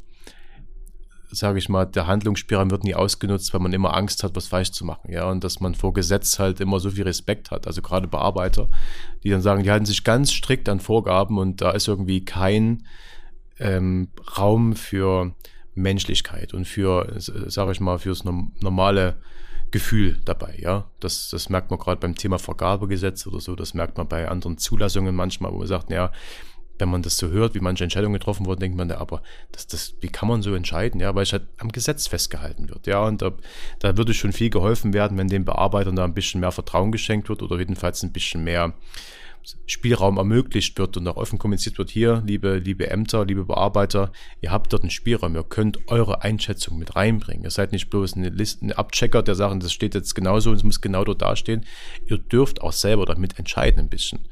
[1.32, 4.72] sage ich mal, der Handlungsspielraum wird nie ausgenutzt, weil man immer Angst hat, was falsch
[4.72, 7.82] zu machen, ja, und dass man vor Gesetz halt immer so viel Respekt hat, also
[7.82, 8.68] gerade Bearbeiter,
[9.24, 12.86] die dann sagen, die halten sich ganz strikt an Vorgaben und da ist irgendwie kein
[13.60, 15.36] ähm, Raum für
[15.76, 19.18] Menschlichkeit und für, sage ich mal, fürs normale
[19.72, 20.90] Gefühl dabei, ja.
[21.00, 24.58] Das, das merkt man gerade beim Thema Vergabegesetz oder so, das merkt man bei anderen
[24.58, 26.12] Zulassungen manchmal, wo man sagt, ja,
[26.80, 29.68] wenn man das so hört, wie manche Entscheidungen getroffen wurden, denkt man, ja, aber das,
[29.68, 31.02] das, wie kann man so entscheiden?
[31.02, 32.88] Ja, weil es halt am Gesetz festgehalten wird.
[32.88, 33.32] Ja, und da,
[33.80, 37.28] da würde schon viel geholfen werden, wenn den Bearbeitern da ein bisschen mehr Vertrauen geschenkt
[37.28, 38.74] wird oder jedenfalls ein bisschen mehr
[39.66, 44.12] Spielraum ermöglicht wird und auch offen kommuniziert wird, hier, liebe, liebe Ämter, liebe Bearbeiter,
[44.42, 47.44] ihr habt dort einen Spielraum, ihr könnt eure Einschätzung mit reinbringen.
[47.44, 50.58] Ihr seid nicht bloß eine Liste, ein Abchecker, der sagt, das steht jetzt genauso und
[50.58, 51.66] es muss genau dort dastehen.
[52.08, 54.28] Ihr dürft auch selber damit entscheiden ein bisschen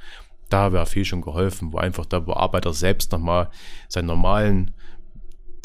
[0.49, 3.49] da wäre viel schon geholfen, wo einfach der Bearbeiter selbst nochmal
[3.89, 4.71] seinen normalen,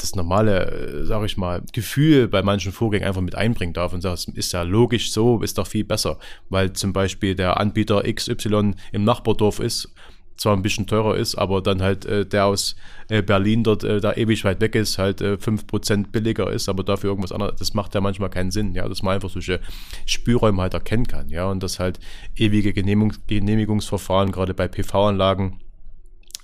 [0.03, 4.01] das normale, äh, sage ich mal, Gefühl bei manchen Vorgängen einfach mit einbringen darf und
[4.01, 8.75] sagt, ist ja logisch so, ist doch viel besser, weil zum Beispiel der Anbieter XY
[8.93, 9.95] im Nachbardorf ist
[10.37, 12.75] zwar ein bisschen teurer ist, aber dann halt äh, der aus
[13.09, 16.83] äh, Berlin dort äh, da ewig weit weg ist, halt äh, 5% billiger ist, aber
[16.83, 19.61] dafür irgendwas anderes, das macht ja manchmal keinen Sinn, ja, dass man einfach solche
[20.07, 22.01] Spürräume halt erkennen kann, ja, und dass halt
[22.35, 25.61] ewige Genehmigung, Genehmigungsverfahren, gerade bei PV-Anlagen,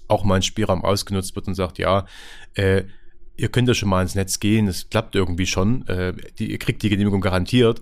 [0.07, 2.07] auch mal ein Spielraum ausgenutzt wird und sagt, ja,
[2.55, 2.85] äh,
[3.39, 6.59] ihr könnt ja schon mal ins Netz gehen, es klappt irgendwie schon, äh, die, ihr
[6.59, 7.81] kriegt die Genehmigung garantiert,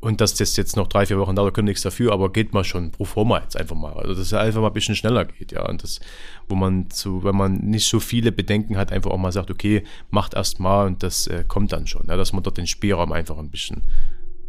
[0.00, 2.64] und dass das jetzt noch drei, vier Wochen dauert, können nichts dafür, aber geht mal
[2.64, 3.92] schon pro forma jetzt einfach mal.
[3.92, 5.68] Also, dass es einfach mal ein bisschen schneller geht, ja.
[5.68, 6.00] Und das,
[6.48, 9.84] wo man zu, wenn man nicht so viele Bedenken hat, einfach auch mal sagt, okay,
[10.10, 13.12] macht erst mal und das äh, kommt dann schon, ja, dass man dort den Spielraum
[13.12, 13.82] einfach ein bisschen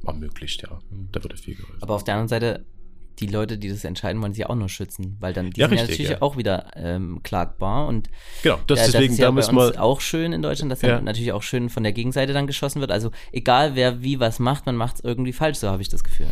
[0.06, 0.80] ermöglicht, ja.
[0.90, 1.10] Mhm.
[1.12, 1.82] Da würde viel geholfen.
[1.82, 2.66] Aber auf der anderen Seite,
[3.20, 5.78] die Leute, die das entscheiden, wollen sie auch nur schützen, weil dann die ja, sind
[5.78, 6.22] richtig, ja natürlich ja.
[6.22, 8.10] auch wieder ähm, klagbar und
[8.44, 10.82] genau, das, äh, deswegen, das ist ja da müssen wir auch schön in Deutschland, dass
[10.82, 11.02] ja.
[11.02, 12.92] natürlich auch schön von der Gegenseite dann geschossen wird.
[12.92, 16.04] Also egal wer wie was macht, man macht es irgendwie falsch, so habe ich das
[16.04, 16.28] Gefühl.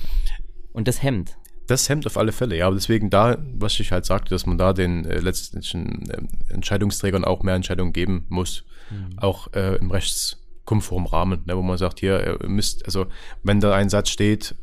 [0.74, 1.38] Und das hemmt.
[1.68, 2.66] Das hemmt auf alle Fälle, ja.
[2.66, 7.24] Aber deswegen da, was ich halt sagte, dass man da den äh, letztendlichen äh, Entscheidungsträgern
[7.24, 9.20] auch mehr Entscheidungen geben muss, mhm.
[9.20, 13.06] auch äh, im rechtskonformen Rahmen, ne, wo man sagt, hier, ihr müsst, also
[13.44, 14.56] wenn da ein Satz steht,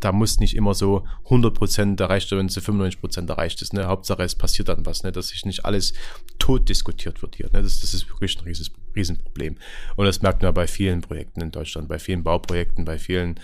[0.00, 3.72] da muss nicht immer so 100% erreicht werden, wenn es 95% erreicht ist.
[3.72, 3.86] Ne?
[3.86, 5.12] Hauptsache, es passiert dann was, ne?
[5.12, 5.94] dass sich nicht alles
[6.38, 7.46] tot diskutiert wird hier.
[7.52, 7.62] Ne?
[7.62, 9.56] Das, das ist wirklich ein rieses, Riesenproblem.
[9.96, 13.38] Und das merkt man bei vielen Projekten in Deutschland, bei vielen Bauprojekten, bei vielen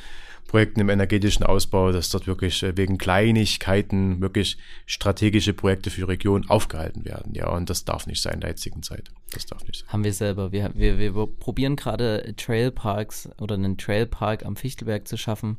[0.48, 6.06] Projekten im energetischen Ausbau, dass dort wirklich äh, wegen Kleinigkeiten wirklich strategische Projekte für die
[6.06, 7.34] Region aufgehalten werden.
[7.34, 9.10] Ja, und das darf nicht sein in der jetzigen Zeit.
[9.32, 9.88] Das darf nicht sein.
[9.92, 10.52] Haben wir selber.
[10.52, 15.58] Wir, wir, wir probieren gerade Trailparks oder einen Trailpark am Fichtelberg zu schaffen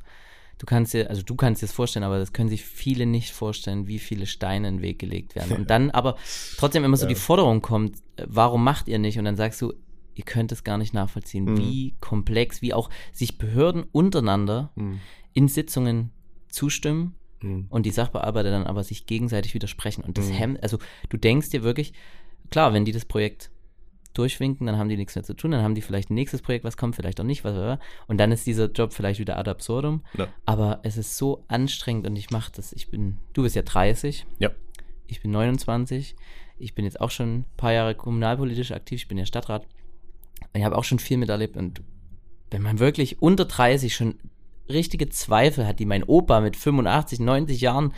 [0.64, 3.32] du kannst dir, also du kannst dir das vorstellen, aber das können sich viele nicht
[3.32, 5.58] vorstellen, wie viele Steine in den Weg gelegt werden.
[5.58, 6.16] Und dann aber
[6.56, 7.10] trotzdem immer so ja.
[7.10, 9.20] die Forderung kommt, äh, warum macht ihr nicht?
[9.20, 9.74] Und dann sagst du,
[10.16, 11.58] ihr könnt es gar nicht nachvollziehen, mhm.
[11.58, 15.02] wie komplex, wie auch sich Behörden untereinander mhm.
[15.34, 16.12] in Sitzungen
[16.48, 17.66] zustimmen mhm.
[17.68, 20.02] und die Sachbearbeiter dann aber sich gegenseitig widersprechen.
[20.02, 20.34] Und das mhm.
[20.34, 20.78] hemmt, also
[21.10, 21.92] du denkst dir wirklich,
[22.52, 23.52] klar, wenn die das Projekt
[24.14, 26.64] durchwinken, dann haben die nichts mehr zu tun, dann haben die vielleicht ein nächstes Projekt,
[26.64, 29.50] was kommt, vielleicht auch nicht, was auch Und dann ist dieser Job vielleicht wieder ad
[29.50, 30.04] absurdum.
[30.18, 30.28] Ja.
[30.46, 32.74] Aber es ist so anstrengend und ich mache das.
[32.74, 34.26] Ich bin, du bist ja 30.
[34.40, 34.52] Ja.
[35.08, 36.16] Ich bin 29.
[36.58, 39.02] Ich bin jetzt auch schon ein paar Jahre kommunalpolitisch aktiv.
[39.02, 39.68] Ich bin ja Stadtrat.
[40.54, 41.82] Ich habe auch schon viel miterlebt und
[42.52, 44.20] wenn man wirklich unter 30 schon
[44.70, 47.94] richtige Zweifel hat, die mein Opa mit 85, 90 Jahren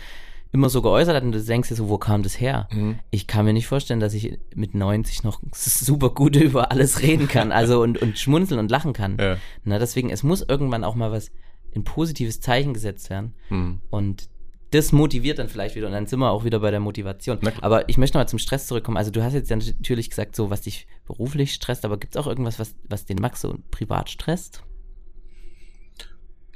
[0.56, 2.70] immer so geäußert hat und du denkst dir so, wo kam das her?
[2.72, 2.98] Mhm.
[3.12, 7.28] Ich kann mir nicht vorstellen, dass ich mit 90 noch super gut über alles reden
[7.28, 9.18] kann, also und, und schmunzeln und lachen kann.
[9.20, 9.38] Ja.
[9.66, 11.30] Na, deswegen, es muss irgendwann auch mal was,
[11.76, 13.34] ein positives Zeichen gesetzt werden.
[13.50, 13.82] Mhm.
[13.90, 14.30] Und
[14.72, 17.40] das motiviert dann vielleicht wieder und dann sind wir auch wieder bei der Motivation.
[17.62, 18.98] Aber ich möchte noch mal zum Stress zurückkommen.
[18.98, 22.22] Also du hast jetzt ja natürlich gesagt, so was dich beruflich stresst, aber gibt es
[22.22, 24.64] auch irgendwas, was, was den Max so privat stresst?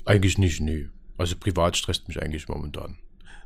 [0.06, 0.88] Eigentlich nicht, nee.
[1.18, 2.97] Also privat stresst mich eigentlich momentan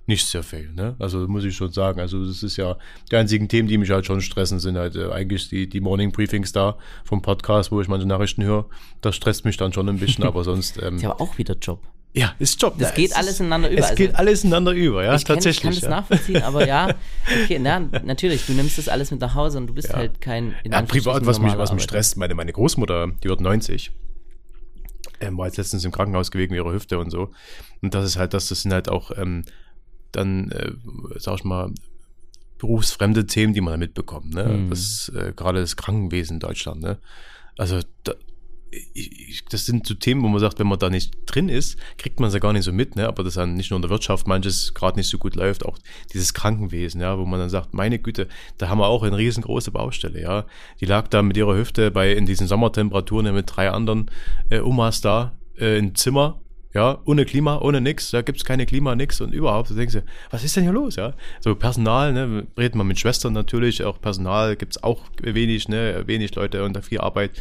[0.05, 0.71] nicht sehr viel.
[0.73, 0.95] Ne?
[0.99, 1.99] Also muss ich schon sagen.
[1.99, 2.77] Also das ist ja
[3.11, 6.11] die einzigen Themen, die mich halt schon stressen, sind halt äh, eigentlich die, die Morning
[6.11, 8.65] Briefings da vom Podcast, wo ich manche Nachrichten höre.
[9.01, 10.81] Das stresst mich dann schon ein bisschen, aber sonst.
[10.81, 11.81] Ähm, ist aber auch wieder Job.
[12.15, 12.75] Ja, ist Job.
[12.77, 13.79] Das ja, geht alles ineinander über.
[13.79, 15.61] Es also, geht alles ineinander über, ja, ich tatsächlich.
[15.61, 16.01] Kenn, ich kann ja.
[16.01, 16.89] das nachvollziehen, aber ja,
[17.43, 19.95] okay, na, natürlich, du nimmst das alles mit nach Hause und du bist Ja.
[19.95, 20.53] halt kein.
[20.63, 23.91] in Ja, privat, was mich, was mich stresst, meine, meine Großmutter, die wird 90.
[25.21, 27.31] Ähm, war jetzt letztens im Krankenhaus gewesen wegen ihrer Hüfte und so.
[27.81, 29.45] Und das ist halt das, das sind halt auch ähm,
[30.15, 30.71] dann, äh,
[31.17, 31.71] sag ich mal,
[32.57, 34.33] berufsfremde Themen, die man da mitbekommt.
[34.33, 34.45] Ne?
[34.45, 34.69] Mhm.
[34.69, 36.81] Das äh, gerade das Krankenwesen in Deutschland.
[36.81, 36.97] Ne?
[37.57, 38.13] Also da,
[38.93, 42.19] ich, das sind so Themen, wo man sagt, wenn man da nicht drin ist, kriegt
[42.19, 43.07] man es ja gar nicht so mit, ne?
[43.07, 45.77] aber das dann nicht nur in der Wirtschaft manches gerade nicht so gut läuft, auch
[46.13, 49.71] dieses Krankenwesen, ja, wo man dann sagt, meine Güte, da haben wir auch eine riesengroße
[49.71, 50.45] Baustelle, ja.
[50.79, 54.09] Die lag da mit ihrer Hüfte bei in diesen Sommertemperaturen mit drei anderen
[54.49, 56.41] äh, Omas da äh, im Zimmer,
[56.73, 60.03] ja, ohne Klima, ohne nix, da gibt's keine Klima, nix und überhaupt, da denkst du,
[60.31, 61.13] was ist denn hier los, ja?
[61.39, 66.33] So Personal, ne, redet man mit Schwestern natürlich, auch Personal gibt's auch wenig, ne, wenig
[66.35, 67.31] Leute unter viel Arbeit,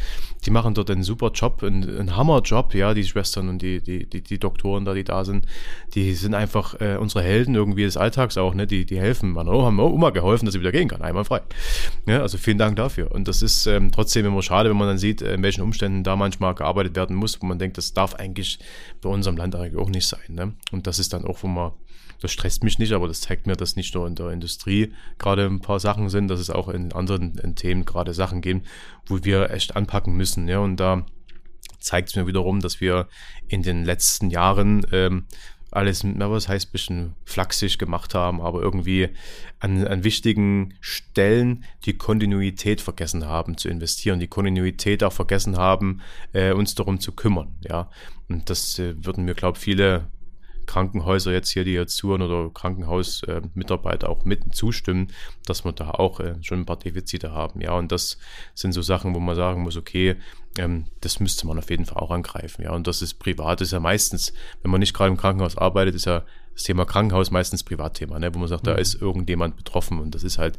[0.45, 4.07] die machen dort einen super Job, einen, einen Hammerjob, ja, die Schwestern und die, die,
[4.07, 5.47] die, die Doktoren da, die da sind,
[5.95, 9.49] die sind einfach äh, unsere Helden irgendwie des Alltags auch, ne, die, die helfen, man,
[9.49, 11.41] oh, haben Oma geholfen, dass sie wieder gehen kann, einwandfrei.
[12.07, 13.11] Ja, also vielen Dank dafür.
[13.13, 16.05] Und das ist ähm, trotzdem immer schade, wenn man dann sieht, äh, in welchen Umständen
[16.05, 18.59] da manchmal gearbeitet werden muss, wo man denkt, das darf eigentlich
[19.01, 20.35] bei unserem Land eigentlich auch nicht sein.
[20.35, 20.55] Ne?
[20.73, 21.73] Und das ist dann auch, wo man,
[22.21, 25.47] das stresst mich nicht, aber das zeigt mir, dass nicht nur in der Industrie gerade
[25.47, 28.63] ein paar Sachen sind, dass es auch in anderen in Themen gerade Sachen geben,
[29.07, 30.49] wo wir echt anpacken müssen.
[30.49, 30.59] Ja?
[30.59, 31.07] Und da
[31.79, 33.09] zeigt es mir wiederum, dass wir
[33.49, 35.27] in den letzten Jahren ähm,
[35.73, 39.09] alles, was heißt, bisschen flachsig gemacht haben, aber irgendwie
[39.59, 46.01] an, an wichtigen Stellen die Kontinuität vergessen haben zu investieren, die Kontinuität auch vergessen haben,
[46.33, 47.55] äh, uns darum zu kümmern.
[47.69, 47.91] Ja,
[48.29, 50.07] und das äh, würden mir, glaube viele
[50.67, 55.09] Krankenhäuser jetzt hier, die jetzt zuhören oder Krankenhausmitarbeiter äh, Mitarbeiter auch mit zustimmen,
[55.47, 57.61] dass wir da auch äh, schon ein paar Defizite haben.
[57.61, 58.19] Ja, und das
[58.55, 60.17] sind so Sachen, wo man sagen muss, okay,
[60.59, 62.63] ähm, das müsste man auf jeden Fall auch angreifen.
[62.63, 64.33] Ja, und das ist privat, ist ja meistens,
[64.63, 68.35] wenn man nicht gerade im Krankenhaus arbeitet, ist ja das Thema Krankenhaus meistens Privatthema, ne?
[68.35, 70.59] wo man sagt, da ist irgendjemand betroffen und das ist halt,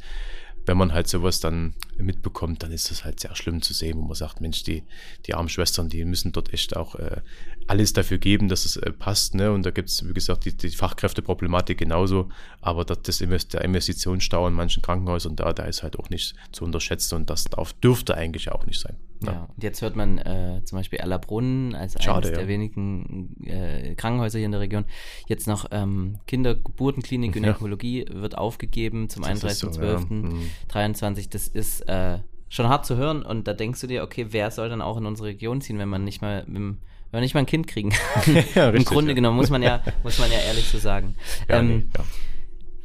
[0.65, 4.01] wenn man halt sowas dann mitbekommt, dann ist das halt sehr schlimm zu sehen, wo
[4.01, 4.83] man sagt, Mensch, die,
[5.25, 7.21] die armen Schwestern, die müssen dort echt auch äh,
[7.67, 9.35] alles dafür geben, dass es äh, passt.
[9.35, 9.51] Ne?
[9.51, 12.29] Und da gibt es, wie gesagt, die, die Fachkräfteproblematik genauso,
[12.61, 16.35] aber das, das Invest der Investitionsstau in manchen Krankenhäusern da, da ist halt auch nicht
[16.51, 18.97] zu unterschätzen und das darf, dürfte eigentlich auch nicht sein.
[19.25, 22.37] Ja, und jetzt hört man äh, zum Beispiel Erlabrunn als Schade, eines ja.
[22.37, 24.85] der wenigen äh, Krankenhäuser hier in der Region.
[25.27, 27.41] Jetzt noch ähm, Kindergeburtenklinik, Ja.
[27.41, 29.95] Gynäkologie wird aufgegeben zum Das ist so, ja.
[29.95, 31.23] 31.12.23.
[31.23, 31.29] Mhm.
[31.29, 34.69] Das ist äh, schon hart zu hören und da denkst du dir, okay, wer soll
[34.69, 36.77] dann auch in unsere Region ziehen, wenn man nicht mal mit dem
[37.13, 37.93] wenn wir nicht mal ein Kind kriegen.
[38.55, 39.15] Ja, Im richtig, Grunde ja.
[39.15, 41.15] genommen muss man ja, muss man ja ehrlich so sagen.
[41.47, 42.03] Ja, ähm, nee, ja.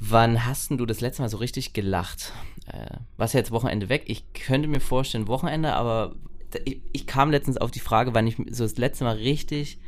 [0.01, 2.35] Wann hast denn du das letzte Mal so richtig gelacht?
[2.67, 4.05] Äh, was jetzt Wochenende weg?
[4.07, 6.15] Ich könnte mir vorstellen Wochenende, aber
[6.67, 9.79] ich, ich kam letztens auf die Frage, wann ich so das letzte Mal richtig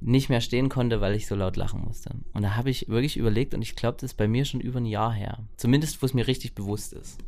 [0.00, 2.10] nicht mehr stehen konnte, weil ich so laut lachen musste.
[2.32, 4.80] Und da habe ich wirklich überlegt und ich glaube, das ist bei mir schon über
[4.80, 5.38] ein Jahr her.
[5.56, 7.18] Zumindest, wo es mir richtig bewusst ist.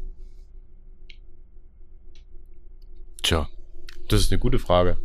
[3.23, 3.49] Tja,
[4.09, 4.99] das ist eine gute Frage.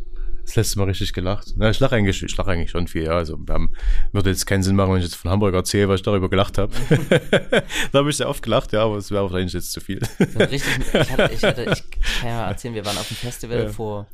[0.44, 1.54] Das letzte Mal richtig gelacht.
[1.56, 3.12] Na, ich lache eigentlich, ich lache eigentlich schon viel, ja.
[3.12, 3.72] Also, wir haben,
[4.12, 6.58] würde jetzt keinen Sinn machen, wenn ich jetzt von Hamburg erzähle, was ich darüber gelacht
[6.58, 6.72] habe.
[7.92, 10.00] da habe ich sehr oft gelacht, ja, aber es wäre wahrscheinlich jetzt zu viel.
[10.20, 11.90] Richtig, ich, hatte, ich, hatte, ich
[12.20, 13.68] kann ja mal erzählen, wir waren auf dem Festival Ja.
[13.68, 14.06] vor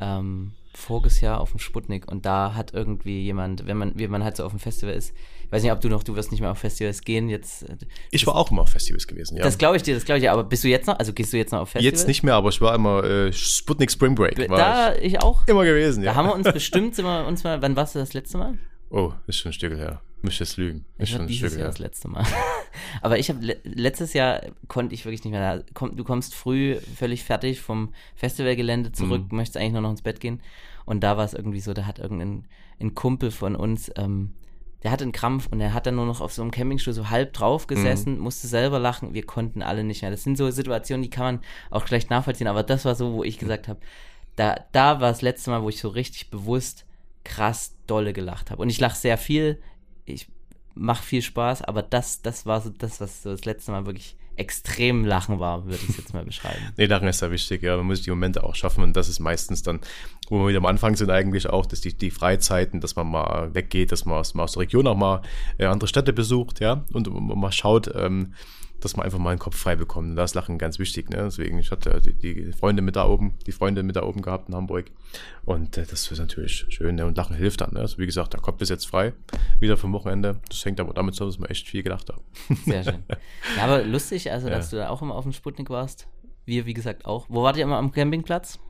[0.00, 4.24] ähm, voriges Jahr auf dem Sputnik und da hat irgendwie jemand, wenn man, wie man
[4.24, 5.14] halt so auf dem Festival ist,
[5.46, 7.76] ich weiß nicht, ob du noch, du wirst nicht mehr auf Festivals gehen, jetzt, äh,
[8.10, 9.42] Ich war auch immer auf Festivals gewesen, ja.
[9.44, 11.32] das glaube ich dir, das glaube ich dir, aber bist du jetzt noch, also gehst
[11.32, 12.00] du jetzt noch auf Festivals?
[12.00, 14.38] Jetzt nicht mehr, aber ich war immer äh, Sputnik Spring Break.
[14.50, 15.42] War Da, ich auch.
[15.44, 16.12] ich immer gewesen, ja.
[16.12, 18.58] Da haben wir uns bestimmt, sind wir uns mal, wann warst du das letzte Mal?
[18.90, 20.00] oh, ist schon ein Stück her.
[20.22, 20.84] Müsste jetzt lügen.
[20.98, 21.66] Ist Ich schon ein Stück Jahr her.
[21.66, 22.24] das letzte Mal.
[23.02, 25.56] Aber ich habe le letztes Jahr konnte ich wirklich nicht mehr.
[25.58, 29.36] Da komm, du kommst früh völlig fertig vom Festivalgelände zurück, Mhm.
[29.36, 30.40] möchtest eigentlich nur noch ins Bett gehen.
[30.84, 32.46] Und da war es irgendwie so, da hat irgendein
[32.80, 34.32] ein Kumpel von uns, ähm,
[34.82, 37.10] der hatte einen Krampf und er hat dann nur noch auf so einem Campingstuhl so
[37.10, 38.20] halb drauf gesessen, Mhm.
[38.20, 39.14] musste selber lachen.
[39.14, 40.10] Wir konnten alle nicht mehr.
[40.10, 42.46] Das sind so Situationen, die kann man auch schlecht nachvollziehen.
[42.46, 43.80] Aber das war so, wo ich gesagt habe,
[44.36, 46.84] da, da war das letzte Mal, wo ich so richtig bewusst
[47.24, 48.60] krass dolle gelacht habe.
[48.62, 49.60] Und ich lache sehr viel.
[50.04, 50.28] Ich
[50.74, 54.16] mache viel Spaß, aber das, das war so das, was so das letzte Mal wirklich
[54.36, 56.60] extrem Lachen war, würde ich es jetzt mal beschreiben.
[56.76, 57.76] nee, Lachen ist ja wichtig, ja.
[57.76, 59.80] Man muss die Momente auch schaffen und das ist meistens dann,
[60.28, 63.54] wo wir wieder am Anfang sind eigentlich auch, dass die, die Freizeiten, dass man mal
[63.54, 65.22] weggeht, dass man aus, mal aus der Region auch mal
[65.58, 68.34] äh, andere Städte besucht, ja, und mal schaut, ähm,
[68.80, 70.10] dass man einfach mal den Kopf frei bekommt.
[70.10, 71.10] Und da ist Lachen ganz wichtig.
[71.10, 71.18] Ne?
[71.24, 74.48] Deswegen, ich hatte die, die, Freunde mit da oben, die Freunde mit da oben gehabt
[74.48, 74.86] in Hamburg.
[75.44, 76.96] Und äh, das ist natürlich schön.
[76.96, 77.06] Ne?
[77.06, 77.72] Und Lachen hilft dann.
[77.72, 77.80] Ne?
[77.80, 79.14] Also wie gesagt, der Kopf ist jetzt frei,
[79.60, 80.40] wieder vom Wochenende.
[80.48, 82.22] Das hängt aber damit zusammen, dass wir echt viel gedacht haben.
[82.64, 83.02] Sehr schön.
[83.56, 84.78] Ja, aber lustig, also dass ja.
[84.78, 86.08] du da auch immer auf dem Sputnik warst.
[86.44, 87.26] Wir, wie gesagt, auch.
[87.28, 88.60] Wo wart ihr immer am Campingplatz?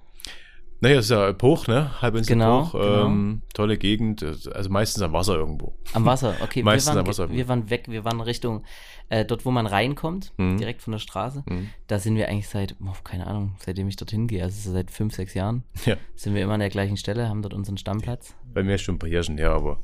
[0.81, 1.91] Naja, ist ja Poch, ne?
[2.03, 2.73] Halbinsel genau, Poch.
[2.73, 3.07] Genau.
[3.07, 4.23] Ähm, tolle Gegend.
[4.23, 5.75] Also meistens am Wasser irgendwo.
[5.95, 6.63] Am Wasser, okay.
[6.65, 7.31] meistens wir waren, am Wasser.
[7.31, 8.65] Wir waren weg, wir waren Richtung
[9.09, 10.59] äh, dort, wo man reinkommt, mhm.
[10.59, 11.45] direkt von der Straße.
[11.49, 11.71] Mhm.
[11.87, 15.15] Da sind wir eigentlich seit, oh, keine Ahnung, seitdem ich dorthin gehe, also seit fünf,
[15.15, 15.97] sechs Jahren, ja.
[16.15, 18.35] sind wir immer an der gleichen Stelle, haben dort unseren Stammplatz.
[18.53, 19.81] Bei mir schon ein paar Jährchen her, aber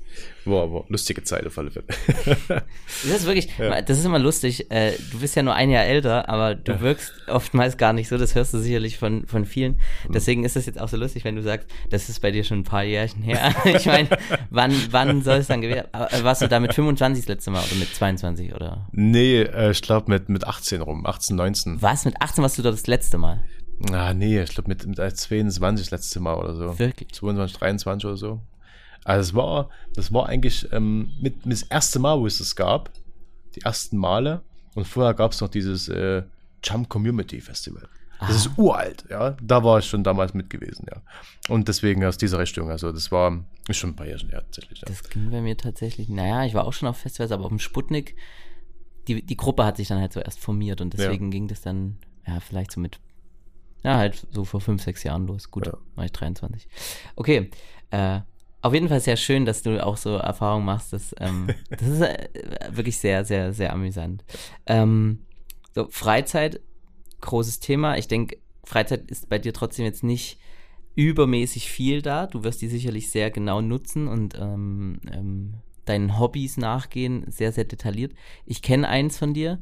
[0.47, 1.85] war aber lustige Zeit auf alle Fälle.
[2.49, 3.83] das ist wirklich, ja.
[3.83, 4.71] das ist immer lustig.
[4.71, 6.81] Äh, du bist ja nur ein Jahr älter, aber du ja.
[6.81, 8.17] wirkst oftmals gar nicht so.
[8.17, 9.73] Das hörst du sicherlich von, von vielen.
[10.09, 10.13] Mhm.
[10.15, 12.61] Deswegen ist es jetzt auch so lustig, wenn du sagst, das ist bei dir schon
[12.61, 13.55] ein paar Jährchen her.
[13.65, 14.09] ich meine,
[14.51, 17.63] wann, wann soll es dann gewesen äh, Warst du da mit 25 das letzte Mal
[17.63, 18.89] oder mit 22 oder?
[19.13, 21.83] Nee, äh, ich glaube mit, mit 18 rum, 18, 19.
[21.83, 22.07] Was?
[22.07, 23.45] Mit 18 warst du da das letzte Mal?
[23.93, 26.79] Ah, nee, ich glaube mit, mit 22 das letzte Mal oder so.
[26.79, 27.13] Wirklich?
[27.13, 28.41] 22, 23 oder so.
[29.05, 32.57] Also es war, das war eigentlich ähm, mit, mit das erste Mal, wo es das
[32.57, 32.91] gab.
[33.55, 34.41] Die ersten Male.
[34.75, 36.23] Und vorher gab es noch dieses äh,
[36.65, 37.87] Jump Community Festival.
[38.19, 38.35] Das ah.
[38.37, 39.37] ist uralt, ja.
[39.43, 41.03] Da war ich schon damals mit gewesen, ja.
[41.53, 44.81] Und deswegen aus dieser Richtung, also das war ist schon ein paar Jahre her tatsächlich.
[44.81, 44.87] Ja.
[44.87, 47.59] Das ging bei mir tatsächlich, naja, ich war auch schon auf Festivals, aber auf dem
[47.59, 48.15] Sputnik,
[49.09, 51.31] die, die Gruppe hat sich dann halt so erst formiert und deswegen ja.
[51.31, 53.01] ging das dann, ja, vielleicht so mit,
[53.83, 55.51] ja, halt so vor fünf, sechs Jahren los.
[55.51, 55.77] Gut, ja.
[55.95, 56.69] war ich 23.
[57.17, 57.51] Okay,
[57.91, 58.21] äh,
[58.63, 60.93] auf jeden Fall sehr schön, dass du auch so Erfahrungen machst.
[60.93, 62.29] Das, ähm, das ist äh,
[62.71, 64.25] wirklich sehr, sehr, sehr amüsant.
[64.67, 65.27] Ähm,
[65.75, 66.61] so, Freizeit,
[67.21, 67.99] großes Thema.
[67.99, 70.39] Ich denke, Freizeit ist bei dir trotzdem jetzt nicht
[70.95, 72.27] übermäßig viel da.
[72.27, 75.55] Du wirst die sicherlich sehr genau nutzen und ähm, ähm,
[75.85, 78.13] deinen Hobbys nachgehen, sehr, sehr detailliert.
[78.47, 79.61] Ich kenne eins von dir,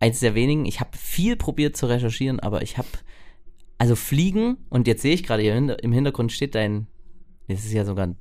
[0.00, 0.66] eins der wenigen.
[0.66, 2.88] Ich habe viel probiert zu recherchieren, aber ich habe,
[3.78, 6.86] also Fliegen, und jetzt sehe ich gerade hier im Hintergrund steht dein,
[7.48, 8.16] das ist ja sogar ein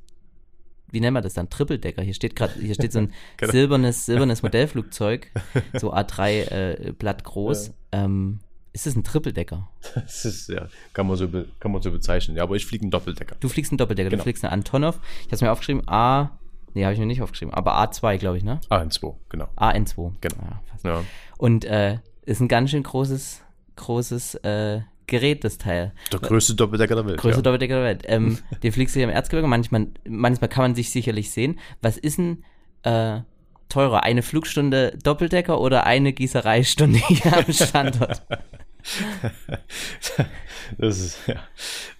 [0.91, 1.49] wie nennen wir das dann?
[1.49, 2.01] Trippeldecker.
[2.01, 3.51] Hier steht gerade, hier steht so ein genau.
[3.51, 5.31] silbernes, silbernes Modellflugzeug,
[5.73, 7.67] so A3 äh, Blatt groß.
[7.93, 8.03] Ja.
[8.03, 8.39] Ähm,
[8.73, 9.69] ist das ein Trippeldecker?
[9.95, 12.37] Das ist, ja, kann man so, kann man so bezeichnen.
[12.37, 13.35] Ja, aber ich fliege einen Doppeldecker.
[13.39, 14.21] Du fliegst einen Doppeldecker, genau.
[14.21, 14.99] du fliegst einen Antonov.
[15.21, 16.39] Ich habe es mir aufgeschrieben, A,
[16.73, 18.59] nee, habe ich mir nicht aufgeschrieben, aber A2, glaube ich, ne?
[18.69, 19.47] AN2, genau.
[19.57, 20.13] AN2.
[20.21, 20.35] Genau.
[20.83, 21.03] Ja, ja.
[21.37, 23.43] Und äh, ist ein ganz schön großes,
[23.75, 25.91] großes äh, Gerät, das Teil.
[26.11, 27.19] Der größte Doppeldecker der Welt.
[27.19, 27.43] Größte ja.
[27.43, 28.03] Doppeldecker der Welt.
[28.05, 29.47] Ähm, den fliegst du hier im Erzgebirge.
[29.47, 31.59] Manchmal, manchmal kann man sich sicherlich sehen.
[31.81, 32.43] Was ist denn
[32.83, 33.19] äh,
[33.67, 34.03] teurer?
[34.03, 38.25] Eine Flugstunde Doppeldecker oder eine Gießereistunde hier am Standort?
[40.77, 41.35] das ist, ja.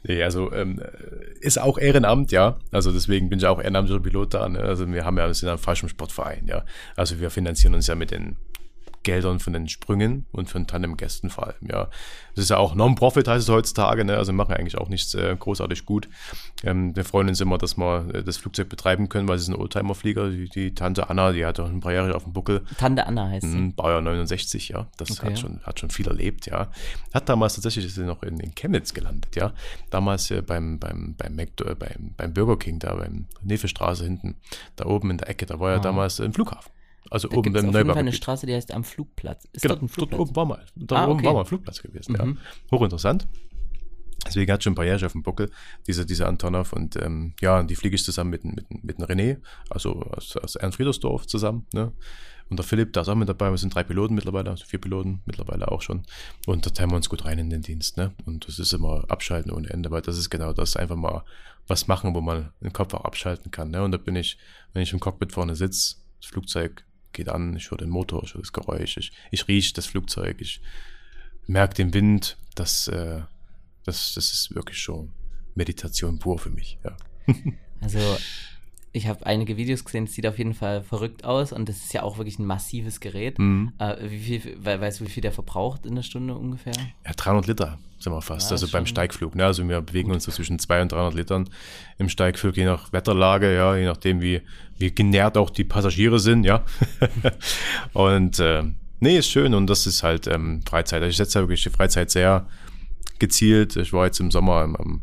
[0.04, 0.82] Nee, also ähm,
[1.40, 2.58] ist auch Ehrenamt, ja.
[2.72, 4.50] Also deswegen bin ich auch ehrenamtlicher Pilot da.
[4.50, 4.60] Ne?
[4.60, 6.64] Also wir haben ja, wir sind ein Fallschirmsportverein, ja.
[6.96, 8.38] Also wir finanzieren uns ja mit den
[9.04, 11.90] Geldern von den Sprüngen und von Tandemgästen vor allem, ja.
[12.36, 14.18] Das ist ja auch Non-Profit, heißt es heutzutage, ne?
[14.18, 16.08] also wir machen eigentlich auch nichts äh, großartig gut.
[16.64, 19.50] Ähm, wir freuen uns immer, dass wir äh, das Flugzeug betreiben können, weil es ist
[19.50, 20.30] ein Oldtimer-Flieger.
[20.30, 22.62] Die, die, Tante Anna, die hat auch ein paar Jahre auf dem Buckel.
[22.78, 23.58] Tante Anna heißt sie?
[23.58, 24.88] Mhm, Baujahr 69, ja.
[24.98, 25.32] Das okay.
[25.32, 26.72] hat, schon, hat schon viel erlebt, ja.
[27.14, 29.54] Hat damals tatsächlich ist sie noch in, in Chemnitz gelandet, ja.
[29.90, 34.36] Damals äh, beim, beim, beim, Mac, äh, beim, beim Burger King, da beim Nefelstraße hinten,
[34.76, 35.80] da oben in der Ecke, da war ja ah.
[35.80, 36.72] damals ein Flughafen.
[37.12, 37.94] Also da oben im Neubau.
[37.94, 39.46] eine Straße, die heißt am Flugplatz.
[39.52, 40.18] Ist genau, dort, ein Flugplatz?
[40.18, 41.26] dort oben war mal, dort ah, oben okay.
[41.26, 42.14] war mal ein Flugplatz gewesen.
[42.14, 42.38] Mhm.
[42.72, 42.78] Ja.
[42.78, 43.28] Hochinteressant.
[44.26, 45.52] Deswegen hat schon ein paar Jahre auf dem Buckel,
[45.88, 46.72] diese, diese Antonov.
[46.72, 49.40] Und ähm, ja, die fliege ich zusammen mit, mit, mit René,
[49.70, 51.66] also aus, aus Ernfriedersdorf zusammen.
[51.74, 51.92] Ne?
[52.50, 53.50] Und der Philipp, da ist auch mit dabei.
[53.50, 56.04] Wir sind drei Piloten mittlerweile, also vier Piloten mittlerweile auch schon.
[56.46, 57.98] Und da teilen wir uns gut rein in den Dienst.
[57.98, 58.14] Ne?
[58.26, 61.24] Und das ist immer abschalten ohne Ende, weil das ist genau das, einfach mal
[61.68, 63.72] was machen, wo man den Kopf auch abschalten kann.
[63.72, 63.84] Ne?
[63.84, 64.38] Und da bin ich,
[64.74, 68.34] wenn ich im Cockpit vorne sitze, das Flugzeug geht an, ich höre den Motor, ich
[68.34, 70.62] höre das Geräusch, ich, ich rieche das Flugzeug, ich
[71.48, 73.22] merke den Wind, das, äh,
[73.84, 75.14] das, das ist wirklich schon
[75.56, 76.96] Meditation pur für mich, ja.
[77.82, 78.00] Also
[78.94, 81.94] ich habe einige Videos gesehen, es sieht auf jeden Fall verrückt aus und das ist
[81.94, 83.40] ja auch wirklich ein massives Gerät.
[83.40, 83.72] Mhm.
[83.78, 86.74] Äh, wie viel, weißt du, wie viel der verbraucht in der Stunde ungefähr?
[87.06, 89.36] Ja, 300 Liter sind wir fast, ja, also beim Steigflug.
[89.36, 89.46] Ne?
[89.46, 90.16] Also wir bewegen gut.
[90.16, 91.50] uns so zwischen 200 und 300 Litern
[92.00, 94.42] im Steigflug, je nach Wetterlage, ja, je nachdem, wie,
[94.78, 96.66] wie genährt auch die Passagiere sind, ja.
[97.94, 98.64] und äh,
[99.00, 101.02] nee, ist schön und das ist halt ähm, Freizeit.
[101.02, 102.48] Also ich setze ja wirklich die Freizeit sehr
[103.20, 103.78] gezielt.
[103.78, 105.02] Ich war jetzt im Sommer am, am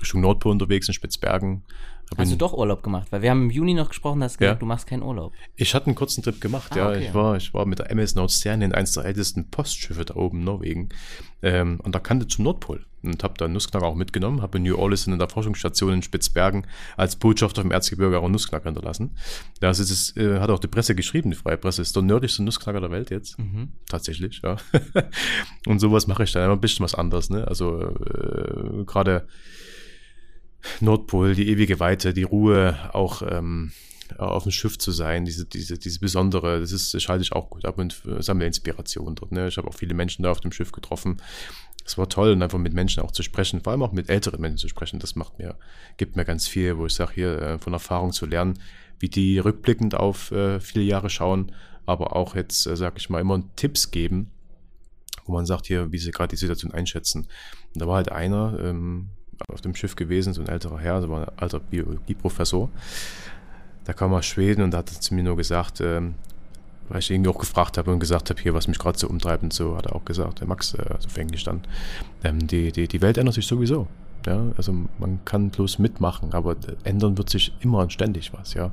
[0.00, 1.62] Richtung Nordpol unterwegs in Spitzbergen.
[2.10, 3.08] Hab Hast du doch Urlaub gemacht?
[3.10, 4.54] Weil wir haben im Juni noch gesprochen, gesagt, Ja.
[4.54, 5.32] du machst keinen Urlaub.
[5.56, 6.88] Ich hatte einen kurzen Trip gemacht, Ah, ja.
[6.88, 7.04] okay.
[7.06, 10.44] Ich war, ich war mit der MS Nordstern eins der ältesten Postschiffe da oben in
[10.44, 10.88] Norwegen,
[11.42, 12.84] ähm, an der Kante zum Nordpol.
[13.00, 16.66] Und habe da Nussknacker auch mitgenommen, habe in New Orleans in der Forschungsstation in Spitzbergen
[16.96, 19.14] als Botschafter im Erzgebirge auch einen Nussknacker hinterlassen.
[19.60, 21.80] Das ist, es, äh, hat auch die Presse geschrieben, die freie Presse.
[21.82, 23.38] Ist der nördlichste Nussknacker der Welt jetzt.
[23.38, 23.68] Mhm.
[23.88, 24.56] Tatsächlich, ja.
[25.66, 27.46] Und sowas mache ich dann immer ein bisschen was anderes, ne?
[27.46, 29.28] Also äh, gerade
[30.80, 33.72] Nordpol, die ewige Weite, die Ruhe, auch ähm,
[34.16, 37.50] auf dem Schiff zu sein, diese, diese, diese besondere, das ist, das halte ich auch
[37.50, 39.32] gut ab und sammle Inspiration dort.
[39.32, 39.48] Ne?
[39.48, 41.20] Ich habe auch viele Menschen da auf dem Schiff getroffen.
[41.84, 44.40] Es war toll, und einfach mit Menschen auch zu sprechen, vor allem auch mit älteren
[44.40, 44.98] Menschen zu sprechen.
[44.98, 45.56] Das macht mir,
[45.96, 48.58] gibt mir ganz viel, wo ich sage, hier äh, von Erfahrung zu lernen,
[48.98, 51.52] wie die rückblickend auf äh, viele Jahre schauen,
[51.86, 54.30] aber auch jetzt, äh, sage ich mal, immer Tipps geben,
[55.24, 57.28] wo man sagt hier, wie sie gerade die Situation einschätzen.
[57.74, 59.08] Und da war halt einer ähm,
[59.46, 62.68] auf dem Schiff gewesen, so ein älterer Herr, so ein alter Biologieprofessor.
[63.84, 66.14] Da kam er aus Schweden und hat zu mir nur gesagt, ähm,
[66.88, 69.42] weil ich ihn auch gefragt habe und gesagt habe, hier, was mich gerade so umtreibt
[69.42, 71.62] und so, hat er auch gesagt, der Max, äh, auf Englisch dann,
[72.24, 73.86] ähm, die, die, die Welt ändert sich sowieso.
[74.26, 78.72] Ja, also man kann bloß mitmachen, aber ändern wird sich immer und ständig was, ja.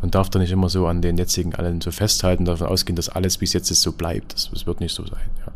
[0.00, 3.08] Man darf da nicht immer so an den jetzigen allen so festhalten, davon ausgehen, dass
[3.08, 4.34] alles bis jetzt so bleibt.
[4.34, 5.52] Das, das wird nicht so sein, ja.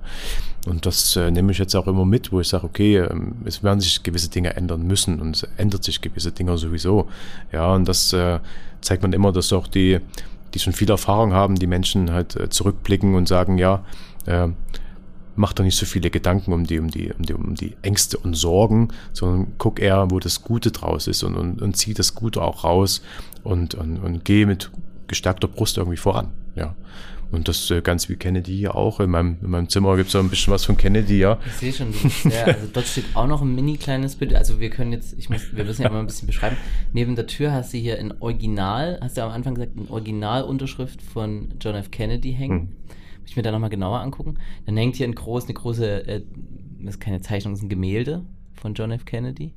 [0.70, 3.62] Und das äh, nehme ich jetzt auch immer mit, wo ich sage, okay, ähm, es
[3.62, 7.08] werden sich gewisse Dinge ändern müssen und es ändert sich gewisse Dinge sowieso.
[7.50, 8.40] Ja, und das äh,
[8.82, 10.00] zeigt man immer, dass auch die,
[10.52, 13.82] die schon viel Erfahrung haben, die Menschen halt äh, zurückblicken und sagen, ja,
[14.26, 14.48] äh,
[15.36, 18.18] mach doch nicht so viele Gedanken um die, um die, um die, um die Ängste
[18.18, 22.14] und Sorgen, sondern guck eher, wo das Gute draus ist und, und, und zieh das
[22.14, 23.02] Gute auch raus
[23.42, 24.70] und, und, und geh mit
[25.06, 26.28] gestärkter Brust irgendwie voran.
[26.54, 26.74] Ja.
[27.32, 28.98] Und das äh, ganz wie Kennedy hier auch.
[28.98, 31.38] In meinem, in meinem Zimmer gibt es ein bisschen was von Kennedy, ja.
[31.46, 34.34] Ich sehe schon, sehr, also dort steht auch noch ein mini kleines Bild.
[34.34, 36.56] Also wir können jetzt, ich muss, wir müssen ja mal ein bisschen beschreiben.
[36.92, 41.02] Neben der Tür hast du hier in Original, hast du am Anfang gesagt, eine Originalunterschrift
[41.02, 41.92] von John F.
[41.92, 42.60] Kennedy hängen.
[42.60, 42.68] Hm.
[43.20, 44.38] Muss ich mir da nochmal genauer angucken.
[44.66, 46.22] Dann hängt hier ein groß, eine große, äh,
[46.80, 49.04] das ist keine Zeichnung, das ist ein Gemälde von John F.
[49.04, 49.54] Kennedy.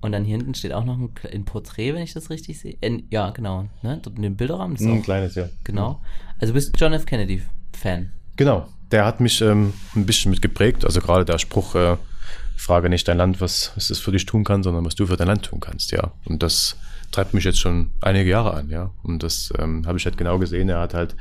[0.00, 2.76] Und dann hier hinten steht auch noch ein, ein Porträt, wenn ich das richtig sehe.
[2.80, 3.68] Äh, ja, genau.
[3.82, 4.00] Ne?
[4.02, 4.76] Dort in dem Bilderrahmen.
[4.76, 5.48] Das ist auch, kleines, ja.
[5.64, 6.00] genau.
[6.38, 7.04] Also du bist John F.
[7.04, 7.42] Kennedy
[7.72, 8.10] Fan.
[8.36, 10.84] Genau, der hat mich ähm, ein bisschen mit geprägt.
[10.84, 11.96] Also gerade der Spruch, äh,
[12.60, 15.16] frage nicht dein Land, was, was es für dich tun kann, sondern was du für
[15.16, 16.12] dein Land tun kannst, ja.
[16.24, 16.76] Und das
[17.10, 18.90] treibt mich jetzt schon einige Jahre an, ja.
[19.02, 20.68] Und das ähm, habe ich halt genau gesehen.
[20.68, 21.16] Er hat halt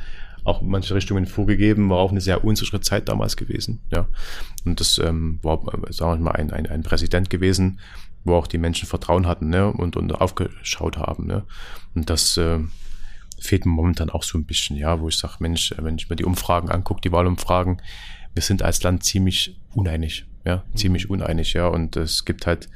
[0.50, 4.08] auch manche Richtungen vorgegeben, war auch eine sehr unsichere Zeit damals gewesen, ja.
[4.66, 7.80] Und das ähm, war, äh, sagen wir mal, ein, ein, ein Präsident gewesen,
[8.24, 11.46] wo auch die Menschen Vertrauen hatten, ne, und, und aufgeschaut haben, ne.
[11.96, 12.60] Und das, äh,
[13.42, 16.16] fehlt mir momentan auch so ein bisschen, ja, wo ich sage, Mensch, wenn ich mir
[16.16, 17.82] die Umfragen angucke, die Wahlumfragen,
[18.34, 22.70] wir sind als Land ziemlich uneinig, ja, ziemlich uneinig, ja, und es gibt halt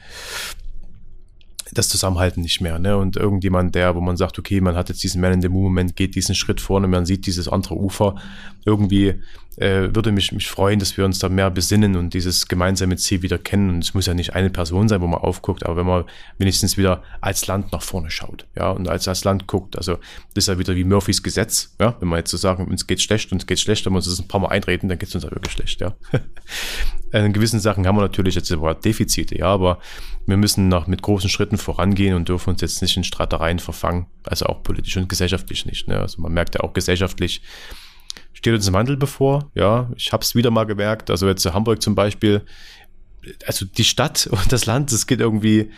[1.77, 5.03] das Zusammenhalten nicht mehr, ne, und irgendjemand, der, wo man sagt, okay, man hat jetzt
[5.03, 8.15] diesen Man in the Moment, geht diesen Schritt vorne, man sieht dieses andere Ufer,
[8.65, 9.15] irgendwie
[9.57, 13.21] äh, würde mich, mich freuen, dass wir uns da mehr besinnen und dieses gemeinsame Ziel
[13.21, 13.69] wieder kennen.
[13.69, 16.05] Und es muss ja nicht eine Person sein, wo man aufguckt, aber wenn man
[16.37, 19.77] wenigstens wieder als Land nach vorne schaut, ja, und als, als Land guckt.
[19.77, 19.93] Also
[20.33, 23.01] das ist ja wieder wie Murphys Gesetz, ja, wenn man jetzt so sagen, uns geht
[23.01, 25.15] schlecht, uns geht schlecht, wenn wir uns das ein paar Mal einreden, dann geht es
[25.15, 25.95] uns ja wirklich schlecht, ja.
[27.11, 29.77] In gewissen Sachen haben wir natürlich jetzt aber Defizite, ja, aber
[30.25, 34.07] wir müssen nach, mit großen Schritten vorangehen und dürfen uns jetzt nicht in Streitereien verfangen,
[34.23, 35.87] also auch politisch und gesellschaftlich nicht.
[35.87, 35.99] Ne?
[35.99, 37.41] Also man merkt ja auch gesellschaftlich,
[38.33, 39.51] steht uns ein Wandel bevor.
[39.55, 41.09] Ja, ich habe es wieder mal gemerkt.
[41.09, 42.41] Also jetzt Hamburg zum Beispiel.
[43.45, 45.71] Also die Stadt und das Land, das geht irgendwie,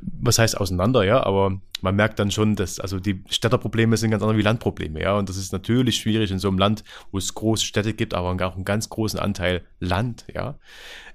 [0.00, 4.22] was heißt auseinander, ja, aber man merkt dann schon, dass also die Städterprobleme sind ganz
[4.22, 7.34] andere wie Landprobleme, ja, und das ist natürlich schwierig in so einem Land, wo es
[7.34, 10.58] große Städte gibt, aber auch einen ganz großen Anteil Land, ja,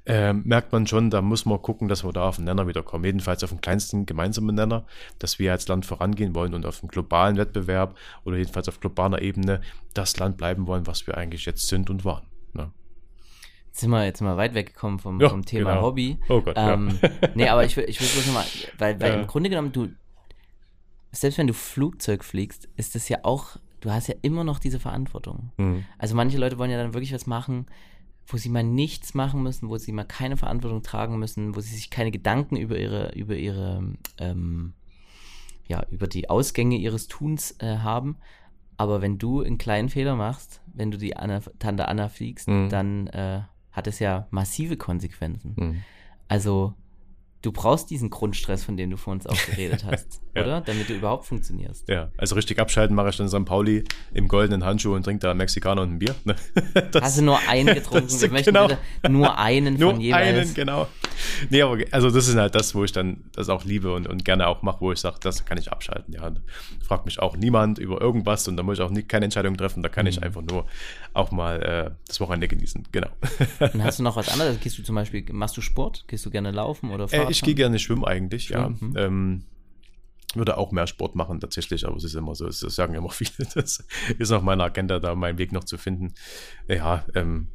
[0.08, 3.06] ähm, merkt man schon, da muss man gucken, dass wir da auf den Nenner wiederkommen.
[3.06, 4.86] Jedenfalls auf den kleinsten gemeinsamen Nenner,
[5.20, 9.22] dass wir als Land vorangehen wollen und auf dem globalen Wettbewerb oder jedenfalls auf globaler
[9.22, 9.62] Ebene
[9.94, 12.24] das Land bleiben wollen, was wir eigentlich jetzt sind und waren.
[12.54, 12.72] Ne?
[13.68, 15.82] Jetzt sind wir jetzt mal weit weggekommen vom, Ja, vom Thema genau.
[15.88, 16.20] Hobby.
[16.30, 16.74] Oh Gott, ja.
[16.74, 17.00] ähm,
[17.34, 18.46] Nee, aber ich will, ich will bloß nochmal,
[18.78, 19.20] weil, weil Ja.
[19.22, 19.88] im Grunde genommen, du,
[21.12, 24.80] selbst wenn du Flugzeug fliegst, ist das ja auch, du hast ja immer noch diese
[24.80, 25.52] Verantwortung.
[25.58, 25.86] Mhm.
[25.98, 27.66] Also manche Leute wollen ja dann wirklich was machen,
[28.28, 31.76] wo sie mal nichts machen müssen, wo sie mal keine Verantwortung tragen müssen, wo sie
[31.76, 33.84] sich keine Gedanken über ihre, über ihre,
[34.18, 34.74] ähm,
[35.68, 38.18] ja, über die Ausgänge ihres Tuns äh, haben.
[38.78, 42.70] Aber wenn du einen kleinen Fehler machst, wenn du die Anna, Tante Anna fliegst, Mhm.
[42.70, 45.54] dann äh, hat es ja massive Konsequenzen.
[45.56, 45.82] Mhm.
[46.28, 46.74] Also
[47.46, 50.44] du brauchst diesen Grundstress, von dem du vor uns auch geredet hast, Ja.
[50.44, 50.62] oder?
[50.62, 51.88] Damit du überhaupt funktionierst.
[51.88, 53.46] Ja, also richtig abschalten mache ich dann in St.
[53.46, 53.84] Pauli
[54.14, 56.16] im goldenen Handschuh und trinke da Mexikaner und ein Bier.
[56.26, 56.36] Ne?
[56.92, 58.08] Das- Hast du nur einen getrunken?
[58.10, 58.68] das- Wir möchten genau.
[59.10, 60.38] nur einen Nur von jeweils.
[60.48, 60.88] einen, genau.
[61.50, 64.26] Nee, aber also das ist halt das, wo ich dann das auch liebe und, und
[64.26, 66.14] gerne auch mache, wo ich sage, das kann ich abschalten.
[66.14, 66.32] Ja,
[66.86, 69.82] fragt mich auch niemand über irgendwas und da muss ich auch nie, keine Entscheidung treffen.
[69.84, 70.24] Da kann ich Mhm.
[70.24, 70.66] einfach nur
[71.14, 72.88] auch mal äh, das Wochenende genießen.
[72.92, 73.08] Genau.
[73.60, 74.60] Und hast du noch was anderes?
[74.60, 76.04] Gehst du zum Beispiel, machst du Sport?
[76.08, 77.30] Gehst du gerne laufen oder Äh, Fahrrad?
[77.36, 79.06] Ich gehe gerne schwimmen eigentlich, Schwimmen, ja.
[79.06, 79.46] Ähm,
[80.36, 83.48] würde auch mehr Sport machen tatsächlich, aber es ist immer so, das sagen immer viele,
[83.54, 83.84] das
[84.18, 86.14] ist auf meiner Agenda da, meinen Weg noch zu finden.
[86.68, 87.48] Ja, ähm,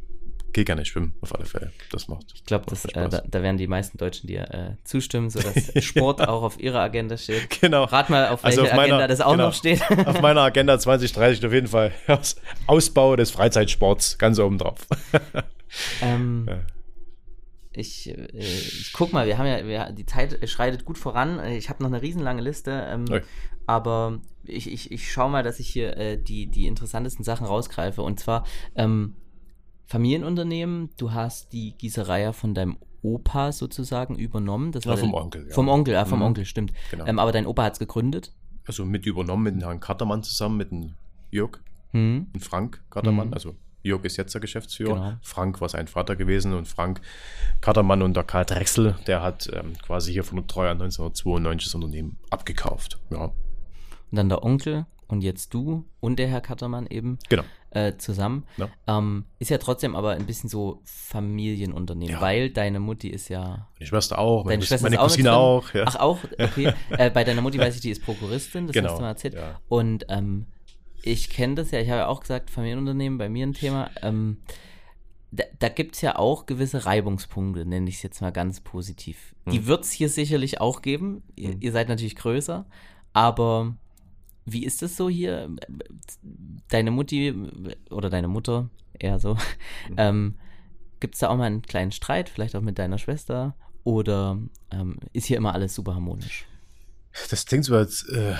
[0.53, 1.73] gehe gerne schwimmen, auf alle Fälle.
[1.93, 2.33] Das macht.
[2.35, 2.65] Ich glaube,
[2.95, 6.81] äh, da, da werden die meisten Deutschen dir äh, zustimmen, sodass Sport auch auf ihrer
[6.81, 7.49] Agenda steht.
[7.61, 7.85] Genau.
[7.85, 9.47] Rat mal, auf welcher Also meiner- Agenda das auch genau.
[9.49, 9.81] noch steht.
[10.07, 14.87] Auf meiner Agenda 2030 auf jeden Fall Aus- Ausbau des Freizeitsports ganz oben drauf.
[16.03, 16.59] ähm, Ja.
[17.73, 21.45] Ich, äh, ich guck mal, wir haben ja, wir, die Zeit schreitet gut voran.
[21.47, 23.05] Ich habe noch eine riesenlange Liste, ähm,
[23.67, 28.03] aber ich, ich, ich schaue mal, dass ich hier äh, die, die interessantesten Sachen rausgreife.
[28.03, 28.45] Und zwar
[28.75, 29.15] ähm,
[29.87, 30.91] Familienunternehmen.
[30.97, 34.73] Du hast die Gießerei ja von deinem Opa sozusagen übernommen.
[34.73, 35.55] Das Ja, war vom dein- Onkel, ja.
[35.55, 36.25] Vom Onkel, ja, vom Mhm.
[36.27, 36.73] Onkel, stimmt.
[36.91, 37.07] Genau.
[37.07, 38.33] Ähm, aber dein Opa hat es gegründet.
[38.67, 40.95] Also mit übernommen mit dem Herrn Kattermann zusammen, mit dem
[41.31, 41.59] Jörg
[41.93, 42.29] Hm.
[42.33, 43.29] und Frank Kattermann.
[43.29, 43.35] Mhm.
[43.35, 44.95] Also Jörg ist jetzt der Geschäftsführer.
[44.95, 45.13] Genau.
[45.23, 47.01] Frank war sein Vater gewesen und Frank
[47.61, 51.75] Kattermann und der Karl Drechsel, der hat ähm, quasi hier von der Treuer 1992 das
[51.75, 52.99] Unternehmen abgekauft.
[53.11, 53.33] Ja, Und
[54.13, 57.43] dann der Onkel und jetzt du und der Herr Kattermann eben genau.
[57.71, 58.45] äh, zusammen.
[58.59, 58.69] Ja.
[58.87, 62.21] Ähm, ist ja trotzdem aber ein bisschen so Familienunternehmen, Ja.
[62.21, 63.67] weil deine Mutti ist ja.
[63.79, 65.39] Meine Schwester auch, meine, Deine Schwester meine auch Cousine drin?
[65.39, 65.75] auch.
[65.75, 65.85] Ja.
[65.87, 66.19] Ach, auch?
[66.39, 66.73] Okay.
[66.91, 69.37] äh, bei deiner Mutti weiß ich, die ist Prokuristin, das Genau, hast du mal erzählt.
[69.69, 70.47] Und ähm,
[71.03, 73.91] ich kenne das ja, ich habe ja auch gesagt, Familienunternehmen, bei mir ein Thema.
[74.03, 74.39] Ähm,
[75.33, 79.35] da, da gibt es ja auch gewisse Reibungspunkte, nenne ich es jetzt mal ganz positiv.
[79.51, 79.67] Die Mhm.
[79.67, 81.23] wird es hier sicherlich auch geben.
[81.37, 81.57] Ihr, Mhm.
[81.61, 82.67] ihr seid natürlich größer,
[83.13, 83.77] aber
[84.45, 85.49] wie ist es so hier?
[86.69, 87.33] Deine Mutti
[87.91, 89.39] oder deine Mutter, eher so, Mhm.
[89.97, 90.35] ähm,
[90.99, 93.55] gibt es da auch mal einen kleinen Streit, vielleicht auch mit deiner Schwester?
[93.85, 94.39] Oder
[94.71, 96.47] ähm, ist hier immer alles super harmonisch?
[97.31, 98.35] Das klingt so als äh,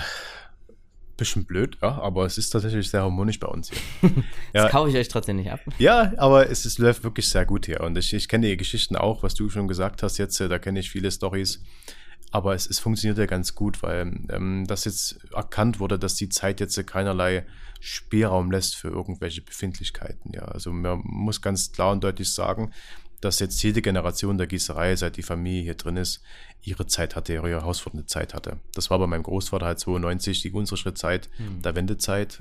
[1.21, 3.79] bisschen blöd, ja, aber es ist tatsächlich sehr harmonisch bei uns hier.
[4.53, 4.69] Das Ja.
[4.69, 5.59] kaufe ich euch trotzdem nicht ab.
[5.77, 7.81] Ja, aber es, es läuft wirklich sehr gut hier.
[7.81, 10.59] Und ich, ich kenne die Geschichten auch, was du schon gesagt hast jetzt, äh, da
[10.59, 11.61] kenne ich viele Stories.
[12.33, 16.29] Aber es, es funktioniert ja ganz gut, weil ähm, das jetzt erkannt wurde, dass die
[16.29, 17.45] Zeit jetzt keinerlei
[17.81, 20.31] Spielraum lässt für irgendwelche Befindlichkeiten.
[20.33, 22.71] Ja, also man muss ganz klar und deutlich sagen,
[23.21, 26.21] dass jetzt jede Generation der Gießerei, seit die Familie hier drin ist,
[26.63, 28.57] ihre Zeit hatte, ihre herausfordernde Zeit hatte.
[28.73, 31.61] Das war bei meinem Großvater halt 92, die unsere Zeit Hm.
[31.61, 32.39] der Wendezeit.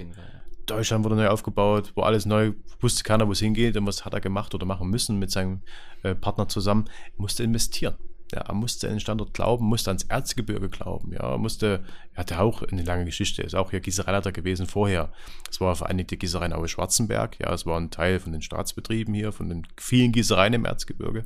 [0.66, 4.14] Deutschland wurde neu aufgebaut, wo alles neu, wusste keiner, wo es hingeht und was hat
[4.14, 5.60] er gemacht oder machen müssen mit seinem
[6.02, 6.84] äh, Partner zusammen,
[7.16, 7.96] Er musste investieren.
[8.30, 11.12] Ja, er musste in den Standort glauben, musste ans Erzgebirge glauben.
[11.12, 11.80] Ja, er musste,
[12.14, 15.10] er hatte auch eine lange Geschichte, ist auch hier Gießereileiter gewesen vorher.
[15.50, 17.38] Es war Vereinigte Gießereien Aue Schwarzenberg.
[17.40, 21.24] Ja, es war ein Teil von den Staatsbetrieben hier, von den vielen Gießereien im Erzgebirge.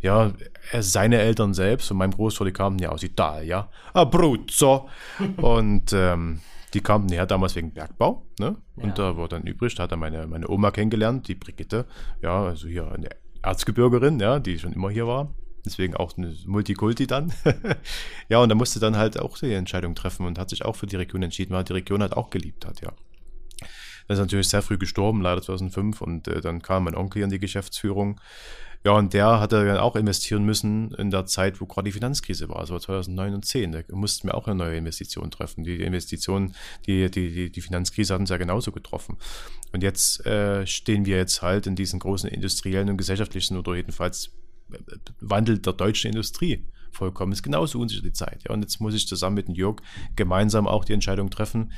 [0.00, 0.32] Ja,
[0.72, 3.68] er, seine Eltern selbst und mein Großvater, die kamen ja aus Italien, ja.
[3.92, 4.88] Abruzzo.
[5.38, 6.40] und ähm,
[6.74, 8.56] die kamen her damals wegen Bergbau, ne?
[8.76, 8.94] Und Ja.
[9.12, 11.86] da war dann übrig, da hat er meine, meine Oma kennengelernt, die Brigitte,
[12.22, 13.08] ja, also hier eine
[13.42, 15.32] Erzgebirgerin, ja, die schon immer hier war.
[15.66, 17.32] Deswegen auch eine Multikulti dann.
[18.28, 20.86] ja, und da musste dann halt auch die Entscheidung treffen und hat sich auch für
[20.86, 22.92] die Region entschieden, weil die Region halt auch geliebt hat, ja.
[24.08, 27.30] Er ist natürlich sehr früh gestorben, leider 2005, und äh, dann kam mein Onkel in
[27.30, 28.20] die Geschäftsführung.
[28.84, 32.48] Ja, und der hatte dann auch investieren müssen in der Zeit, wo gerade die Finanzkrise
[32.48, 33.72] war, also 2009 und 10.
[33.72, 35.64] Da mussten wir auch eine neue Investition treffen.
[35.64, 36.54] Die Investitionen,
[36.86, 39.16] die, die, die, Finanzkrise hat uns ja genauso getroffen.
[39.72, 44.30] Und jetzt äh, stehen wir jetzt halt in diesen großen industriellen und gesellschaftlichen oder jedenfalls
[45.20, 47.32] Wandel der deutschen Industrie vollkommen.
[47.32, 48.44] Ist genauso unsicher die Zeit.
[48.44, 49.76] Ja, und jetzt muss ich zusammen mit dem Jörg
[50.16, 51.72] gemeinsam auch die Entscheidung treffen,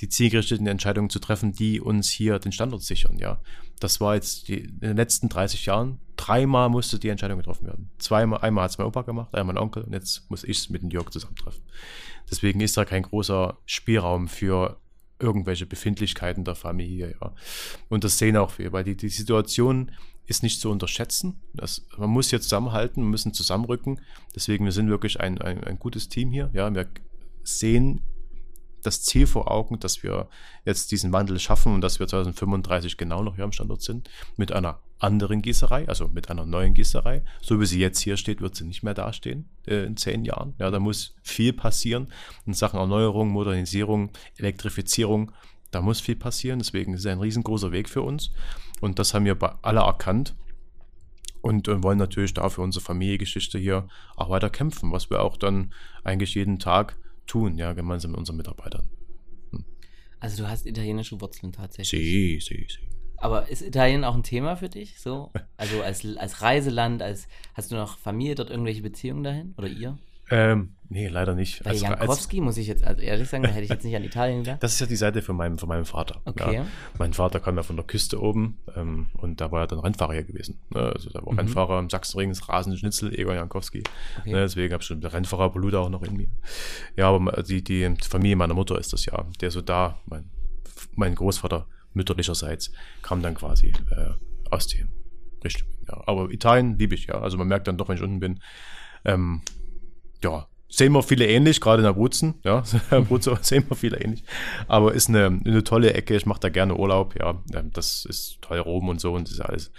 [0.00, 3.18] die zielgerichteten Entscheidungen zu treffen, die uns hier den Standort sichern.
[3.18, 3.40] Ja,
[3.78, 5.98] das war jetzt die, in den letzten 30 Jahren.
[6.16, 7.90] Dreimal musste die Entscheidung getroffen werden.
[7.98, 10.70] Zweimal, einmal hat es mein Opa gemacht, einmal mein Onkel und jetzt muss ich es
[10.70, 11.62] mit dem Jörg zusammen treffen.
[12.30, 14.78] Deswegen ist da kein großer Spielraum für
[15.18, 17.14] irgendwelche Befindlichkeiten der Familie.
[17.20, 17.34] Ja.
[17.88, 19.92] Und das sehen auch wir, weil die, die Situation
[20.26, 21.40] ist nicht zu unterschätzen.
[21.52, 24.00] Das, man muss hier zusammenhalten, wir müssen zusammenrücken.
[24.34, 26.50] Deswegen, wir sind wirklich ein, ein, ein gutes Team hier.
[26.52, 26.86] Ja, wir
[27.42, 28.02] sehen
[28.82, 30.28] das Ziel vor Augen, dass wir
[30.64, 34.52] jetzt diesen Wandel schaffen und dass wir 2035 genau noch hier am Standort sind, mit
[34.52, 37.24] einer anderen Gießerei, also mit einer neuen Gießerei.
[37.40, 40.54] So wie sie jetzt hier steht, wird sie nicht mehr dastehen äh, in zehn Jahren.
[40.58, 42.08] Ja, da muss viel passieren
[42.46, 45.32] in Sachen Erneuerung, Modernisierung, Elektrifizierung.
[45.70, 48.30] Da muss viel passieren, deswegen ist es ein riesengroßer Weg für uns.
[48.82, 50.34] Und das haben wir bei alle erkannt.
[51.40, 55.36] und äh, wollen natürlich da für unsere Familiengeschichte hier auch weiter kämpfen, was wir auch
[55.36, 55.72] dann
[56.04, 58.88] eigentlich jeden Tag tun, ja, gemeinsam mit unseren Mitarbeitern.
[60.20, 62.00] Also du hast italienische Wurzeln tatsächlich.
[62.00, 62.88] Sie, sie, sie.
[63.16, 65.00] Aber ist Italien auch ein Thema für dich?
[65.00, 65.32] So?
[65.56, 69.54] Also als, als Reiseland, als hast du noch Familie dort irgendwelche Beziehungen dahin?
[69.56, 69.98] Oder ihr?
[70.32, 71.62] Ähm, nee, leider nicht.
[71.62, 74.02] Bei Als- Jankowski muss ich jetzt also ehrlich sagen, da hätte ich jetzt nicht an
[74.04, 74.62] Italien gedacht.
[74.62, 76.20] Das ist ja die Seite von meinem, von meinem Vater.
[76.24, 76.54] Okay.
[76.56, 76.66] Ja.
[76.98, 80.14] Mein Vater kam ja von der Küste oben ähm, und da war er dann Rennfahrer
[80.14, 80.58] hier gewesen.
[80.70, 80.80] Ne?
[80.94, 81.38] Also da war Mhm.
[81.40, 83.82] Rennfahrer im Sachsenring, das rasende Schnitzel, Egon Jankowski.
[84.20, 84.32] Okay.
[84.32, 84.40] Ne?
[84.40, 86.28] Deswegen habe ich schon der Rennfahrer-Blut auch noch in mir.
[86.96, 89.24] Ja, aber die, die Familie meiner Mutter ist das ja.
[89.40, 90.30] Der so da, mein,
[90.94, 92.72] mein Großvater mütterlicherseits,
[93.02, 94.10] kam dann quasi äh,
[94.50, 94.88] aus den
[95.44, 95.72] Richtungen.
[95.88, 96.02] Ja.
[96.06, 97.20] Aber Italien liebe ich, ja.
[97.20, 98.40] Also man merkt dann doch, wenn ich unten bin,
[99.04, 99.42] ähm,
[100.22, 104.24] ja, sehen wir viele ähnlich, gerade in Abruzzen, ja, Abruzzo sehen wir viele ähnlich,
[104.68, 107.34] aber ist eine, eine tolle Ecke, ich mache da gerne Urlaub, ja,
[107.72, 109.72] das ist toll, Rom und so und das ist alles,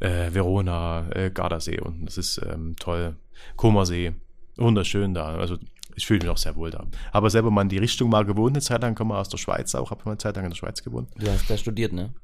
[0.00, 3.16] äh, Verona, äh, Gardasee und das ist ähm, toll,
[3.56, 4.14] Comersee,
[4.56, 5.56] wunderschön da, also
[5.98, 6.84] ich fühle mich auch sehr wohl da.
[7.12, 9.74] Aber selber mal in die Richtung mal gewohnt, eine Zeit lang, komme aus der Schweiz
[9.74, 11.08] auch, habe mal eine Zeit lang in der Schweiz gewohnt.
[11.16, 12.14] Du hast da studiert, ne?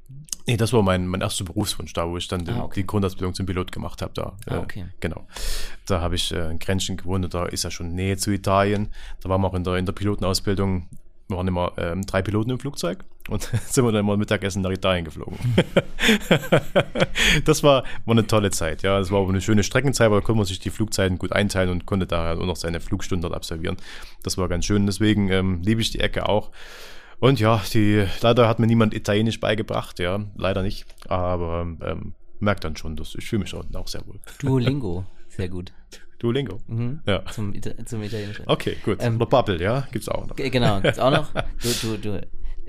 [0.47, 2.81] Nee, das war mein, mein erster Berufswunsch da, wo ich dann den, Ah, okay.
[2.81, 4.12] die Grundausbildung zum Pilot gemacht habe.
[4.14, 4.85] Da, Ah, Äh, okay.
[5.01, 5.27] genau.
[5.87, 8.89] Da habe ich äh, in Grenchen gewohnt, und da ist ja schon Nähe zu Italien.
[9.22, 10.89] Da waren wir auch in der, in der Pilotenausbildung,
[11.29, 14.70] wir waren immer ähm, drei Piloten im Flugzeug und sind wir dann immer Mittagessen nach
[14.70, 15.39] Italien geflogen.
[17.45, 18.99] das war, war eine tolle Zeit, ja.
[18.99, 21.70] Das war aber eine schöne Streckenzeit, aber da konnte man sich die Flugzeiten gut einteilen
[21.70, 23.77] und konnte da auch noch seine Flugstunden dort absolvieren.
[24.22, 24.87] Das war ganz schön.
[24.87, 26.51] Deswegen ähm, liebe ich die Ecke auch.
[27.20, 30.85] Und ja, die, leider hat mir niemand Italienisch beigebracht, ja, leider nicht.
[31.09, 34.20] Aber ähm, merkt dann schon, dass ich fühle mich dort auch sehr wohl.
[34.41, 35.72] Duolingo, sehr gut.
[36.18, 36.61] Duolingo.
[36.66, 37.01] Mhm.
[37.07, 37.25] Ja.
[37.27, 38.45] Zum, Ita zum Italienischen.
[38.47, 38.99] Okay, gut.
[39.01, 40.37] Ähm, Bubble, ja, gibt's auch noch.
[40.37, 41.33] Genau, gibt's auch noch.
[41.33, 42.20] Du, du, du,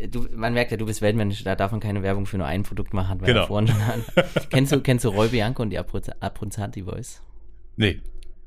[0.10, 2.64] du, man merkt ja, du bist Weltmensch, da darf man keine Werbung für nur ein
[2.64, 3.46] Produkt machen, wir Genau.
[3.48, 4.04] vorhin schon an.
[4.50, 7.22] kennst du, kennst du Roy Bianco und die Abruzzanti Voice?
[7.78, 8.02] Nee.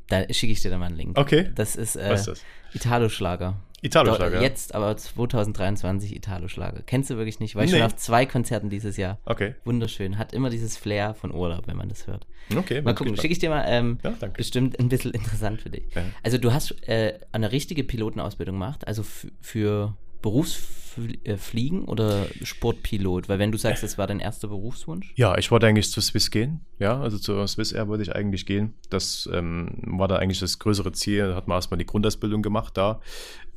[0.09, 1.19] Da schicke ich dir dann mal einen Link.
[1.19, 1.51] Okay.
[1.55, 2.45] Das ist, äh, Was ist das?
[2.75, 3.57] Italo-Schlager.
[3.83, 4.43] Italo-Schlager.
[4.43, 6.83] Jetzt, aber 2023 Italo-Schlager.
[6.87, 7.55] Kennst du wirklich nicht?
[7.55, 7.79] War ich Nee.
[7.79, 9.19] schon auf zwei Konzerten dieses Jahr.
[9.25, 9.55] Okay.
[9.65, 10.19] Wunderschön.
[10.19, 12.27] Hat immer dieses Flair von Urlaub, wenn man das hört.
[12.57, 12.83] Okay.
[12.83, 13.65] Mal gucken, schicke ich dir mal.
[13.69, 14.39] Ähm, Ja, danke.
[14.39, 15.85] Bestimmt ein bisschen interessant für dich.
[15.95, 16.03] Ja.
[16.23, 19.05] Also du hast äh, eine richtige Pilotenausbildung gemacht, also
[19.41, 23.29] für Berufsfliegen oder Sportpilot?
[23.29, 25.13] Weil wenn du sagst, das war dein erster Berufswunsch.
[25.17, 26.61] Ja, ich wollte eigentlich zu Swiss gehen.
[26.79, 28.75] Ja, also zur Swiss Air wollte ich eigentlich gehen.
[28.91, 31.29] Das ähm, war da eigentlich das größere Ziel.
[31.29, 33.01] Da hat man erstmal die Grundausbildung gemacht da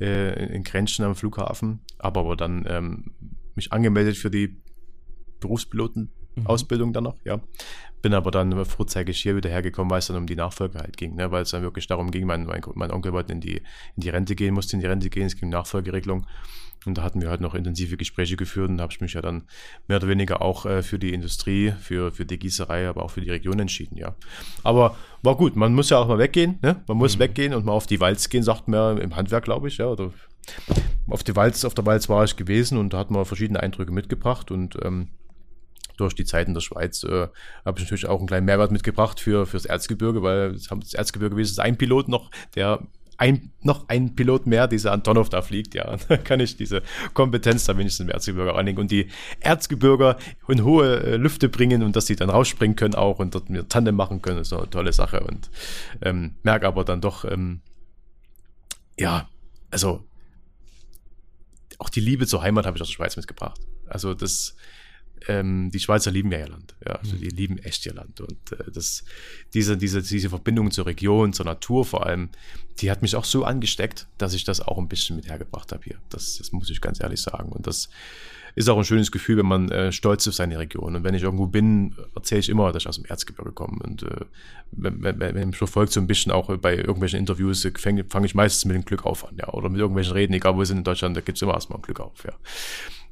[0.00, 1.80] äh, in Grenchen am Flughafen.
[1.98, 3.12] Aber, aber dann ähm,
[3.54, 4.56] mich angemeldet für die
[6.34, 7.40] Berufspilotenausbildung dann noch, ja.
[8.00, 11.14] Bin aber dann vorzeitig hier wieder hergekommen, weil es dann um die Nachfolge halt ging,
[11.14, 11.30] ne?
[11.30, 14.08] weil es dann wirklich darum ging, mein, mein, mein Onkel wollte in die, in die
[14.08, 16.26] Rente gehen, musste in die Rente gehen, es ging um Nachfolgeregelung.
[16.84, 19.22] Und da hatten wir halt noch intensive Gespräche geführt und da habe ich mich ja
[19.22, 19.44] dann
[19.86, 23.20] mehr oder weniger auch äh, für die Industrie, für, für die Gießerei, aber auch für
[23.20, 24.16] die Region entschieden, ja.
[24.64, 26.82] Aber war gut, man muss ja auch mal weggehen, ne?
[26.88, 29.78] Man muss weggehen und mal auf die Walz gehen, sagt man im Handwerk, glaube ich,
[29.78, 29.86] ja.
[29.86, 30.10] Oder
[31.08, 33.92] auf, die Walz, auf der Walz war ich gewesen und da hat man verschiedene Eindrücke
[33.92, 35.10] mitgebracht und ähm,
[35.96, 37.28] durch die Zeit in der Schweiz äh,
[37.64, 41.60] habe ich natürlich auch einen kleinen Mehrwert mitgebracht für fürs Erzgebirge, weil das, Erzgebirge ist
[41.60, 42.86] ein Pilot noch, der
[43.18, 46.82] ein, noch ein Pilot mehr, dieser Antonov da fliegt, ja, da kann ich diese
[47.14, 49.08] Kompetenz da wenigstens im Erzgebirge anlegen und die
[49.40, 50.16] Erzgebirger
[50.48, 53.68] in hohe äh, Lüfte bringen und dass sie dann rausspringen können auch und dort mir
[53.68, 55.50] Tandem machen können, ist eine tolle Sache und
[56.00, 57.60] ähm, merke aber dann doch, ähm,
[58.98, 59.28] ja,
[59.70, 60.04] also
[61.78, 63.60] auch die Liebe zur Heimat habe ich aus der Schweiz mitgebracht.
[63.88, 64.56] Also das,
[65.28, 66.74] ähm, die Schweizer lieben ja ihr Land.
[66.86, 68.20] Ja, also die lieben echt ihr Land.
[68.20, 69.04] Und äh, das,
[69.54, 72.30] diese, diese, diese Verbindung zur Region, zur Natur vor allem,
[72.78, 75.84] die hat mich auch so angesteckt, dass ich das auch ein bisschen mit hergebracht habe
[75.84, 75.98] hier.
[76.10, 77.50] Das, das muss ich ganz ehrlich sagen.
[77.50, 77.88] Und das
[78.54, 80.94] ist auch ein schönes Gefühl, wenn man äh, stolz ist auf seine Region.
[80.94, 83.78] Und wenn ich irgendwo bin, erzähle ich immer, dass ich aus dem Erzgebirge komme.
[83.82, 84.24] Und äh,
[84.72, 88.34] wenn, wenn, wenn mich verfolgt so ein bisschen auch bei irgendwelchen Interviews, fange fang ich
[88.34, 89.48] meistens mit dem Glück auf an, ja.
[89.48, 91.78] Oder mit irgendwelchen Reden, egal wo wir sind in Deutschland, da gibt es immer erstmal
[91.78, 92.32] ein Glück auf, ja.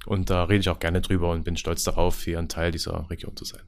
[0.07, 3.09] Und da rede ich auch gerne drüber und bin stolz darauf, hier ein Teil dieser
[3.11, 3.61] Region zu sein.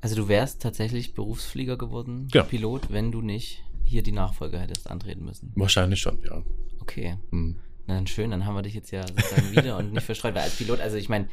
[0.00, 2.42] Also du wärst tatsächlich Berufsflieger geworden, Ja.
[2.42, 5.52] Pilot, wenn du nicht hier die Nachfolge hättest antreten müssen.
[5.54, 6.42] Wahrscheinlich schon, ja.
[6.80, 7.18] Okay.
[7.30, 7.56] Hm.
[7.86, 10.42] Na dann schön, dann haben wir dich jetzt ja sozusagen wieder und nicht verstreut, weil
[10.42, 11.28] als Pilot, also ich meine,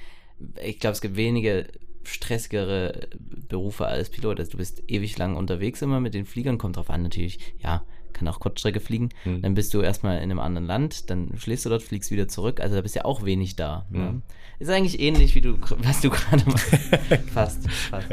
[0.64, 1.68] ich glaube, es gibt wenige
[2.04, 3.10] stressigere
[3.48, 4.40] Berufe als Pilot.
[4.40, 7.86] Also du bist ewig lang unterwegs immer mit den Fliegern, kommt drauf an natürlich, ja,
[8.14, 9.10] kann auch Kurzstrecke fliegen.
[9.24, 9.42] Hm.
[9.42, 12.60] Dann bist du erstmal in einem anderen Land, dann schläfst du dort, fliegst wieder zurück.
[12.60, 13.86] Also da bist du ja auch wenig da.
[13.90, 14.10] Ne?
[14.10, 14.22] Hm.
[14.60, 16.70] Ist eigentlich ähnlich, wie du, was du gerade machst.
[17.34, 18.08] fast, fast.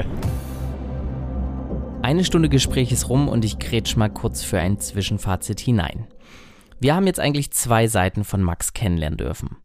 [2.03, 6.07] Eine Stunde Gespräch ist rum und ich grätsch mal kurz für ein Zwischenfazit hinein.
[6.81, 9.57] Wir haben jetzt eigentlich zwei Seiten von Max kennenlernen dürfen.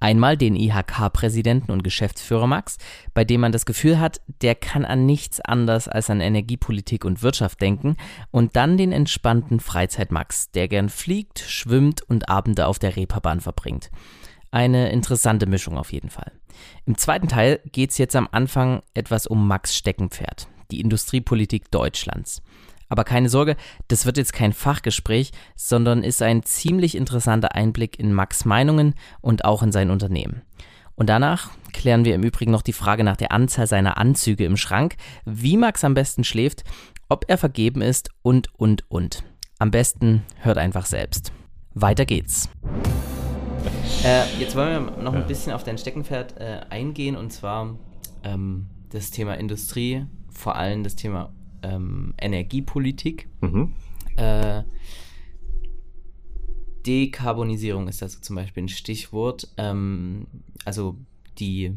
[0.00, 2.78] Einmal den IHK-Präsidenten und Geschäftsführer Max,
[3.12, 7.22] bei dem man das Gefühl hat, der kann an nichts anders als an Energiepolitik und
[7.22, 7.96] Wirtschaft denken,
[8.30, 13.90] und dann den entspannten Freizeit-Max, der gern fliegt, schwimmt und Abende auf der Reeperbahn verbringt.
[14.50, 16.32] Eine interessante Mischung auf jeden Fall.
[16.86, 22.42] Im zweiten Teil geht es jetzt am Anfang etwas um Max Steckenpferd, die Industriepolitik Deutschlands.
[22.90, 23.56] Aber keine Sorge,
[23.88, 29.44] das wird jetzt kein Fachgespräch, sondern ist ein ziemlich interessanter Einblick in Max Meinungen und
[29.44, 30.42] auch in sein Unternehmen.
[30.96, 34.58] Und danach klären wir im Übrigen noch die Frage nach der Anzahl seiner Anzüge im
[34.58, 36.64] Schrank, wie Max am besten schläft,
[37.08, 39.24] ob er vergeben ist und, und, und.
[39.58, 41.32] Am besten hört einfach selbst.
[41.74, 42.50] Weiter geht's.
[44.04, 47.78] Äh, jetzt wollen wir noch ein bisschen auf dein Steckenpferd äh, eingehen und zwar
[48.24, 51.32] ähm, das Thema Industrie, vor allem das Thema
[51.62, 53.28] ähm, Energiepolitik.
[53.40, 53.72] Mhm.
[54.16, 54.62] Äh,
[56.86, 59.48] Dekarbonisierung ist das zum Beispiel ein Stichwort.
[59.56, 60.26] Ähm,
[60.64, 60.96] also
[61.38, 61.76] die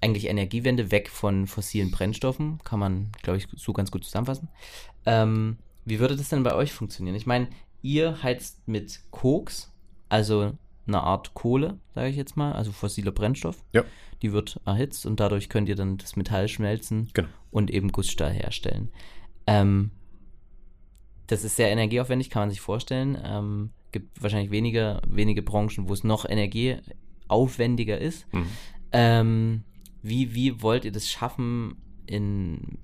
[0.00, 4.48] eigentlich Energiewende weg von fossilen Brennstoffen, kann man, glaube ich, so ganz gut zusammenfassen.
[5.06, 7.16] Ähm, wie würde das denn bei euch funktionieren?
[7.16, 7.48] Ich meine,
[7.82, 9.72] ihr heizt mit Koks,
[10.08, 10.52] also
[10.86, 13.64] eine Art Kohle, sage ich jetzt mal, also fossiler Brennstoff.
[13.72, 13.84] Ja.
[14.22, 17.28] Die wird erhitzt und dadurch könnt ihr dann das Metall schmelzen genau.
[17.50, 18.90] und eben Gussstahl herstellen.
[19.46, 19.90] Ähm,
[21.26, 23.18] das ist sehr energieaufwendig, kann man sich vorstellen.
[23.22, 28.32] Ähm, gibt wahrscheinlich wenige, wenige Branchen, wo es noch energieaufwendiger ist.
[28.32, 28.46] Mhm.
[28.92, 29.64] Ähm,
[30.02, 31.76] wie, wie wollt ihr das schaffen,
[32.06, 32.78] in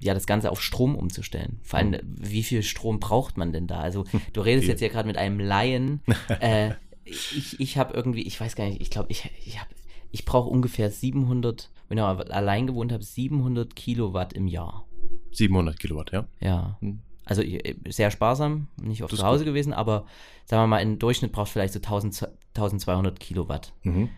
[0.00, 1.58] ja das Ganze auf Strom umzustellen.
[1.62, 2.00] Vor allem, mhm.
[2.18, 3.80] wie viel Strom braucht man denn da?
[3.80, 6.00] Also du redest jetzt ja gerade mit einem Laien.
[6.40, 6.72] äh,
[7.04, 9.70] ich ich habe irgendwie, ich weiß gar nicht, ich glaube, ich, ich habe,
[10.10, 14.86] ich brauche ungefähr 700, wenn ich allein gewohnt habe, 700 Kilowatt im Jahr.
[15.32, 16.26] 700 Kilowatt, ja.
[16.40, 16.78] Ja.
[16.80, 17.00] Hm.
[17.26, 17.42] Also
[17.88, 19.52] sehr sparsam, nicht oft zu Hause gut.
[19.52, 20.04] gewesen, aber
[20.44, 23.72] sagen wir mal, im Durchschnitt braucht vielleicht so 1000, 1200 Kilowatt.
[23.82, 24.10] Mhm.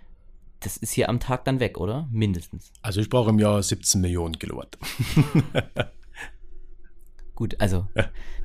[0.60, 2.08] Das ist hier am Tag dann weg, oder?
[2.10, 2.72] Mindestens.
[2.82, 4.76] Also ich brauche im Jahr 17 Millionen Kilowatt.
[7.36, 7.86] Gut, also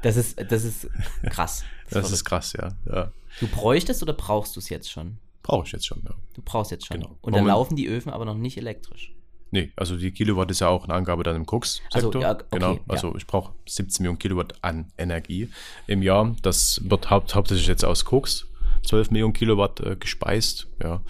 [0.04, 0.88] das ist, das ist
[1.30, 1.64] krass.
[1.90, 2.76] Das, das ist krass, ja.
[2.86, 3.12] ja.
[3.40, 5.18] Du bräuchtest oder brauchst du es jetzt schon?
[5.44, 6.14] Brauche ich jetzt schon, ja.
[6.34, 7.00] Du brauchst jetzt schon.
[7.00, 7.18] Genau.
[7.22, 9.14] Und dann laufen die Öfen aber noch nicht elektrisch.
[9.54, 12.16] Nee, also die Kilowatt ist ja auch eine Angabe dann im Koks-Sektor.
[12.16, 13.16] Also, ja, okay, genau, also ja.
[13.18, 15.50] ich brauche 17 Millionen Kilowatt an Energie
[15.88, 16.36] im Jahr.
[16.42, 18.48] Das wird haupt, hauptsächlich jetzt aus Koks,
[18.86, 20.68] 12 Millionen Kilowatt äh, gespeist.
[20.82, 21.02] Ja,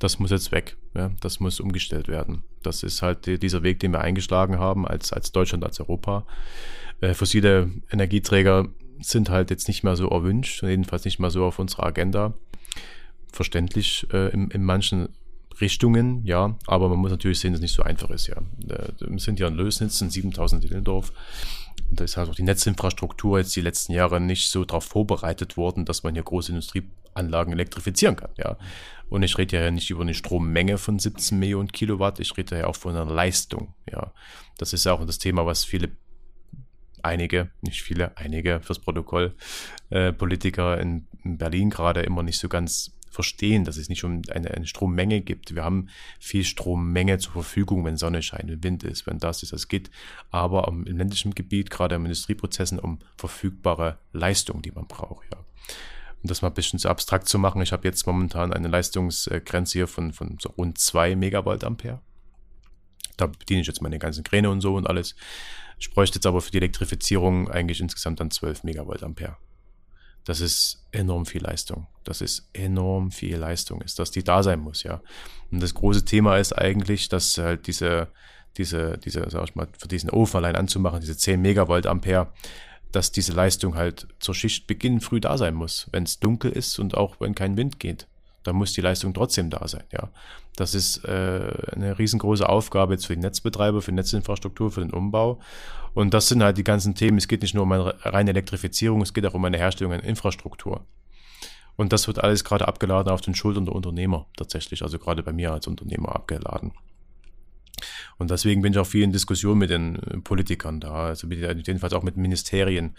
[0.00, 0.76] das muss jetzt weg.
[0.96, 2.42] Ja, das muss umgestellt werden.
[2.62, 6.26] Das ist halt die, dieser Weg, den wir eingeschlagen haben als, als Deutschland, als Europa.
[7.00, 8.68] Äh, fossile Energieträger
[9.00, 12.34] sind halt jetzt nicht mehr so erwünscht, jedenfalls nicht mehr so auf unserer Agenda.
[13.32, 15.08] Verständlich äh, in, in manchen
[15.60, 18.36] Richtungen, ja, aber man muss natürlich sehen, dass es nicht so einfach ist, ja.
[18.68, 21.12] Äh, wir sind ja in Lösnitz, in 7000 Dillendorf.
[21.90, 25.56] Und da ist halt auch die Netzinfrastruktur jetzt die letzten Jahre nicht so darauf vorbereitet
[25.56, 28.56] worden, dass man hier große Industrieanlagen elektrifizieren kann, ja.
[29.10, 32.66] Und ich rede ja nicht über eine Strommenge von 17 Millionen Kilowatt, ich rede ja
[32.66, 34.12] auch von einer Leistung, ja.
[34.58, 35.90] Das ist ja auch das Thema, was viele
[37.04, 39.34] einige, nicht viele, einige fürs Protokoll,
[39.90, 44.22] äh, Politiker in, in Berlin gerade immer nicht so ganz verstehen, dass es nicht um
[44.30, 45.54] eine, eine, Strommenge gibt.
[45.54, 45.88] Wir haben
[46.18, 49.90] viel Strommenge zur Verfügung, wenn Sonne scheint, wenn Wind ist, wenn das ist, das geht.
[50.30, 55.38] Aber im ländlichen Gebiet, gerade im Industrieprozessen, um verfügbare Leistung, die man braucht, ja.
[56.22, 59.78] Um das mal ein bisschen zu abstrakt zu machen, ich habe jetzt momentan eine Leistungsgrenze
[59.78, 62.00] hier von, von so rund 2 Megawatt Ampere.
[63.16, 65.14] Da bediene ich jetzt meine ganzen Kräne und so und alles.
[65.84, 69.36] Ich bräuchte jetzt aber für die Elektrifizierung eigentlich insgesamt dann 12 Megawatt Ampere.
[70.24, 71.88] Das ist enorm viel Leistung.
[72.04, 75.02] Das ist enorm viel Leistung, ist, dass die da sein muss, ja.
[75.50, 78.08] Und das große Thema ist eigentlich, dass halt diese,
[78.56, 82.32] diese, diese, sag ich mal, für diesen Ofen allein anzumachen, diese 10 Megawatt Ampere,
[82.90, 86.96] dass diese Leistung halt zur Schichtbeginn früh da sein muss, wenn es dunkel ist und
[86.96, 88.06] auch wenn kein Wind geht
[88.44, 89.84] da muss die Leistung trotzdem da sein.
[89.92, 90.10] Ja,
[90.56, 94.90] das ist äh, eine riesengroße Aufgabe jetzt für die Netzbetreiber, für die Netzinfrastruktur, für den
[94.90, 95.40] Umbau.
[95.94, 97.18] Und das sind halt die ganzen Themen.
[97.18, 100.04] Es geht nicht nur um eine reine Elektrifizierung, es geht auch um eine Herstellung einer
[100.04, 100.84] Infrastruktur.
[101.76, 105.32] Und das wird alles gerade abgeladen auf den Schultern der Unternehmer tatsächlich, also gerade bei
[105.32, 106.72] mir als Unternehmer abgeladen.
[108.18, 111.92] Und deswegen bin ich auch viel in Diskussion mit den Politikern da, also mit, jedenfalls
[111.92, 112.94] auch mit Ministerien,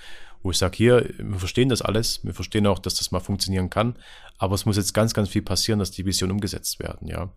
[0.46, 3.72] wo ich sage, hier, wir verstehen das alles, wir verstehen auch, dass das mal funktionieren
[3.72, 3.96] kann,
[4.38, 7.32] aber es muss jetzt ganz, ganz viel passieren, dass die Visionen umgesetzt werden, ja.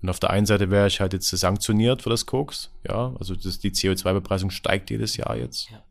[0.00, 3.34] Und auf der einen Seite wäre ich halt jetzt sanktioniert für das Koks, ja, also
[3.34, 5.70] das, die CO2-Bepreisung steigt jedes Jahr jetzt.
[5.70, 5.82] Ja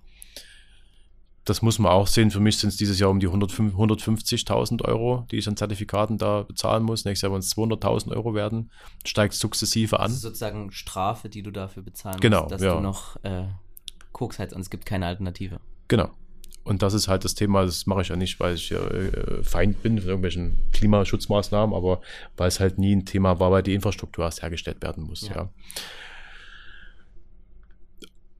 [1.45, 2.29] das muss man auch sehen.
[2.29, 6.41] Für mich sind es dieses Jahr um die 150.000 Euro, die ich an Zertifikaten da
[6.41, 7.05] bezahlen muss.
[7.05, 8.69] Nächstes Jahr werden es 200.000 Euro werden.
[9.05, 10.07] Steigt sukzessive an.
[10.07, 12.75] Das ist sozusagen Strafe, die du dafür bezahlen genau, musst, dass ja.
[12.75, 13.45] du noch äh,
[14.11, 15.61] Koks heizt und es gibt keine Alternative.
[15.87, 16.09] Genau.
[16.67, 19.81] Und das ist halt das Thema, das mache ich ja nicht, weil ich äh, Feind
[19.81, 22.01] bin von irgendwelchen Klimaschutzmaßnahmen, aber
[22.35, 25.35] weil es halt nie ein Thema war, weil die Infrastruktur erst hergestellt werden muss, ja.
[25.35, 25.49] ja.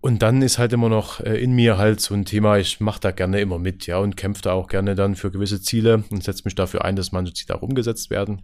[0.01, 2.99] Und dann ist halt immer noch äh, in mir halt so ein Thema, ich mache
[2.99, 6.23] da gerne immer mit, ja, und kämpfe da auch gerne dann für gewisse Ziele und
[6.23, 8.43] setze mich dafür ein, dass manche Ziele auch umgesetzt werden.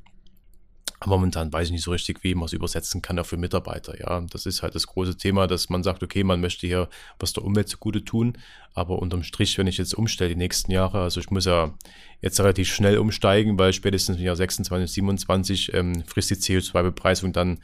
[1.06, 4.00] Momentan weiß ich nicht so richtig, wie man es übersetzen kann, auch für Mitarbeiter.
[4.00, 6.90] Ja, das ist halt das große Thema, dass man sagt, okay, man möchte hier
[7.20, 8.38] was der Umwelt zugute tun.
[8.74, 11.74] Aber unterm Strich, wenn ich jetzt umstelle die nächsten Jahre, also ich muss ja
[12.22, 17.60] jetzt relativ schnell umsteigen, weil spätestens im Jahr 26, 27 ähm, frisst die CO2-Bepreisung dann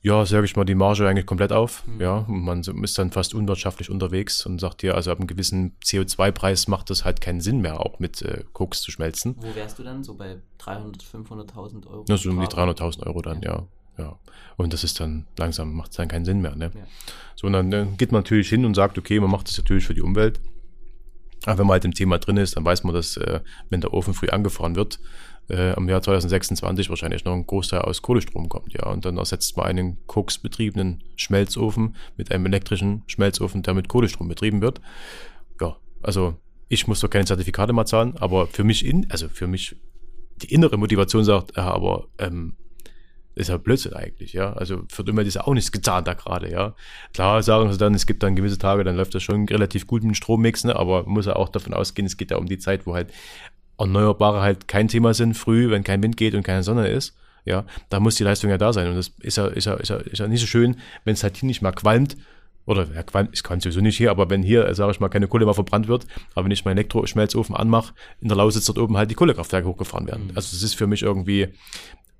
[0.00, 1.86] ja, sage ich mal, die Marge eigentlich komplett auf.
[1.86, 2.00] Mhm.
[2.00, 5.76] Ja, und man ist dann fast unwirtschaftlich unterwegs und sagt dir, also ab einem gewissen
[5.84, 9.36] CO2-Preis macht das halt keinen Sinn mehr, auch mit äh, Koks zu schmelzen.
[9.38, 10.04] Wo wärst du dann?
[10.04, 12.04] So bei 300, 500.000 Euro?
[12.08, 13.66] Ja, so um die 300.000 Euro dann, ja.
[13.98, 14.04] ja.
[14.04, 14.18] ja.
[14.56, 16.54] Und das ist dann langsam, macht es dann keinen Sinn mehr.
[16.54, 16.70] Ne?
[16.74, 16.86] Ja.
[17.34, 19.84] So, und dann äh, geht man natürlich hin und sagt, okay, man macht das natürlich
[19.84, 20.40] für die Umwelt.
[21.44, 23.92] Aber wenn man halt im Thema drin ist, dann weiß man, dass äh, wenn der
[23.92, 25.00] Ofen früh angefahren wird,
[25.50, 28.86] äh, im Jahr 2026 wahrscheinlich noch ein Großteil aus Kohlestrom kommt, ja.
[28.86, 34.60] Und dann ersetzt man einen koksbetriebenen Schmelzofen mit einem elektrischen Schmelzofen, der mit Kohlestrom betrieben
[34.60, 34.80] wird.
[35.60, 36.36] Ja, also
[36.68, 39.76] ich muss doch keine Zertifikate mehr zahlen, aber für mich in, also für mich
[40.36, 42.56] die innere Motivation sagt, ja, aber ähm,
[43.38, 44.52] ist ja Blödsinn eigentlich, ja.
[44.52, 46.74] Also für die ist ja auch nichts getan da gerade, ja.
[47.14, 50.02] Klar sagen sie dann, es gibt dann gewisse Tage, dann läuft das schon relativ gut
[50.02, 50.74] mit dem Strommix, ne?
[50.74, 53.12] aber muss ja auch davon ausgehen, es geht ja um die Zeit, wo halt
[53.78, 57.64] Erneuerbare halt kein Thema sind, früh, wenn kein Wind geht und keine Sonne ist, ja,
[57.88, 58.88] da muss die Leistung ja da sein.
[58.88, 61.22] Und das ist ja, ist ja, ist ja, ist ja nicht so schön, wenn es
[61.22, 62.16] halt hier nicht mal qualmt,
[62.66, 65.26] oder ja, qualmt, ich kann sowieso nicht hier, aber wenn hier, sage ich mal, keine
[65.26, 68.98] Kohle mehr verbrannt wird, aber wenn ich meinen Elektroschmelzofen anmache, in der Lausitz dort oben
[68.98, 70.24] halt die Kohlekraftwerke hochgefahren werden.
[70.24, 70.36] Mhm.
[70.36, 71.48] Also das ist für mich irgendwie,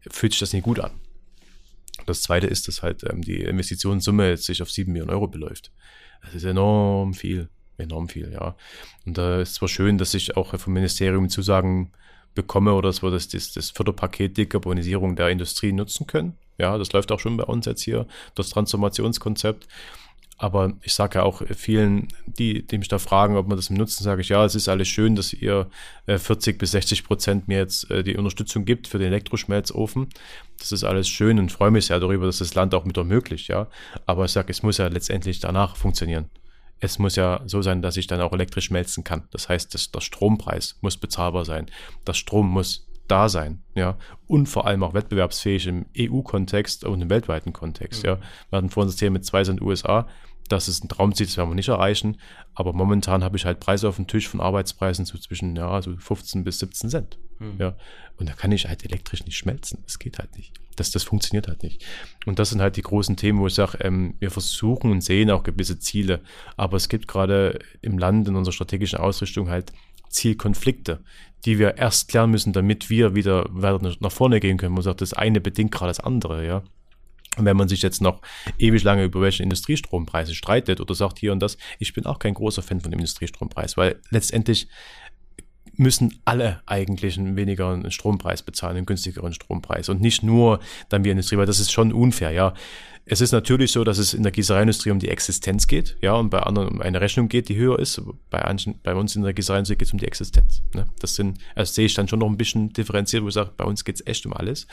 [0.08, 0.92] fühlt sich das nicht gut an.
[2.06, 5.70] Das zweite ist, dass halt ähm, die Investitionssumme jetzt sich auf sieben Millionen Euro beläuft.
[6.24, 8.54] Das ist enorm viel enorm viel, ja.
[9.06, 11.92] Und da ist zwar schön, dass ich auch vom Ministerium Zusagen
[12.34, 16.34] bekomme oder dass wir das, das, das Förderpaket Dekarbonisierung der Industrie nutzen können.
[16.58, 19.66] Ja, das läuft auch schon bei uns jetzt hier, das Transformationskonzept.
[20.40, 24.04] Aber ich sage ja auch vielen, die, die mich da fragen, ob man das nutzen,
[24.04, 25.68] sage ich, ja, es ist alles schön, dass ihr
[26.06, 30.08] 40 äh, bis 60 Prozent mir jetzt äh, die Unterstützung gibt für den Elektroschmelzofen.
[30.60, 33.48] Das ist alles schön und freue mich sehr darüber, dass das Land auch mit ermöglicht,
[33.48, 33.66] ja.
[34.06, 36.30] Aber ich sage, es muss ja letztendlich danach funktionieren
[36.80, 39.24] es muss ja so sein, dass ich dann auch elektrisch schmelzen kann.
[39.30, 41.66] Das heißt, das, der Strompreis muss bezahlbar sein.
[42.04, 47.10] Das Strom muss da sein, ja, und vor allem auch wettbewerbsfähig im EU-Kontext und im
[47.10, 48.08] weltweiten Kontext, mhm.
[48.08, 48.18] ja.
[48.50, 50.08] Wir hatten vorhin das Thema mit zwei sind USA,
[50.48, 52.18] das ist ein Traumziel, das werden wir nicht erreichen,
[52.54, 55.96] aber momentan habe ich halt Preise auf dem Tisch von Arbeitspreisen so zwischen, ja, so
[55.96, 57.56] 15 bis 17 Cent, mhm.
[57.58, 57.76] ja,
[58.16, 61.48] und da kann ich halt elektrisch nicht schmelzen, das geht halt nicht das, das funktioniert
[61.48, 61.84] halt nicht.
[62.26, 65.30] Und das sind halt die großen Themen, wo ich sage, ähm, wir versuchen und sehen
[65.30, 66.20] auch gewisse Ziele,
[66.56, 69.72] aber es gibt gerade im Land, in unserer strategischen Ausrichtung halt
[70.08, 71.02] Zielkonflikte,
[71.44, 74.74] die wir erst klären müssen, damit wir wieder weiter nach vorne gehen können.
[74.74, 76.62] Man sagt, das eine bedingt gerade das andere, ja.
[77.36, 78.20] Und wenn man sich jetzt noch
[78.58, 82.34] ewig lange über welche Industriestrompreise streitet oder sagt hier und das, ich bin auch kein
[82.34, 84.68] großer Fan von dem Industriestrompreis, weil letztendlich
[85.78, 91.12] müssen alle eigentlich einen weniger Strompreis bezahlen, einen günstigeren Strompreis und nicht nur dann wir
[91.12, 92.54] Industrie, weil das ist schon unfair, ja.
[93.10, 96.28] Es ist natürlich so, dass es in der Gießereiindustrie um die Existenz geht, ja, und
[96.28, 98.02] bei anderen um eine Rechnung geht, die höher ist.
[98.28, 100.62] Bei, manchen, bei uns in der Gießereiindustrie geht es um die Existenz.
[100.74, 100.84] Ne?
[101.00, 103.64] Das sind, also sehe ich dann schon noch ein bisschen differenziert, wo ich sage, bei
[103.64, 104.66] uns geht es echt um alles.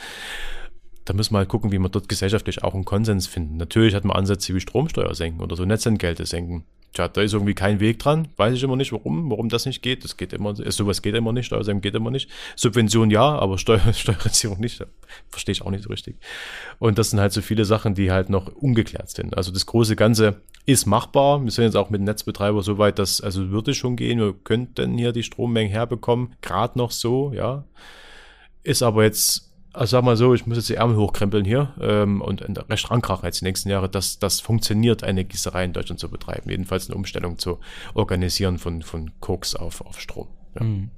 [1.06, 3.56] Da müssen wir halt gucken, wie wir dort gesellschaftlich auch einen Konsens finden.
[3.56, 6.64] Natürlich hat man Ansätze wie Stromsteuer senken oder so Netzentgelte senken.
[6.96, 8.28] Tja, da ist irgendwie kein Weg dran.
[8.38, 10.02] Weiß ich immer nicht, warum, warum das nicht geht.
[10.02, 12.30] Das geht immer, sowas geht immer nicht, Steuersenkung geht immer nicht.
[12.56, 14.82] Subvention ja, aber Steuer, Steuerreduzierung nicht.
[15.28, 16.16] Verstehe ich auch nicht so richtig.
[16.78, 19.36] Und das sind halt so viele Sachen, die halt noch ungeklärt sind.
[19.36, 21.44] Also das große Ganze ist machbar.
[21.44, 24.18] Wir sind jetzt auch mit Netzbetreiber so weit, dass, also würde schon gehen.
[24.18, 26.32] Wir könnten hier die Strommengen herbekommen.
[26.40, 27.64] Gerade noch so, ja.
[28.62, 32.22] Ist aber jetzt also sag mal so, ich muss jetzt die Ärmel hochkrempeln hier ähm,
[32.22, 36.10] und recht rankrachen jetzt die nächsten Jahre, dass das funktioniert, eine Gießerei in Deutschland zu
[36.10, 36.50] betreiben.
[36.50, 37.58] Jedenfalls eine Umstellung zu
[37.92, 40.28] organisieren von, von Koks auf, auf Strom.
[40.54, 40.64] Ja.
[40.64, 40.90] Mhm.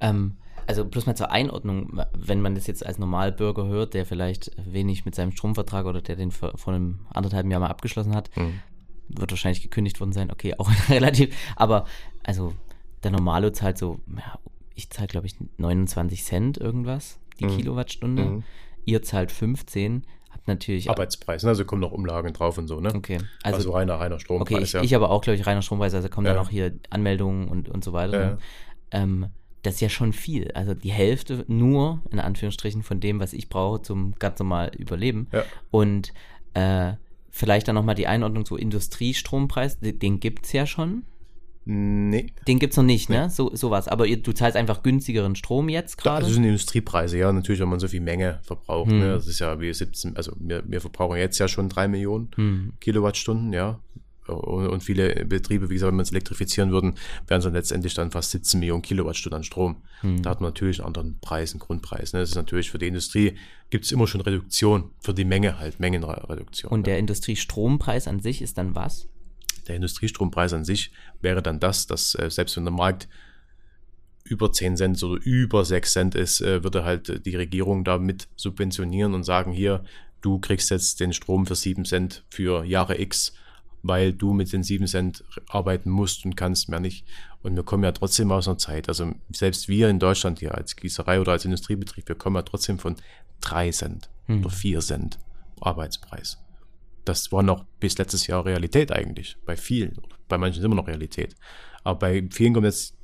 [0.00, 0.36] Ähm,
[0.66, 5.06] also bloß mal zur Einordnung, wenn man das jetzt als Normalbürger hört, der vielleicht wenig
[5.06, 8.60] mit seinem Stromvertrag oder der den vor, vor einem anderthalben Jahr mal abgeschlossen hat, mhm.
[9.08, 10.30] wird wahrscheinlich gekündigt worden sein.
[10.30, 11.34] Okay, auch relativ.
[11.56, 11.86] Aber
[12.22, 12.52] also
[13.02, 14.38] der Normalo zahlt so, ja,
[14.74, 17.56] ich zahle glaube ich 29 Cent irgendwas die mhm.
[17.56, 18.24] Kilowattstunde.
[18.24, 18.44] Mhm.
[18.84, 20.88] Ihr zahlt 15, habt natürlich.
[20.88, 21.50] Arbeitspreis, ne?
[21.50, 22.94] also kommen noch Umlagen drauf und so, ne?
[22.94, 23.18] Okay.
[23.42, 24.82] Also, also reiner, reiner Strompreis, okay, ich, ja.
[24.82, 26.34] ich aber auch, glaube ich, reiner Strompreis, also kommen ja.
[26.34, 28.20] dann auch hier Anmeldungen und, und so weiter.
[28.20, 28.38] Ja.
[28.90, 29.26] Ähm,
[29.62, 30.50] das ist ja schon viel.
[30.52, 35.28] Also die Hälfte nur, in Anführungsstrichen, von dem, was ich brauche zum ganz normal Überleben.
[35.32, 35.44] Ja.
[35.70, 36.12] Und
[36.54, 36.92] äh,
[37.30, 41.04] vielleicht dann nochmal die Einordnung zu Industriestrompreis, den, den gibt es ja schon.
[41.70, 42.32] Nee.
[42.46, 43.28] Den gibt es noch nicht, ne?
[43.28, 43.88] So, sowas.
[43.88, 46.24] Aber du zahlst einfach günstigeren Strom jetzt gerade?
[46.24, 48.90] Das sind Industriepreise, ja, natürlich, wenn man so viel Menge verbraucht.
[48.90, 49.00] Hm.
[49.00, 49.08] Ne?
[49.08, 52.72] Das ist ja wie 17, also wir, wir verbrauchen jetzt ja schon drei Millionen Hm.
[52.80, 53.80] Kilowattstunden, ja.
[54.26, 56.94] Und, und viele Betriebe, wie gesagt, wenn wir es elektrifizieren würden,
[57.26, 59.76] wären es dann letztendlich dann fast 17 Millionen Kilowattstunden an Strom.
[60.00, 60.22] Hm.
[60.22, 62.14] Da hat man natürlich einen anderen Preis, einen Grundpreis.
[62.14, 62.20] Ne?
[62.20, 63.34] Das ist natürlich für die Industrie,
[63.68, 66.72] gibt es immer schon Reduktion, für die Menge halt, Mengenreduktion.
[66.72, 66.84] Und ne?
[66.84, 69.06] der Industriestrompreis an sich ist dann was?
[69.68, 70.90] Der Industriestrompreis an sich
[71.20, 73.08] wäre dann das, dass äh, selbst wenn der Markt
[74.24, 79.14] über 10 Cent oder über 6 Cent ist, äh, würde halt die Regierung damit subventionieren
[79.14, 79.84] und sagen, hier,
[80.20, 83.32] du kriegst jetzt den Strom für 7 Cent für Jahre X,
[83.82, 87.06] weil du mit den 7 Cent arbeiten musst und kannst mehr nicht.
[87.42, 90.76] Und wir kommen ja trotzdem aus einer Zeit, also selbst wir in Deutschland hier als
[90.76, 92.96] Gießerei oder als Industriebetrieb, wir kommen ja trotzdem von
[93.40, 94.40] 3 Cent Hm.
[94.40, 95.18] oder 4 Cent
[95.60, 96.38] Arbeitspreis
[97.08, 99.36] das war noch bis letztes Jahr Realität eigentlich.
[99.46, 99.96] Bei vielen.
[100.28, 101.34] Bei manchen ist immer noch Realität.
[101.84, 102.94] Aber bei vielen kommt jetzt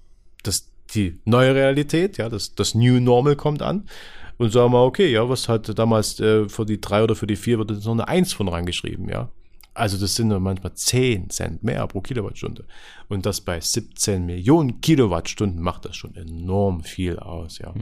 [0.42, 3.88] das, die neue Realität, ja, das, das New Normal kommt an.
[4.36, 7.36] Und sagen wir, okay, ja, was hat damals äh, für die drei oder für die
[7.36, 9.30] vier wird jetzt noch eine Eins von reingeschrieben, ja.
[9.74, 12.64] Also das sind manchmal 10 Cent mehr pro Kilowattstunde.
[13.08, 17.74] Und das bei 17 Millionen Kilowattstunden macht das schon enorm viel aus, ja.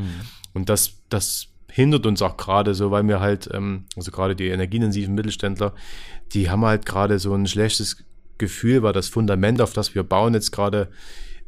[0.55, 4.49] Und das, das hindert uns auch gerade so, weil wir halt, ähm, also gerade die
[4.49, 5.74] energieintensiven Mittelständler,
[6.32, 8.05] die haben halt gerade so ein schlechtes
[8.36, 10.90] Gefühl, weil das Fundament, auf das wir bauen, jetzt gerade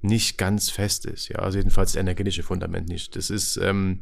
[0.01, 1.29] nicht ganz fest ist.
[1.29, 3.17] Ja, also jedenfalls das energetische Fundament nicht.
[3.17, 4.01] Das ist, ähm,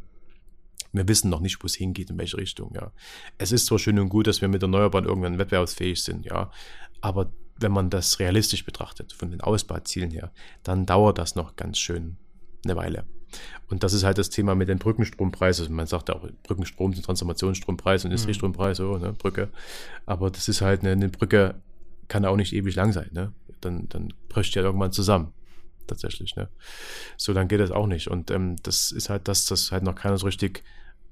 [0.93, 2.93] wir wissen noch nicht, wo es hingeht, in welche Richtung, ja.
[3.39, 6.53] Es ist zwar schön und gut, dass wir mit Erneuerbaren irgendwann wettbewerbsfähig sind, ja,
[7.01, 10.33] aber wenn man das realistisch betrachtet, von den Ausbauzielen her,
[10.63, 12.17] dann dauert das noch ganz schön
[12.65, 13.05] eine Weile.
[13.69, 15.73] Und das ist halt das Thema mit den Brückenstrompreisen.
[15.75, 19.49] Man sagt auch Brückenstrom, den Transformationsstrompreis, Industriestrompreis, so, ne, Brücke.
[20.07, 21.55] Aber das ist halt eine, eine Brücke,
[22.09, 23.33] kann auch nicht ewig lang sein, ne?
[23.61, 25.33] Dann, dann bricht ja irgendwann zusammen.
[25.87, 26.49] Tatsächlich, ne?
[27.17, 28.09] So, dann geht das auch nicht.
[28.09, 30.63] Und ähm, das ist halt das, das halt noch keiner so richtig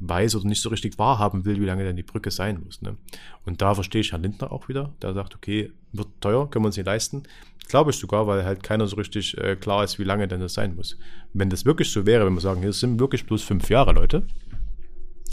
[0.01, 2.83] weiß oder nicht so richtig wahrhaben will, wie lange denn die Brücke sein muss.
[2.83, 2.97] Ne?
[3.45, 6.69] Und da verstehe ich Herrn Lindner auch wieder, der sagt, okay, wird teuer, können wir
[6.69, 7.25] uns nicht leisten.
[7.71, 10.55] Glaube ich sogar, weil halt keiner so richtig äh, klar ist, wie lange denn das
[10.55, 10.99] sein muss.
[11.33, 14.27] Wenn das wirklich so wäre, wenn wir sagen, hier sind wirklich bloß fünf Jahre, Leute,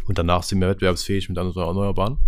[0.05, 2.19] und danach sind wir wettbewerbsfähig mit anderen Erneuerbaren,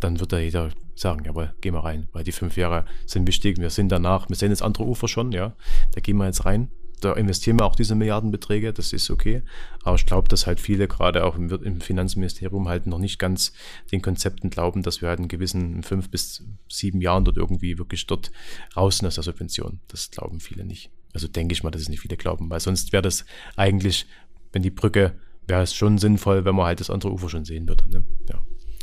[0.00, 3.58] dann wird da jeder sagen, jawohl, gehen wir rein, weil die fünf Jahre sind wichtig.
[3.58, 5.54] Wir sind danach, wir sehen das andere Ufer schon, ja,
[5.92, 6.70] da gehen wir jetzt rein.
[7.04, 9.42] Da investieren wir auch diese Milliardenbeträge, das ist okay.
[9.82, 13.52] Aber ich glaube, dass halt viele gerade auch im, im Finanzministerium halt noch nicht ganz
[13.92, 18.06] den Konzepten glauben, dass wir halt in gewissen fünf bis sieben Jahren dort irgendwie wirklich
[18.06, 18.32] dort
[18.74, 19.80] raus sind aus der Subvention.
[19.88, 20.90] Das glauben viele nicht.
[21.12, 24.06] Also denke ich mal, dass es nicht viele glauben, weil sonst wäre das eigentlich,
[24.52, 25.14] wenn die Brücke,
[25.46, 27.88] wäre es schon sinnvoll, wenn man halt das andere Ufer schon sehen würde.
[27.90, 28.02] Ne?
[28.30, 28.40] Ja.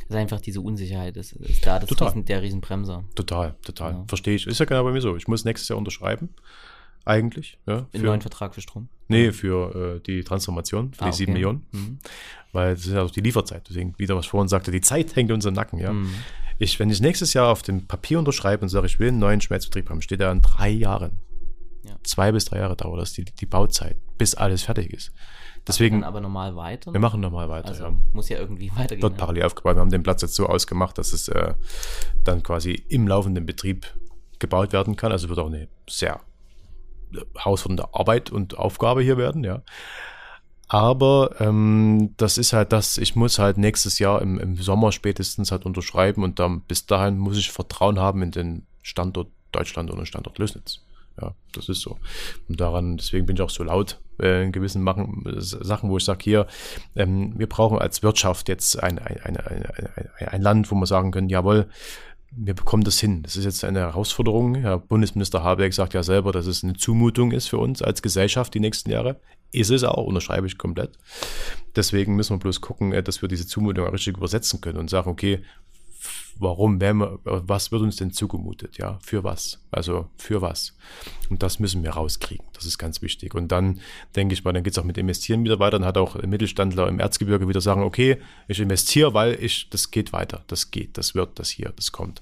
[0.09, 2.09] Also einfach diese Unsicherheit ist, ist da, das Total.
[2.09, 3.03] Riesen, der Riesenbremser.
[3.15, 3.93] Total, total.
[3.93, 4.05] Ja.
[4.07, 4.45] Verstehe ich.
[4.45, 5.15] Ist ja genau bei mir so.
[5.15, 6.29] Ich muss nächstes Jahr unterschreiben.
[7.05, 7.57] Eigentlich.
[7.65, 8.89] Ja, Einen für, neuen Vertrag für Strom.
[9.07, 11.39] nee, für äh, die Transformation, für Ah, die sieben okay.
[11.39, 11.65] Millionen.
[11.71, 11.99] Mhm.
[12.51, 13.67] Weil das ist ja auch die Lieferzeit.
[13.69, 15.79] Deswegen, wieder was vorhin sagte, die Zeit hängt uns im Nacken.
[15.79, 15.93] Ja?
[15.93, 16.13] Mhm.
[16.59, 19.41] Ich, wenn ich nächstes Jahr auf dem Papier unterschreibe und sage, ich will einen neuen
[19.41, 21.17] Schmelzbetrieb haben, steht da in drei Jahren.
[21.83, 21.95] Ja.
[22.03, 25.11] Zwei bis drei Jahre dauert das, die, die Bauzeit, bis alles fertig ist.
[25.67, 26.91] Deswegen, aber normal weiter.
[26.91, 27.69] wir machen nochmal weiter.
[27.69, 27.95] also ja.
[28.13, 29.01] muss ja irgendwie weitergehen.
[29.01, 29.17] Wird ne?
[29.19, 29.75] parallel aufgebaut.
[29.75, 31.53] Wir haben den Platz jetzt so ausgemacht, dass es äh,
[32.23, 33.85] dann quasi im laufenden Betrieb
[34.39, 35.11] gebaut werden kann.
[35.11, 36.19] Also wird auch eine sehr
[37.35, 39.61] herausfordernde Arbeit und Aufgabe hier werden, ja.
[40.67, 45.51] Aber ähm, das ist halt das, ich muss halt nächstes Jahr im, im Sommer spätestens
[45.51, 49.97] halt unterschreiben und dann bis dahin muss ich Vertrauen haben in den Standort Deutschland und
[49.97, 50.79] den Standort Lösnitz.
[51.21, 51.97] Ja, das ist so.
[52.47, 56.05] Und daran, deswegen bin ich auch so laut äh, in gewissen Machen, Sachen, wo ich
[56.05, 56.47] sage, hier,
[56.95, 61.11] ähm, wir brauchen als Wirtschaft jetzt ein, ein, ein, ein, ein Land, wo wir sagen
[61.11, 61.67] können, jawohl,
[62.31, 63.23] wir bekommen das hin.
[63.23, 64.55] Das ist jetzt eine Herausforderung.
[64.55, 68.53] Herr Bundesminister Habeck sagt ja selber, dass es eine Zumutung ist für uns als Gesellschaft
[68.53, 69.19] die nächsten Jahre.
[69.51, 70.97] Ist es auch, unterschreibe ich komplett.
[71.75, 74.89] Deswegen müssen wir bloß gucken, äh, dass wir diese Zumutung auch richtig übersetzen können und
[74.89, 75.41] sagen, okay,
[76.35, 80.75] warum, wer, was wird uns denn zugemutet, ja, für was, also für was.
[81.29, 83.35] Und das müssen wir rauskriegen, das ist ganz wichtig.
[83.35, 83.79] Und dann
[84.15, 86.87] denke ich mal, dann geht es auch mit Investieren wieder weiter, dann hat auch Mittelstandler
[86.87, 88.17] im Erzgebirge wieder sagen, okay,
[88.47, 92.21] ich investiere, weil ich, das geht weiter, das geht, das wird, das hier, das kommt.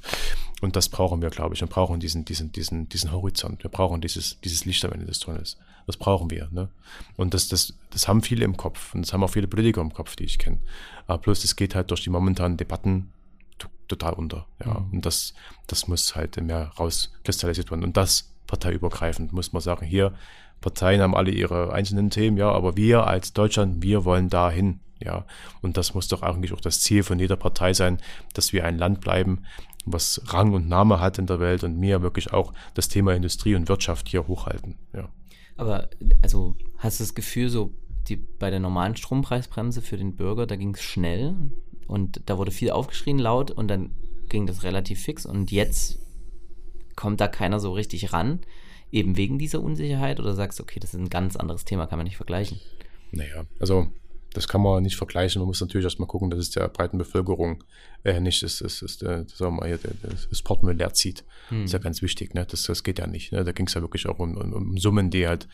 [0.62, 4.02] Und das brauchen wir, glaube ich, und brauchen diesen, diesen, diesen, diesen Horizont, wir brauchen
[4.02, 5.58] dieses, dieses Licht am Ende des Tunnels.
[5.88, 6.50] Das brauchen wir.
[6.52, 6.70] Ne?
[7.16, 9.92] Und das, das, das haben viele im Kopf und das haben auch viele Politiker im
[9.92, 10.60] Kopf, die ich kenne.
[11.08, 13.12] Aber bloß, es geht halt durch die momentanen Debatten
[13.90, 14.46] total unter.
[14.64, 14.80] Ja.
[14.80, 14.94] Mhm.
[14.94, 15.34] Und das,
[15.68, 17.84] das muss halt mehr rauskristallisiert werden.
[17.84, 19.86] Und das parteiübergreifend, muss man sagen.
[19.86, 20.14] Hier,
[20.62, 24.80] Parteien haben alle ihre einzelnen Themen, ja, aber wir als Deutschland, wir wollen dahin.
[25.02, 25.26] Ja,
[25.62, 28.00] und das muss doch eigentlich auch das Ziel von jeder Partei sein,
[28.34, 29.44] dass wir ein Land bleiben,
[29.86, 33.56] was Rang und Name hat in der Welt und mir wirklich auch das Thema Industrie
[33.56, 34.78] und Wirtschaft hier hochhalten.
[34.94, 35.08] Ja.
[35.56, 35.90] Aber
[36.22, 37.74] also hast du das Gefühl, so
[38.10, 41.36] die, bei der normalen Strompreisbremse für den Bürger, da ging es schnell
[41.90, 43.92] und da wurde viel aufgeschrien laut und dann
[44.30, 46.00] ging das relativ fix und jetzt
[46.96, 48.40] kommt da keiner so richtig ran,
[48.92, 51.98] eben wegen dieser Unsicherheit oder sagst du, okay, das ist ein ganz anderes Thema, kann
[51.98, 52.60] man nicht vergleichen?
[53.12, 53.88] Naja, also
[54.34, 55.40] das kann man nicht vergleichen.
[55.40, 57.64] Man muss natürlich erstmal gucken, dass es der breiten Bevölkerung
[58.04, 59.80] äh, nicht ist, ist, ist, äh, sagen wir mal,
[60.30, 61.26] das Portemonnaie leer zieht.
[61.50, 61.66] Hm.
[61.66, 62.36] ist ja ganz wichtig.
[62.36, 62.46] Ne?
[62.46, 63.32] Das, das geht ja nicht.
[63.32, 63.44] Ne?
[63.44, 65.48] Da ging es ja wirklich auch um, um, um, Summen, die halt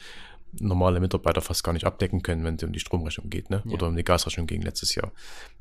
[0.59, 3.61] normale Mitarbeiter fast gar nicht abdecken können, wenn es um die Stromrechnung geht ne?
[3.65, 3.71] Ja.
[3.71, 5.11] oder um die Gasrechnung gegen letztes Jahr.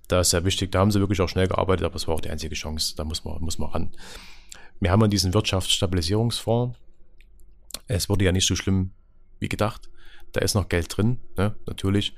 [0.08, 2.20] Da ist ja wichtig, da haben sie wirklich auch schnell gearbeitet, aber es war auch
[2.20, 2.94] die einzige Chance.
[2.96, 3.90] Da muss man, muss man ran.
[4.80, 6.78] Wir haben ja diesen Wirtschaftsstabilisierungsfonds.
[7.86, 8.90] Es wurde ja nicht so schlimm
[9.40, 9.88] wie gedacht.
[10.32, 11.54] Da ist noch Geld drin, ne?
[11.66, 12.14] natürlich.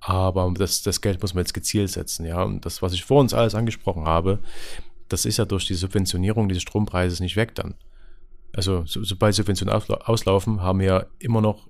[0.00, 2.42] Aber das, das Geld muss man jetzt gezielt setzen, ja.
[2.42, 4.40] Und das, was ich vor uns alles angesprochen habe,
[5.08, 7.74] das ist ja durch die Subventionierung dieses Strompreises nicht weg dann.
[8.52, 11.68] Also so, sobald Subventionen auslaufen, haben wir immer noch,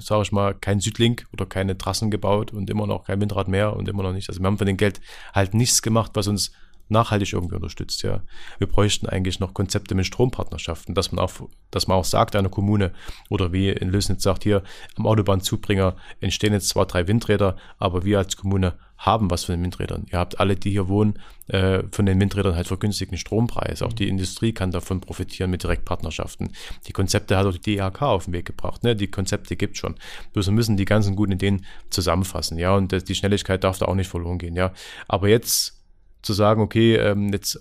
[0.00, 3.74] sage ich mal, kein Südlink oder keine Trassen gebaut und immer noch kein Windrad mehr
[3.76, 4.28] und immer noch nicht.
[4.28, 5.00] Also wir haben von dem Geld
[5.34, 6.52] halt nichts gemacht, was uns
[6.88, 8.02] nachhaltig irgendwie unterstützt.
[8.02, 8.22] Ja.
[8.58, 11.32] Wir bräuchten eigentlich noch Konzepte mit Strompartnerschaften, dass man auch,
[11.70, 12.92] dass man auch sagt, eine Kommune
[13.28, 14.62] oder wie in Lösnitz sagt, hier
[14.96, 19.64] am Autobahnzubringer entstehen jetzt zwar drei Windräder, aber wir als Kommune haben was von den
[19.64, 20.06] Windrädern.
[20.10, 21.18] Ihr habt alle, die hier wohnen,
[21.48, 23.82] äh, von den Windrädern halt vergünstigten Strompreis.
[23.82, 26.52] Auch die Industrie kann davon profitieren mit Direktpartnerschaften.
[26.86, 28.82] Die Konzepte hat auch die DRK auf den Weg gebracht.
[28.82, 28.96] Ne?
[28.96, 29.96] Die Konzepte gibt schon.
[30.32, 32.58] Bloß wir müssen die ganzen guten Ideen zusammenfassen.
[32.58, 34.56] Ja, und die Schnelligkeit darf da auch nicht verloren gehen.
[34.56, 34.72] Ja,
[35.08, 35.84] aber jetzt
[36.22, 37.60] zu sagen, okay, ähm, jetzt,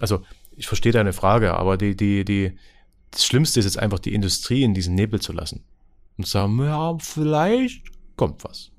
[0.00, 0.22] also
[0.56, 2.58] ich verstehe deine Frage, aber die, die, die,
[3.10, 5.64] das Schlimmste ist jetzt einfach die Industrie in diesen Nebel zu lassen.
[6.16, 7.84] Und zu sagen, ja, vielleicht
[8.16, 8.70] kommt was.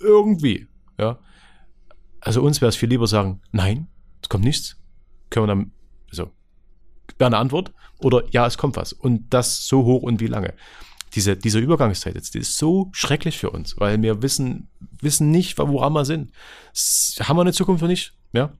[0.00, 0.68] Irgendwie,
[0.98, 1.18] ja.
[2.20, 3.88] Also uns wäre es viel lieber sagen, nein,
[4.22, 4.76] es kommt nichts.
[5.30, 5.72] Können wir dann,
[6.10, 6.30] also,
[7.18, 7.72] wäre eine Antwort.
[7.98, 8.92] Oder ja, es kommt was.
[8.92, 10.54] Und das so hoch und wie lange.
[11.14, 14.68] Diese, diese Übergangszeit jetzt, die ist so schrecklich für uns, weil wir wissen,
[15.00, 16.32] wissen nicht, woran wir sind.
[17.20, 18.14] Haben wir eine Zukunft oder nicht?
[18.32, 18.52] Ja.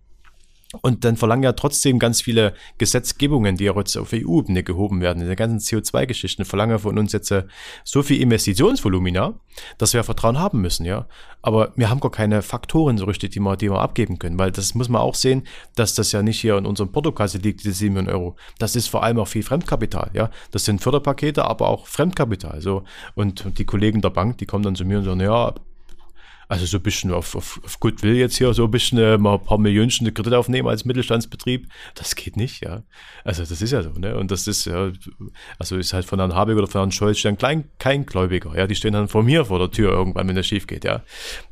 [0.83, 5.19] Und dann verlangen ja trotzdem ganz viele Gesetzgebungen, die ja jetzt auf EU-Ebene gehoben werden,
[5.19, 7.43] diese ganzen CO2-Geschichten, verlangen von uns jetzt äh,
[7.83, 9.35] so viel Investitionsvolumina,
[9.79, 11.09] dass wir Vertrauen haben müssen, ja.
[11.43, 14.53] Aber wir haben gar keine Faktoren so richtig, die wir, die wir abgeben können, weil
[14.53, 15.43] das muss man auch sehen,
[15.75, 18.37] dass das ja nicht hier in unserem Portokasse liegt, diese 7 Millionen Euro.
[18.59, 20.31] Das ist vor allem auch viel Fremdkapital, ja.
[20.53, 22.85] Das sind Förderpakete, aber auch Fremdkapital, so.
[23.17, 25.53] Und die Kollegen der Bank, die kommen dann zu mir und sagen, ja,
[26.51, 29.35] also so ein bisschen auf, auf, auf Goodwill jetzt hier, so ein bisschen äh, mal
[29.35, 32.83] ein paar Millionen Kredit aufnehmen als Mittelstandsbetrieb, das geht nicht, ja.
[33.23, 34.17] Also das ist ja so, ne?
[34.17, 34.91] Und das ist ja,
[35.61, 38.67] also ist halt von Herrn Habeck oder von Herrn Scholz dann klein, kein Gläubiger, ja.
[38.67, 41.03] Die stehen dann vor mir vor der Tür irgendwann, wenn das schief geht, ja.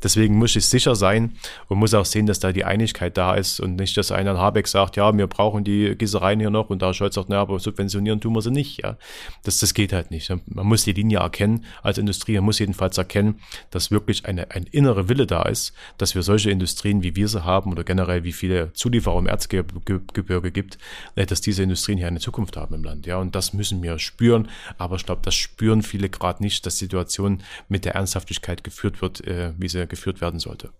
[0.03, 1.37] Deswegen muss ich sicher sein
[1.69, 4.67] und muss auch sehen, dass da die Einigkeit da ist und nicht, dass einer Habeck
[4.67, 8.21] sagt, ja, wir brauchen die Gießereien hier noch und der Scholz sagt, naja, aber subventionieren
[8.21, 8.97] tun wir sie nicht, ja.
[9.45, 10.29] Das, das geht halt nicht.
[10.47, 13.39] Man muss die Linie erkennen als Industrie, man muss jedenfalls erkennen,
[13.71, 17.29] dass wirklich eine, ein innerer innere Wille da ist, dass wir solche Industrien, wie wir
[17.29, 20.79] sie haben oder generell wie viele Zulieferer im Erzgebirge gibt,
[21.15, 23.07] äh, dass diese Industrien hier eine Zukunft haben im Land.
[23.07, 24.49] Ja, und das müssen wir spüren.
[24.79, 29.03] Aber ich glaube, das spüren viele gerade nicht, dass die Situation mit der Ernsthaftigkeit geführt
[29.03, 30.71] wird, äh, wie sie geführt werden sollte.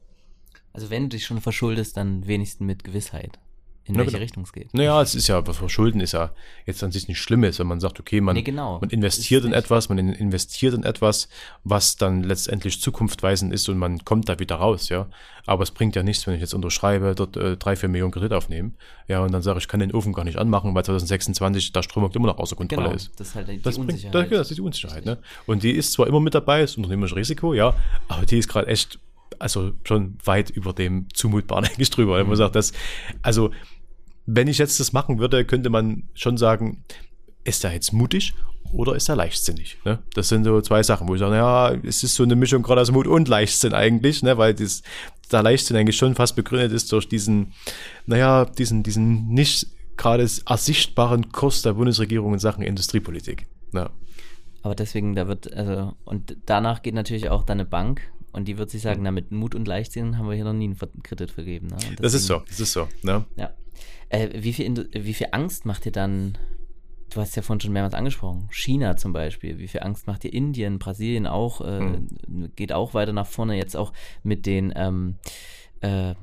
[0.73, 3.39] Also wenn du dich schon verschuldest, dann wenigstens mit Gewissheit
[3.89, 4.23] in Na, welche genau.
[4.23, 4.73] Richtung es geht.
[4.75, 6.31] Naja, es ist ja, was Verschulden ist ja
[6.67, 8.79] jetzt an sich nicht Schlimmes, wenn man sagt, okay, man, nee, genau.
[8.81, 11.29] man investiert in etwas, man investiert in etwas,
[11.65, 15.09] was dann letztendlich zukunftweisend ist und man kommt da wieder raus, ja.
[15.47, 18.33] Aber es bringt ja nichts, wenn ich jetzt unterschreibe, dort äh, drei, vier Millionen Kredit
[18.33, 21.83] aufnehmen, ja, und dann sage ich, kann den Ofen gar nicht anmachen, weil 2026 der
[21.83, 23.19] Strommarkt immer noch außer Kontrolle genau, ist.
[23.19, 24.13] Das ist halt die das Unsicherheit.
[24.13, 25.19] Bringt, das, das ist die Unsicherheit, ne?
[25.47, 27.75] Und die ist zwar immer mit dabei, ist unternehmerisches Risiko, ja,
[28.09, 28.99] aber die ist gerade echt
[29.39, 32.23] also schon weit über dem zumutbaren eigentlich drüber.
[32.23, 32.29] Mhm.
[32.29, 32.73] Man sagt, das,
[33.23, 33.51] also
[34.31, 36.85] wenn ich jetzt das machen würde, könnte man schon sagen,
[37.45, 38.35] ist er jetzt mutig
[38.75, 39.79] oder ist er leichtsinnig?
[39.87, 40.01] Ne?
[40.13, 42.83] Das sind so zwei Sachen, wo ich sage, ja, es ist so eine Mischung gerade
[42.83, 44.37] aus Mut und Leichtsinn eigentlich, ne?
[44.37, 44.83] weil das,
[45.33, 47.55] der Leichtsinn eigentlich schon fast begründet ist durch diesen,
[48.05, 53.47] naja, diesen, diesen nicht gerade ersichtbaren Kurs der Bundesregierung in Sachen Industriepolitik.
[53.73, 53.89] Ja.
[54.63, 58.03] Aber deswegen, da wird, also, und danach geht natürlich auch deine Bank
[58.33, 60.67] und die wird sich sagen, na, mit Mut und Leichtsinn haben wir hier noch nie
[60.67, 61.69] einen Kredit vergeben.
[61.69, 61.77] Ne?
[61.79, 62.89] Deswegen, das ist so, das ist so.
[63.03, 63.25] Ne?
[63.37, 63.53] Ja.
[64.09, 66.39] Äh, wie, viel, wie viel Angst macht dir dann,
[67.11, 70.33] du hast ja vorhin schon mehrmals angesprochen, China zum Beispiel, wie viel Angst macht dir
[70.33, 72.53] Indien, Brasilien auch, äh, hm.
[72.57, 75.17] geht auch weiter nach vorne, jetzt auch mit den, ähm,
[75.81, 76.15] äh,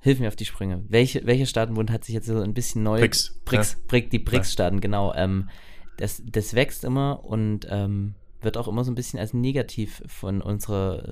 [0.00, 0.84] hilf mir auf die Sprünge.
[0.88, 3.00] Welche, welche Staatenbund hat sich jetzt so ein bisschen neu.
[3.00, 3.40] BRICS.
[3.44, 4.00] BRICS, ja.
[4.10, 5.12] die BRICS-Staaten, genau.
[5.14, 5.48] Ähm,
[5.96, 10.40] das, das wächst immer und ähm, wird auch immer so ein bisschen als negativ von,
[10.40, 11.02] unserer,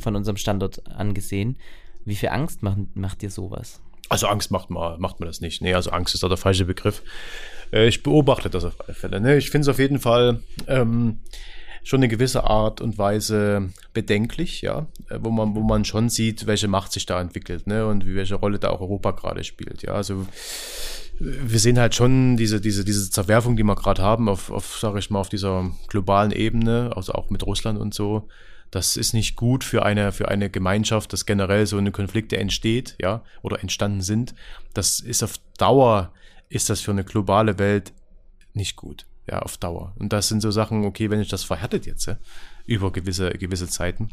[0.00, 1.58] von unserem Standort angesehen.
[2.06, 3.82] Wie viel Angst macht, macht dir sowas?
[4.08, 5.62] Also Angst macht man, macht man das nicht.
[5.62, 7.02] Nee, also Angst ist da der falsche Begriff.
[7.72, 9.20] Äh, ich beobachte das auf alle Fälle.
[9.20, 9.36] Ne?
[9.36, 11.18] Ich finde es auf jeden Fall ähm,
[11.84, 16.46] schon eine gewisse Art und Weise bedenklich, ja, äh, wo man, wo man schon sieht,
[16.46, 19.82] welche Macht sich da entwickelt, ne, und wie welche Rolle da auch Europa gerade spielt,
[19.82, 19.92] ja.
[19.92, 20.26] Also
[21.20, 24.96] wir sehen halt schon diese, diese, diese Zerwerfung, die wir gerade haben, auf, auf, sag
[24.96, 28.28] ich mal, auf dieser globalen Ebene, also auch mit Russland und so.
[28.74, 32.96] Das ist nicht gut für eine, für eine Gemeinschaft, dass generell so eine Konflikte entsteht,
[33.00, 34.34] ja, oder entstanden sind.
[34.72, 36.12] Das ist auf Dauer,
[36.48, 37.92] ist das für eine globale Welt
[38.52, 39.94] nicht gut, ja, auf Dauer.
[39.96, 42.18] Und das sind so Sachen, okay, wenn ich das verhärtet jetzt, ja,
[42.66, 44.10] über gewisse, gewisse Zeiten,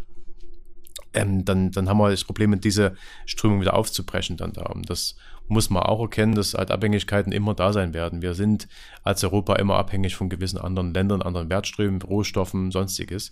[1.15, 4.67] ähm, dann, dann haben wir das Problem, diese Strömung wieder aufzubrechen dann da.
[4.67, 5.15] Und das
[5.47, 8.21] muss man auch erkennen, dass halt Abhängigkeiten immer da sein werden.
[8.21, 8.67] Wir sind
[9.01, 13.31] als Europa immer abhängig von gewissen anderen Ländern, anderen Wertströmen, Rohstoffen, sonstiges.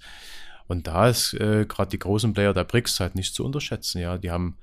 [0.69, 3.99] Und da ist äh, gerade die großen Player der BRICS halt nicht zu unterschätzen.
[3.99, 4.55] Ja, die haben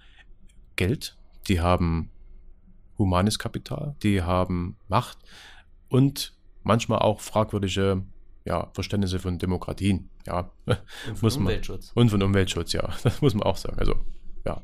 [0.77, 1.19] Geld,
[1.49, 2.11] die haben
[2.97, 5.19] humanes Kapital, die haben Macht
[5.89, 8.05] und manchmal auch fragwürdige
[8.45, 10.09] ja, Verständnisse von Demokratien.
[10.29, 11.91] Ja, und von muss Umweltschutz.
[11.95, 13.79] Und von Umweltschutz, ja, das muss man auch sagen.
[13.81, 13.97] Also,
[14.45, 14.63] ja,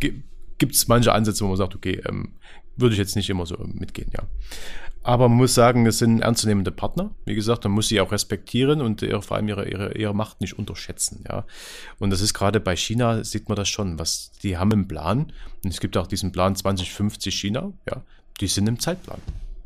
[0.00, 2.38] gibt es manche Ansätze, wo man sagt, okay, ähm,
[2.78, 4.24] würde ich jetzt nicht immer so mitgehen, ja.
[5.02, 7.14] Aber man muss sagen, es sind ernstzunehmende Partner.
[7.24, 10.40] Wie gesagt, man muss sie auch respektieren und ihre, vor allem ihre, ihre, ihre Macht
[10.40, 11.46] nicht unterschätzen, ja.
[11.98, 15.32] Und das ist gerade bei China, sieht man das schon, was die haben im Plan.
[15.64, 18.02] Und es gibt auch diesen Plan 2050 China, ja.
[18.40, 19.20] Die sind im Zeitplan.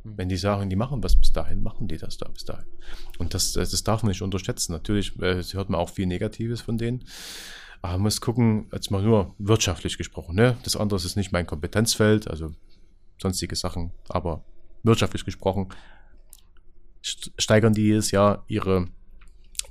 [0.04, 0.16] Hm.
[0.16, 2.66] Wenn die sagen, die machen was bis dahin, machen die das da bis dahin.
[3.18, 4.72] Und das, das darf man nicht unterschätzen.
[4.72, 7.04] Natürlich äh, hört man auch viel Negatives von denen.
[7.80, 10.36] Aber man muss gucken, jetzt mal nur wirtschaftlich gesprochen.
[10.36, 10.56] Ne?
[10.62, 12.52] Das andere ist nicht mein Kompetenzfeld, also
[13.22, 13.92] sonstige Sachen.
[14.08, 14.44] Aber
[14.82, 15.68] wirtschaftlich gesprochen
[17.02, 18.88] steigern die jedes Jahr ihre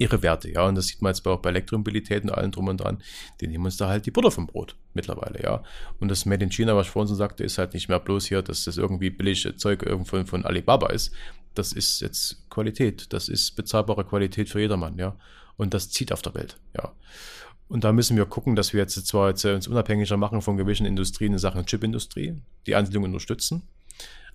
[0.01, 0.67] ihre Werte, ja.
[0.67, 3.03] Und das sieht man jetzt auch bei Elektromobilität und allem drum und dran.
[3.39, 5.63] Die nehmen uns da halt die Butter vom Brot mittlerweile, ja.
[5.99, 8.25] Und das Made in China, was ich vorhin so sagte, ist halt nicht mehr bloß
[8.25, 11.13] hier, dass das irgendwie billige Zeug irgendwo von Alibaba ist.
[11.53, 13.13] Das ist jetzt Qualität.
[13.13, 15.15] Das ist bezahlbare Qualität für jedermann, ja.
[15.57, 16.93] Und das zieht auf der Welt, ja.
[17.71, 20.85] Und da müssen wir gucken, dass wir jetzt zwar jetzt uns unabhängiger machen von gewissen
[20.85, 22.35] Industrien in Sachen Chipindustrie,
[22.67, 23.61] die Ansiedlung unterstützen.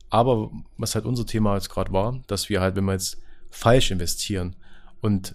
[0.08, 3.90] Aber was halt unser Thema jetzt gerade war, dass wir halt, wenn wir jetzt falsch
[3.90, 4.56] investieren
[5.02, 5.34] und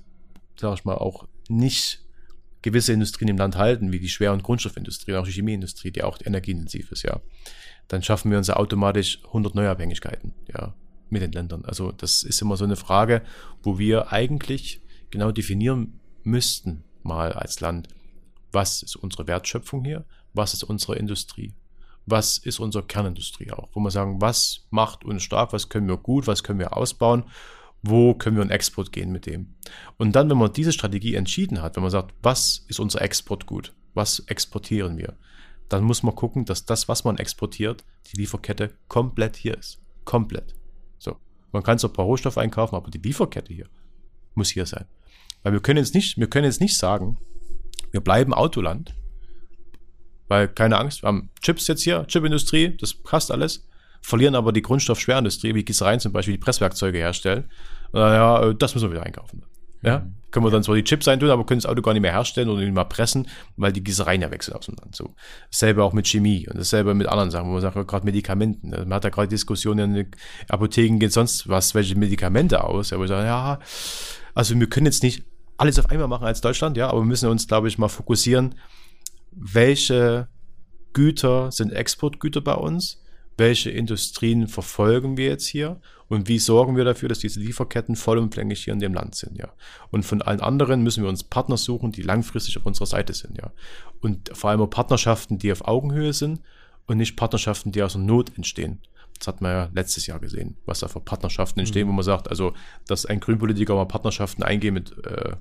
[0.59, 2.03] sag ich mal, auch nicht
[2.63, 6.17] gewisse Industrien im Land halten, wie die Schwer- und Grundstoffindustrie, auch die Chemieindustrie, die auch
[6.25, 7.21] energieintensiv ist, ja,
[7.87, 10.73] dann schaffen wir uns ja automatisch 100 Neuabhängigkeiten, ja,
[11.11, 11.65] mit den Ländern.
[11.65, 13.21] Also das ist immer so eine Frage,
[13.61, 17.87] wo wir eigentlich genau definieren müssten, mal als Land,
[18.51, 21.53] was ist unsere Wertschöpfung hier, was ist unsere Industrie,
[22.05, 25.97] was ist unsere Kernindustrie auch, wo wir sagen, was macht uns stark, was können wir
[25.97, 27.25] gut, was können wir ausbauen
[27.83, 29.55] wo können wir in Export gehen mit dem.
[29.97, 33.45] Und dann, wenn man diese Strategie entschieden hat, wenn man sagt, was ist unser Export
[33.45, 35.17] gut, was exportieren wir,
[35.69, 39.81] dann muss man gucken, dass das, was man exportiert, die Lieferkette komplett hier ist.
[40.05, 40.53] Komplett.
[40.97, 41.17] So.
[41.51, 43.67] Man kann zwar ein paar Rohstoffe einkaufen, aber die Lieferkette hier
[44.35, 44.85] muss hier sein.
[45.43, 47.17] Weil wir können jetzt nicht, wir können jetzt nicht sagen,
[47.91, 48.95] wir bleiben Autoland,
[50.27, 53.67] weil keine Angst, wir haben Chips jetzt hier, Chipindustrie, das passt alles
[54.01, 57.45] verlieren aber die Grundstoffschwerindustrie, wie Gießereien zum Beispiel, die Presswerkzeuge herstellen.
[57.93, 59.43] Ja, äh, das müssen wir wieder einkaufen.
[59.83, 60.15] Ja, mhm.
[60.29, 62.49] können wir dann zwar die Chips eintun, aber können das Auto gar nicht mehr herstellen
[62.49, 63.27] oder nicht mehr pressen,
[63.57, 64.95] weil die Gießereien ja wechseln aus dem Land.
[64.95, 65.15] So.
[65.49, 68.69] Dasselbe auch mit Chemie und dasselbe mit anderen Sachen, wo man sagt, gerade Medikamenten.
[68.69, 70.11] Man hat ja gerade Diskussionen in den
[70.49, 72.91] Apotheken geht sonst was, welche Medikamente aus.
[72.91, 73.59] Ja, wo ich sage, ja,
[74.35, 75.25] also wir können jetzt nicht
[75.57, 78.55] alles auf einmal machen als Deutschland, ja, aber wir müssen uns, glaube ich, mal fokussieren,
[79.31, 80.27] welche
[80.93, 83.01] Güter sind Exportgüter bei uns
[83.41, 88.63] welche Industrien verfolgen wir jetzt hier und wie sorgen wir dafür, dass diese Lieferketten vollumfänglich
[88.63, 89.51] hier in dem Land sind, ja.
[89.89, 93.37] Und von allen anderen müssen wir uns Partner suchen, die langfristig auf unserer Seite sind,
[93.37, 93.51] ja.
[94.01, 96.41] Und vor allem auch Partnerschaften, die auf Augenhöhe sind
[96.85, 98.79] und nicht Partnerschaften, die aus der Not entstehen.
[99.21, 101.91] Das hat man ja letztes Jahr gesehen, was da für Partnerschaften entstehen, mhm.
[101.91, 102.53] wo man sagt, also,
[102.87, 105.33] dass ein Grünpolitiker mal Partnerschaften eingeht mit äh,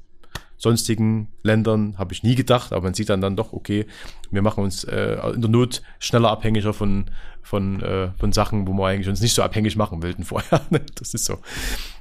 [0.58, 3.86] sonstigen Ländern habe ich nie gedacht, aber man sieht dann dann doch, okay,
[4.30, 7.06] wir machen uns äh, in der Not schneller abhängiger von,
[7.40, 10.60] von, äh, von Sachen, wo wir eigentlich uns nicht so abhängig machen wollten vorher.
[10.96, 11.38] das ist so.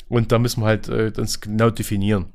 [0.10, 2.34] Und da müssen wir halt äh, das genau definieren.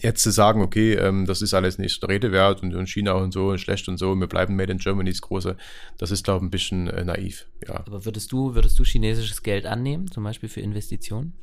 [0.00, 3.32] Jetzt zu sagen, okay, ähm, das ist alles nicht Rede wert und, und China und
[3.32, 5.56] so und schlecht und so, wir bleiben Made in Germany das große,
[5.98, 7.46] das ist, glaube ich, ein bisschen äh, naiv.
[7.66, 7.82] Ja.
[7.86, 11.34] Aber würdest du, würdest du chinesisches Geld annehmen, zum Beispiel für Investitionen?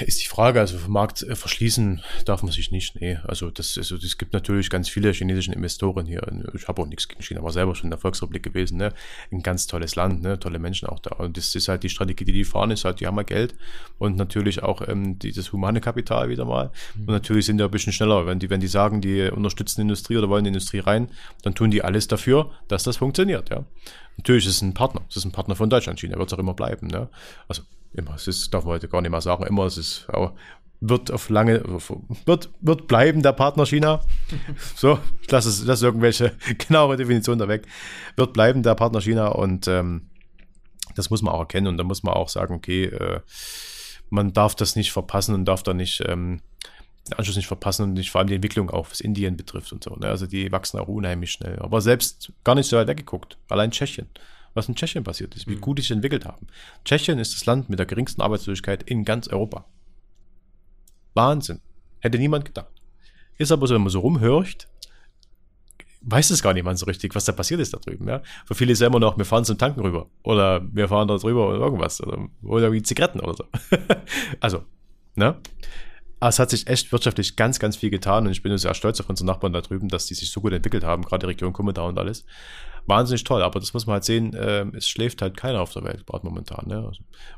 [0.00, 3.00] Ist die Frage, also vom Markt äh, verschließen darf man sich nicht.
[3.00, 6.22] Nee, also das, also es gibt natürlich ganz viele chinesische Investoren hier.
[6.54, 8.78] Ich habe auch nichts gegen China, war selber schon in der Volksrepublik gewesen.
[8.78, 8.92] Ne?
[9.30, 10.38] Ein ganz tolles Land, ne?
[10.38, 11.16] tolle Menschen auch da.
[11.16, 13.54] Und das ist halt die Strategie, die die fahren, ist halt, die haben mal Geld
[13.98, 16.70] und natürlich auch ähm, dieses humane Kapital wieder mal.
[16.94, 17.08] Mhm.
[17.08, 18.26] Und natürlich sind die ein bisschen schneller.
[18.26, 21.08] Wenn die, wenn die sagen, die unterstützen die Industrie oder wollen die Industrie rein,
[21.42, 23.50] dann tun die alles dafür, dass das funktioniert.
[23.50, 23.64] Ja?
[24.16, 25.02] Natürlich ist es ein Partner.
[25.10, 26.00] Es ist ein Partner von Deutschland.
[26.00, 26.86] China wird es auch immer bleiben.
[26.86, 27.08] Ne?
[27.48, 27.62] Also
[27.94, 30.32] immer, es ist, darf man heute gar nicht mehr sagen, immer, es ist auch,
[30.80, 31.62] wird auf lange,
[32.24, 34.00] wird, wird bleiben der Partner China.
[34.76, 37.66] So, ich lasse es, lasse irgendwelche genauere Definition da weg.
[38.16, 40.08] Wird bleiben der Partner China und ähm,
[40.96, 43.20] das muss man auch erkennen und da muss man auch sagen, okay, äh,
[44.10, 46.40] man darf das nicht verpassen und darf da nicht ähm,
[47.08, 49.82] den Anschluss nicht verpassen und nicht vor allem die Entwicklung auch, was Indien betrifft und
[49.84, 49.94] so.
[49.94, 50.06] Ne?
[50.06, 51.58] Also die wachsen auch unheimlich schnell.
[51.60, 53.38] Aber selbst gar nicht so weit weggeguckt.
[53.48, 54.08] Allein Tschechien
[54.54, 55.60] was in Tschechien passiert ist, wie mhm.
[55.60, 56.46] gut die sich entwickelt haben.
[56.84, 59.64] Tschechien ist das Land mit der geringsten Arbeitslosigkeit in ganz Europa.
[61.14, 61.60] Wahnsinn.
[62.00, 62.72] Hätte niemand gedacht.
[63.38, 64.68] Ist aber so, wenn man so rumhört,
[66.02, 68.08] weiß es gar niemand so richtig, was da passiert ist da drüben.
[68.08, 68.22] Ja?
[68.44, 70.08] Für viele ist ja immer noch, wir fahren zum Tanken rüber.
[70.22, 72.00] Oder wir fahren da drüber oder irgendwas.
[72.00, 73.44] Oder, oder wie Zigaretten oder so.
[74.40, 74.64] also,
[75.14, 75.36] ne?
[76.20, 79.00] Aber es hat sich echt wirtschaftlich ganz, ganz viel getan und ich bin sehr stolz
[79.00, 81.52] auf unsere Nachbarn da drüben, dass die sich so gut entwickelt haben, gerade die Region
[81.52, 82.24] Kommentar und alles
[82.86, 83.42] wahnsinnig toll.
[83.42, 86.26] Aber das muss man halt sehen, äh, es schläft halt keiner auf der Welt gerade
[86.26, 86.68] momentan.
[86.68, 86.90] Ne?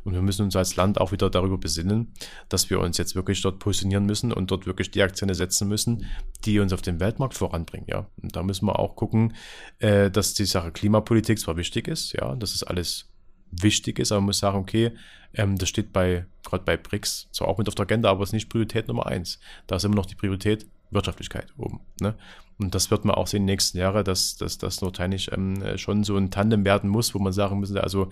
[0.04, 2.12] Und wir müssen uns als Land auch wieder darüber besinnen,
[2.48, 6.06] dass wir uns jetzt wirklich dort positionieren müssen und dort wirklich die Akzente setzen müssen,
[6.44, 7.86] die uns auf dem Weltmarkt voranbringen.
[7.88, 8.06] Ja?
[8.22, 9.34] Und da müssen wir auch gucken,
[9.78, 13.10] äh, dass die Sache Klimapolitik zwar wichtig ist, ja, das ist alles
[13.50, 14.92] wichtig ist, aber man muss sagen, okay,
[15.34, 18.30] ähm, das steht bei, gerade bei BRICS zwar auch mit auf der Agenda, aber es
[18.30, 19.40] ist nicht Priorität Nummer eins.
[19.66, 21.80] Da ist immer noch die Priorität Wirtschaftlichkeit oben.
[22.00, 22.14] Ne?
[22.58, 26.04] Und das wird man auch sehen in den nächsten Jahren, dass, das notwendig ähm, schon
[26.04, 28.08] so ein Tandem werden muss, wo man sagen muss, also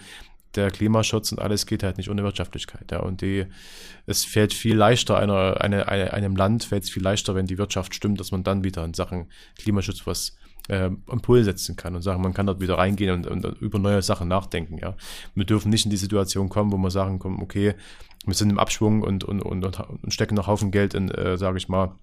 [0.54, 2.90] der Klimaschutz und alles geht halt nicht ohne Wirtschaftlichkeit.
[2.90, 3.00] Ja.
[3.00, 3.46] Und die,
[4.06, 7.58] es fällt viel leichter, einer, eine, eine, einem Land fällt es viel leichter, wenn die
[7.58, 10.36] Wirtschaft stimmt, dass man dann wieder in Sachen Klimaschutz was
[10.68, 14.02] äh, Impuls setzen kann und sagen, man kann dort wieder reingehen und, und, über neue
[14.02, 14.78] Sachen nachdenken.
[14.78, 14.94] Ja.
[15.34, 17.74] Wir dürfen nicht in die Situation kommen, wo wir sagen, okay,
[18.24, 21.58] wir sind im Abschwung und, und, und, und stecken noch Haufen Geld in, äh, sage
[21.58, 21.96] ich mal,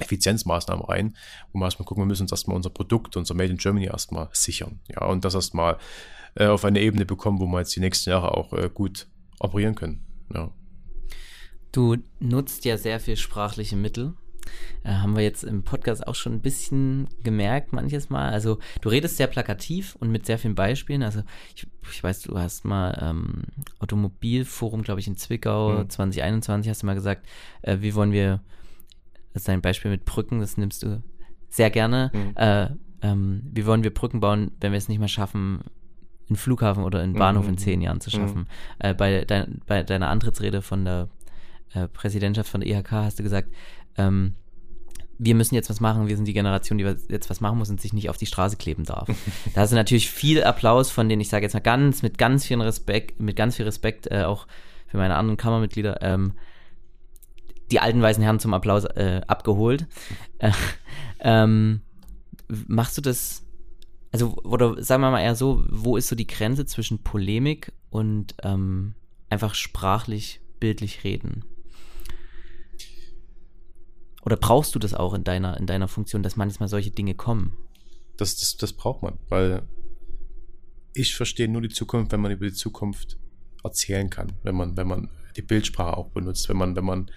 [0.00, 1.16] Effizienzmaßnahmen rein,
[1.52, 4.28] wo wir erstmal gucken, wir müssen uns erstmal unser Produkt, unser Made in Germany erstmal
[4.32, 4.80] sichern.
[4.88, 5.78] Ja, und das erstmal
[6.34, 9.06] äh, auf eine Ebene bekommen, wo wir jetzt die nächsten Jahre auch äh, gut
[9.38, 10.02] operieren können.
[10.34, 10.50] Ja.
[11.72, 14.14] Du nutzt ja sehr viel sprachliche Mittel.
[14.82, 18.30] Äh, haben wir jetzt im Podcast auch schon ein bisschen gemerkt, manches Mal.
[18.32, 21.02] Also, du redest sehr plakativ und mit sehr vielen Beispielen.
[21.02, 21.22] Also,
[21.54, 23.44] ich, ich weiß, du hast mal ähm,
[23.78, 25.90] Automobilforum, glaube ich, in Zwickau mhm.
[25.90, 27.26] 2021 hast du mal gesagt,
[27.62, 28.40] äh, wie wollen wir
[29.32, 31.02] das ist ein Beispiel mit Brücken, das nimmst du
[31.48, 32.10] sehr gerne.
[32.12, 32.36] Mhm.
[32.36, 32.68] Äh,
[33.02, 35.60] ähm, wie wollen wir Brücken bauen, wenn wir es nicht mehr schaffen,
[36.28, 37.50] einen Flughafen oder einen Bahnhof mhm.
[37.50, 38.40] in zehn Jahren zu schaffen?
[38.40, 38.46] Mhm.
[38.78, 41.08] Äh, bei, dein, bei, deiner Antrittsrede von der
[41.72, 43.48] äh, Präsidentschaft von der IHK hast du gesagt,
[43.96, 44.34] ähm,
[45.22, 47.80] wir müssen jetzt was machen, wir sind die Generation, die jetzt was machen muss und
[47.80, 49.06] sich nicht auf die Straße kleben darf.
[49.54, 52.46] da hast du natürlich viel Applaus von denen, ich sage jetzt mal ganz, mit ganz
[52.46, 54.46] viel Respekt, mit ganz viel Respekt äh, auch
[54.86, 56.32] für meine anderen Kammermitglieder, ähm,
[57.70, 59.86] die alten weißen Herren zum Applaus äh, abgeholt.
[60.38, 60.52] Äh,
[61.20, 61.82] ähm,
[62.48, 63.46] machst du das,
[64.12, 68.34] also, oder sagen wir mal eher so, wo ist so die Grenze zwischen Polemik und
[68.42, 68.94] ähm,
[69.28, 71.44] einfach sprachlich, bildlich reden?
[74.22, 77.56] Oder brauchst du das auch in deiner, in deiner Funktion, dass manchmal solche Dinge kommen?
[78.16, 79.62] Das, das, das braucht man, weil
[80.92, 83.18] ich verstehe nur die Zukunft, wenn man über die Zukunft
[83.62, 87.10] erzählen kann, wenn man, wenn man die Bildsprache auch benutzt, wenn man, wenn man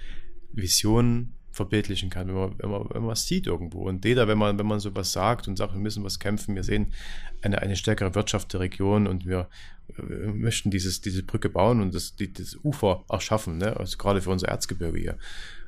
[0.54, 3.88] Visionen verbildlichen kann, wenn man, wenn man, wenn man was sieht irgendwo.
[3.88, 6.64] Und jeder, wenn man, wenn man sowas sagt und sagt, wir müssen was kämpfen, wir
[6.64, 6.94] sehen
[7.42, 9.50] eine, eine stärkere Wirtschaft der Region und wir,
[9.96, 13.78] wir möchten dieses, diese Brücke bauen und das, die, das Ufer auch schaffen, ne?
[13.78, 15.18] also gerade für unser Erzgebirge hier,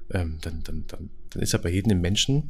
[0.10, 2.50] ähm, dann, dann, dann, dann ist ja bei jedem Menschen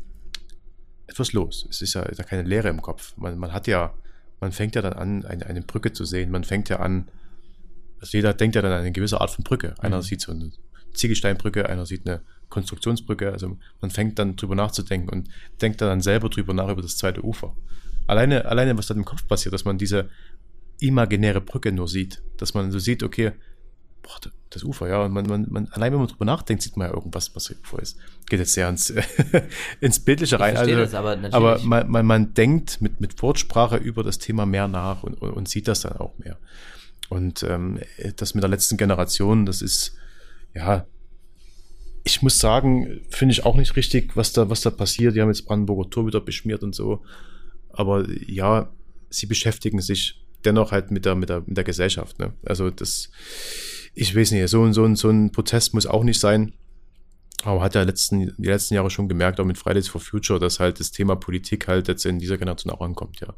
[1.07, 1.67] etwas los.
[1.69, 3.17] Es ist ja da keine Leere im Kopf.
[3.17, 3.93] Man, man hat ja,
[4.39, 6.31] man fängt ja dann an, eine, eine Brücke zu sehen.
[6.31, 7.09] Man fängt ja an,
[7.99, 9.75] also jeder denkt ja dann an eine gewisse Art von Brücke.
[9.79, 10.01] Einer mhm.
[10.03, 10.51] sieht so eine
[10.95, 13.31] Ziegelsteinbrücke, einer sieht eine Konstruktionsbrücke.
[13.31, 15.30] Also man fängt dann drüber nachzudenken und
[15.61, 17.55] denkt dann selber drüber nach über das zweite Ufer.
[18.07, 20.09] Alleine, alleine, was dann im Kopf passiert, dass man diese
[20.80, 23.31] imaginäre Brücke nur sieht, dass man so sieht, okay,
[24.03, 26.88] boah, das Ufer, ja, und man, man, man, allein wenn man drüber nachdenkt, sieht man
[26.88, 27.97] ja irgendwas, was das Ufer ist.
[28.27, 28.93] Geht jetzt sehr ins,
[29.81, 30.55] ins Bildliche rein.
[30.55, 34.67] Also, das, aber, aber man, man, man denkt mit, mit Wortsprache über das Thema mehr
[34.67, 36.38] nach und, und, und sieht das dann auch mehr.
[37.09, 37.80] Und ähm,
[38.17, 39.95] das mit der letzten Generation, das ist,
[40.56, 40.88] ja,
[42.03, 45.15] ich muss sagen, finde ich auch nicht richtig, was da, was da passiert.
[45.15, 47.03] Die haben jetzt Brandenburger Tor wieder beschmiert und so.
[47.69, 48.72] Aber ja,
[49.10, 52.19] sie beschäftigen sich dennoch halt mit der, mit der, mit der Gesellschaft.
[52.19, 52.34] Ne?
[52.44, 53.10] Also das
[53.95, 56.53] ich weiß nicht, so, so, so ein Protest muss auch nicht sein.
[57.44, 60.60] Aber hat ja letzten, die letzten Jahre schon gemerkt, auch mit Fridays for Future, dass
[60.60, 63.34] halt das Thema Politik halt jetzt in dieser Generation auch ankommt, ja.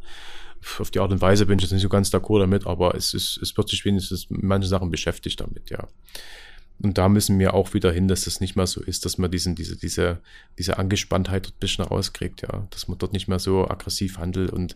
[0.80, 3.14] Auf die Art und Weise bin ich jetzt nicht so ganz d'accord damit, aber es
[3.14, 5.88] ist, es wird sich wenigstens manche Sachen beschäftigt damit, ja.
[6.80, 9.32] Und da müssen wir auch wieder hin, dass das nicht mehr so ist, dass man
[9.32, 10.20] diesen, diese, diese,
[10.60, 12.68] diese Angespanntheit dort ein bisschen rauskriegt, ja.
[12.70, 14.52] Dass man dort nicht mehr so aggressiv handelt.
[14.52, 14.76] Und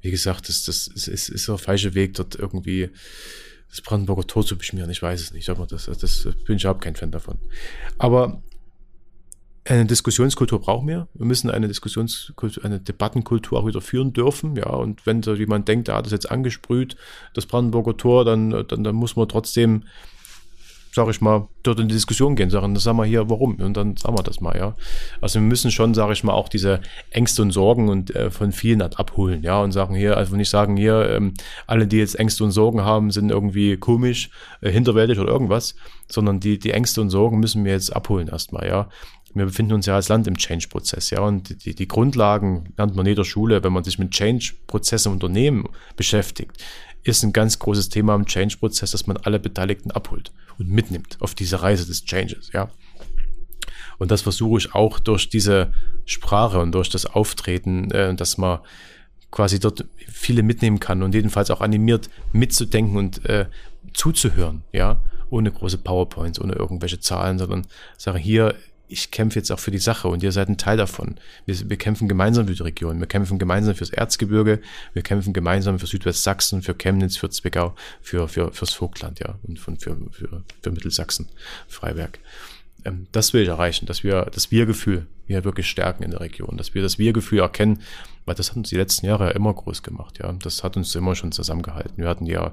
[0.00, 2.90] wie gesagt, das, das ist, ist, ist der falsche Weg, dort irgendwie
[3.68, 4.90] das Brandenburger Tor zu beschmieren.
[4.90, 7.38] Ich weiß es nicht, aber das, das bin ich überhaupt kein Fan davon.
[7.98, 8.42] Aber
[9.64, 11.06] eine Diskussionskultur brauchen wir.
[11.14, 14.56] Wir müssen eine Diskussionskultur, eine Debattenkultur auch wieder führen dürfen.
[14.56, 16.96] Ja, und wenn so jemand denkt, er hat das jetzt angesprüht,
[17.34, 19.84] das Brandenburger Tor, dann, dann, dann muss man trotzdem
[20.92, 23.54] sag ich mal, dort in die Diskussion gehen, sagen, das sagen wir hier, warum?
[23.56, 24.74] Und dann sagen wir das mal, ja.
[25.20, 26.80] Also wir müssen schon, sage ich mal, auch diese
[27.10, 30.76] Ängste und Sorgen und äh, von vielen abholen, ja, und sagen hier, also nicht sagen
[30.76, 31.34] hier, ähm,
[31.66, 34.30] alle, die jetzt Ängste und Sorgen haben, sind irgendwie komisch,
[34.62, 35.76] äh, hinterwältig oder irgendwas,
[36.08, 38.88] sondern die, die Ängste und Sorgen müssen wir jetzt abholen erstmal, ja.
[39.32, 43.06] Wir befinden uns ja als Land im Change-Prozess, ja, und die, die Grundlagen lernt man
[43.06, 46.52] in jeder Schule, wenn man sich mit Change-Prozessen im Unternehmen beschäftigt
[47.02, 51.34] ist ein ganz großes Thema im Change-Prozess, dass man alle Beteiligten abholt und mitnimmt auf
[51.34, 52.70] diese Reise des Changes, ja.
[53.98, 55.72] Und das versuche ich auch durch diese
[56.06, 58.60] Sprache und durch das Auftreten, äh, dass man
[59.30, 63.46] quasi dort viele mitnehmen kann und jedenfalls auch animiert mitzudenken und äh,
[63.92, 67.66] zuzuhören, ja, ohne große PowerPoints, ohne irgendwelche Zahlen, sondern
[67.96, 68.54] sagen, hier
[68.90, 71.16] ich kämpfe jetzt auch für die Sache und ihr seid ein Teil davon.
[71.46, 72.98] Wir, wir, kämpfen gemeinsam für die Region.
[72.98, 74.60] Wir kämpfen gemeinsam fürs Erzgebirge.
[74.92, 79.58] Wir kämpfen gemeinsam für Südwestsachsen, für Chemnitz, für Zwickau, für, für, fürs Vogtland, ja, und
[79.58, 81.28] von, für, für, für Mittelsachsen,
[81.68, 82.18] Freiberg.
[82.84, 86.56] Ähm, das will ich erreichen, dass wir das Wir-Gefühl hier wirklich stärken in der Region,
[86.56, 87.80] dass wir das Wir-Gefühl erkennen,
[88.24, 90.32] weil das hat uns die letzten Jahre immer groß gemacht, ja.
[90.32, 91.96] Das hat uns immer schon zusammengehalten.
[91.98, 92.52] Wir hatten ja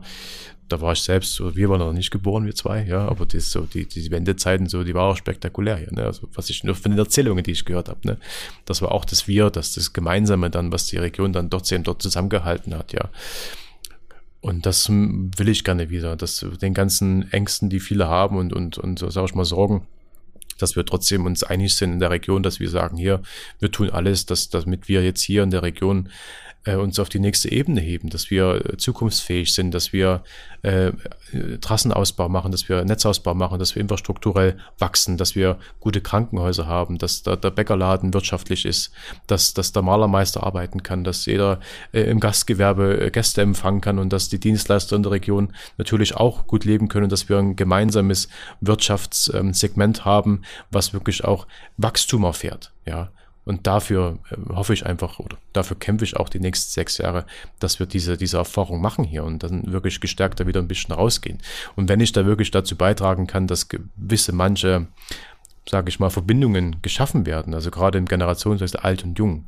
[0.70, 3.62] da war ich selbst, wir waren noch nicht geboren, wir zwei, ja, aber das, so,
[3.62, 6.04] die, die Wendezeiten, so, die war auch spektakulär hier, ne?
[6.04, 8.18] Also, was ich nur von den Erzählungen, die ich gehört habe, ne?
[8.66, 12.02] Das war auch das Wir, das, das Gemeinsame dann, was die Region dann dort, dort
[12.02, 13.10] zusammengehalten hat, ja.
[14.42, 18.78] Und das will ich gerne wieder, dass den ganzen Ängsten, die viele haben und, und,
[18.78, 19.88] und sag ich mal, Sorgen,
[20.58, 23.22] dass wir trotzdem uns einig sind in der Region, dass wir sagen, hier,
[23.60, 26.10] wir tun alles, dass, damit wir jetzt hier in der Region
[26.68, 30.24] äh, uns auf die nächste Ebene heben, dass wir äh, zukunftsfähig sind, dass wir
[30.64, 30.92] äh,
[31.62, 36.98] Trassenausbau machen, dass wir Netzausbau machen, dass wir infrastrukturell wachsen, dass wir gute Krankenhäuser haben,
[36.98, 38.92] dass da der Bäckerladen wirtschaftlich ist,
[39.28, 41.60] dass, dass der Malermeister arbeiten kann, dass jeder
[41.94, 46.16] äh, im Gastgewerbe äh, Gäste empfangen kann und dass die Dienstleister in der Region natürlich
[46.16, 48.28] auch gut leben können, dass wir ein gemeinsames
[48.62, 50.42] Wirtschaftssegment haben,
[50.72, 52.74] was wirklich auch Wachstum erfährt.
[52.86, 53.10] Ja,
[53.48, 57.26] und dafür äh, hoffe ich einfach, oder dafür kämpfe ich auch die nächsten sechs Jahre,
[57.60, 61.40] dass wir diese, diese Erfahrung machen hier und dann wirklich gestärkter wieder ein bisschen rausgehen.
[61.78, 64.88] Und wenn ich da wirklich dazu beitragen kann, dass gewisse manche,
[65.68, 69.48] sage ich mal, Verbindungen geschaffen werden, also gerade im Generationswechsel alt und jung,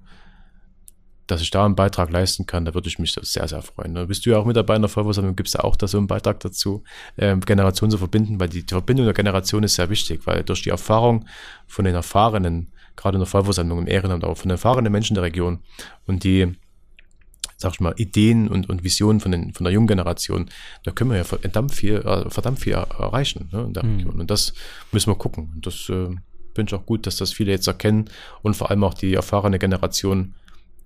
[1.27, 3.95] dass ich da einen Beitrag leisten kann, da würde ich mich sehr, sehr freuen.
[3.95, 5.87] Da bist du ja auch mit dabei in der Vollversammlung, gibt es ja auch da
[5.87, 6.83] so einen Beitrag dazu,
[7.17, 10.63] äh, Generationen zu verbinden, weil die, die Verbindung der Generation ist sehr wichtig, weil durch
[10.63, 11.25] die Erfahrung
[11.67, 15.59] von den Erfahrenen gerade in der Vollversammlung im Ehrenamt, auch von erfahrenen Menschen der Region
[16.05, 16.53] und die,
[17.57, 20.49] sag ich mal, Ideen und, und Visionen von, den, von der jungen Generation,
[20.83, 23.97] da können wir ja verdammt viel, äh, verdammt viel erreichen ne, in der mhm.
[23.97, 24.19] Region.
[24.19, 24.53] Und das
[24.91, 25.51] müssen wir gucken.
[25.55, 26.07] Und das äh,
[26.53, 28.09] finde ich auch gut, dass das viele jetzt erkennen
[28.41, 30.35] und vor allem auch die erfahrene Generation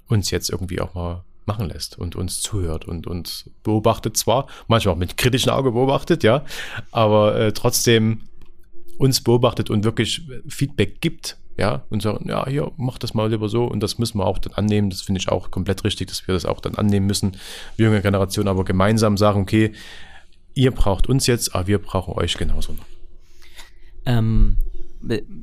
[0.08, 4.94] uns jetzt irgendwie auch mal machen lässt und uns zuhört und uns beobachtet zwar, manchmal
[4.94, 6.46] auch mit kritischem Auge beobachtet, ja,
[6.92, 8.22] aber äh, trotzdem
[8.98, 13.48] uns beobachtet und wirklich Feedback gibt ja, und sagen, ja, hier, mach das mal lieber
[13.48, 14.90] so und das müssen wir auch dann annehmen.
[14.90, 17.38] Das finde ich auch komplett richtig, dass wir das auch dann annehmen müssen.
[17.78, 19.72] Die junge Generation aber gemeinsam sagen, okay,
[20.56, 22.86] ihr braucht uns jetzt, aber wir brauchen euch genauso noch.
[24.06, 24.58] Ähm,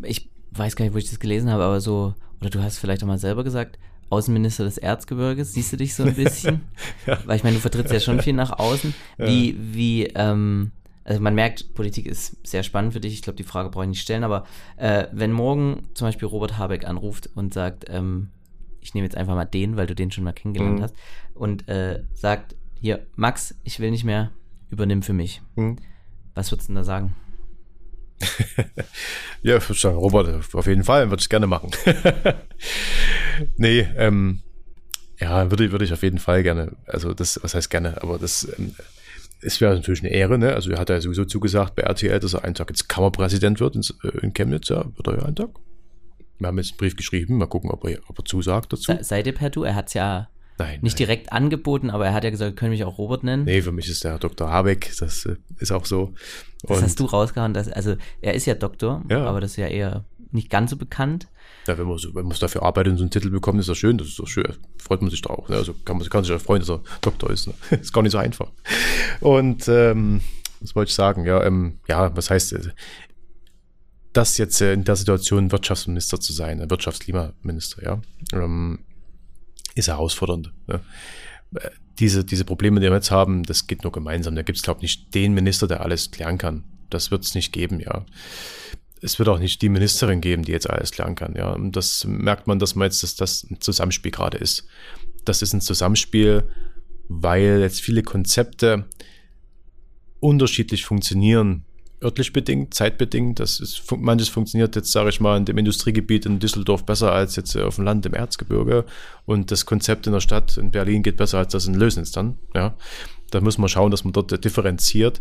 [0.03, 3.03] ich weiß gar nicht, wo ich das gelesen habe, aber so, oder du hast vielleicht
[3.03, 3.79] auch mal selber gesagt,
[4.11, 6.63] Außenminister des Erzgebirges, siehst du dich so ein bisschen?
[7.07, 7.19] ja.
[7.27, 8.93] Weil ich meine, du vertrittst ja schon viel nach außen.
[9.19, 9.57] Wie, ja.
[9.57, 10.73] wie, ähm,
[11.11, 13.15] also man merkt, Politik ist sehr spannend für dich.
[13.15, 14.45] Ich glaube, die Frage brauche ich nicht stellen, aber
[14.77, 18.31] äh, wenn morgen zum Beispiel Robert Habeck anruft und sagt, ähm,
[18.81, 20.83] ich nehme jetzt einfach mal den, weil du den schon mal kennengelernt mhm.
[20.85, 20.95] hast,
[21.35, 24.31] und äh, sagt, hier, Max, ich will nicht mehr,
[24.71, 25.43] übernimm für mich.
[25.57, 25.79] Mhm.
[26.37, 27.17] Was würdest du denn da sagen?
[29.43, 31.73] ja, ich würde sagen, Robert, auf jeden Fall, würde ich gerne machen.
[33.57, 34.43] nee, ähm,
[35.19, 36.77] ja, würde, würde ich auf jeden Fall gerne.
[36.87, 38.77] Also das, was heißt gerne, aber das ähm,
[39.43, 40.55] es wäre natürlich eine Ehre, ne?
[40.55, 43.77] Also er hat ja sowieso zugesagt bei RTL, dass er einen Tag jetzt Kammerpräsident wird
[43.77, 45.51] in, äh, in Chemnitz, ja, wird er ja einen Tag.
[46.39, 48.93] Wir haben jetzt einen Brief geschrieben, mal gucken, ob er, ob er zusagt dazu.
[48.93, 49.63] Se, seid ihr per Du?
[49.65, 50.81] Er hat es ja Nein.
[50.83, 51.07] Nicht nein.
[51.07, 53.45] direkt angeboten, aber er hat ja gesagt, können mich auch Robert nennen.
[53.45, 54.51] Nee, für mich ist der Dr.
[54.51, 56.13] Habeck, das äh, ist auch so.
[56.63, 59.25] Das Und- hast du rausgehauen, dass, also er ist ja Doktor, Ja.
[59.25, 61.29] aber das ist ja eher nicht ganz so bekannt.
[61.67, 63.79] Ja, wenn man, so, wenn man dafür arbeitet und so einen Titel bekommt, ist das
[63.79, 65.49] schön, das ist doch schön, freut man sich da auch.
[65.49, 65.57] Ne?
[65.57, 67.49] Also kann man kann sich ja freuen, dass er Doktor ist.
[67.49, 67.55] Ne?
[67.81, 68.51] ist gar nicht so einfach.
[69.21, 70.21] Und ähm,
[70.61, 71.25] was wollte ich sagen?
[71.25, 72.71] Ja, ähm, ja, was heißt äh,
[74.13, 78.01] das jetzt äh, in der Situation Wirtschaftsminister zu sein, äh, Wirtschaftsklimaminister, ja,
[78.33, 78.81] ähm,
[79.75, 80.53] ist herausfordernd.
[80.67, 80.81] Ne?
[81.99, 84.35] Diese, diese Probleme, die wir jetzt haben, das geht nur gemeinsam.
[84.35, 86.65] Da gibt es, glaube ich, nicht den Minister, der alles klären kann.
[86.89, 88.05] Das wird es nicht geben, ja
[89.03, 91.35] es wird auch nicht die Ministerin geben, die jetzt alles klären kann.
[91.35, 94.67] Ja, und das merkt man, dass man jetzt, dass das ein Zusammenspiel gerade ist.
[95.25, 96.45] Das ist ein Zusammenspiel,
[97.09, 98.87] weil jetzt viele Konzepte
[100.21, 101.65] unterschiedlich funktionieren.
[102.03, 103.41] Örtlich bedingt, zeitbedingt.
[103.41, 107.37] Das ist, manches funktioniert jetzt, sage ich mal, in dem Industriegebiet in Düsseldorf besser als
[107.37, 108.87] jetzt äh, auf dem Land im Erzgebirge.
[109.27, 112.39] Und das Konzept in der Stadt in Berlin geht besser als das in Lösnitz dann.
[112.55, 112.75] Ja,
[113.31, 115.21] da muss man schauen, dass man dort differenziert.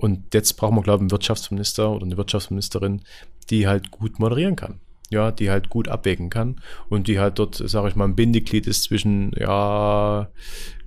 [0.00, 3.02] Und jetzt braucht man, glaube ich, einen Wirtschaftsminister oder eine Wirtschaftsministerin,
[3.50, 4.80] die halt gut moderieren kann.
[5.10, 8.68] Ja, die halt gut abwägen kann und die halt dort, sage ich mal, ein Bindeglied
[8.68, 10.30] ist zwischen, ja,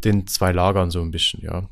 [0.03, 1.67] den zwei Lagern so ein bisschen, ja.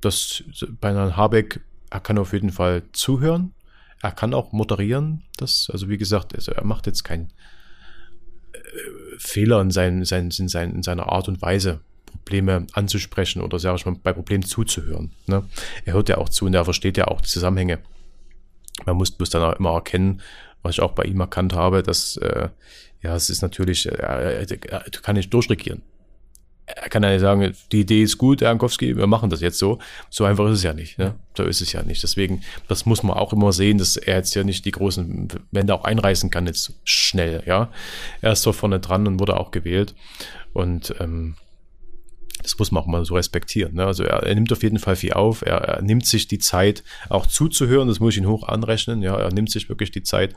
[0.00, 0.42] Das
[0.80, 3.54] bei Herrn Habeck, er kann auf jeden Fall zuhören,
[4.02, 7.32] er kann auch moderieren, das, also wie gesagt, also er macht jetzt keinen
[8.52, 8.58] äh,
[9.18, 11.80] Fehler in, sein, sein, in, sein, in seiner Art und Weise,
[12.26, 15.12] Probleme anzusprechen oder sage ich mal, bei Problemen zuzuhören.
[15.26, 15.44] Ne?
[15.84, 17.78] Er hört ja auch zu und er versteht ja auch die Zusammenhänge.
[18.84, 20.20] Man muss bloß dann auch immer erkennen,
[20.62, 22.48] was ich auch bei ihm erkannt habe, dass äh,
[23.00, 25.82] ja, es ist natürlich, äh, er, er kann nicht durchregieren.
[26.66, 29.60] Er kann ja nicht sagen, die Idee ist gut, Herr Jankowski, wir machen das jetzt
[29.60, 29.78] so.
[30.10, 30.98] So einfach ist es ja nicht.
[30.98, 31.14] Ne?
[31.36, 32.02] So ist es ja nicht.
[32.02, 35.74] Deswegen, das muss man auch immer sehen, dass er jetzt ja nicht die großen Wände
[35.74, 37.44] auch einreißen kann, jetzt schnell.
[37.46, 37.70] Ja,
[38.20, 39.94] Er ist so vorne dran und wurde auch gewählt.
[40.52, 41.36] Und ähm,
[42.46, 43.74] das muss man auch mal so respektieren.
[43.74, 43.84] Ne?
[43.84, 45.42] Also er, er nimmt auf jeden Fall viel auf.
[45.42, 47.88] Er, er nimmt sich die Zeit, auch zuzuhören.
[47.88, 49.02] Das muss ich ihn hoch anrechnen.
[49.02, 50.34] Ja, er nimmt sich wirklich die Zeit,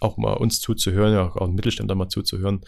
[0.00, 2.62] auch mal uns zuzuhören, ja, auch Mittelständler mal zuzuhören.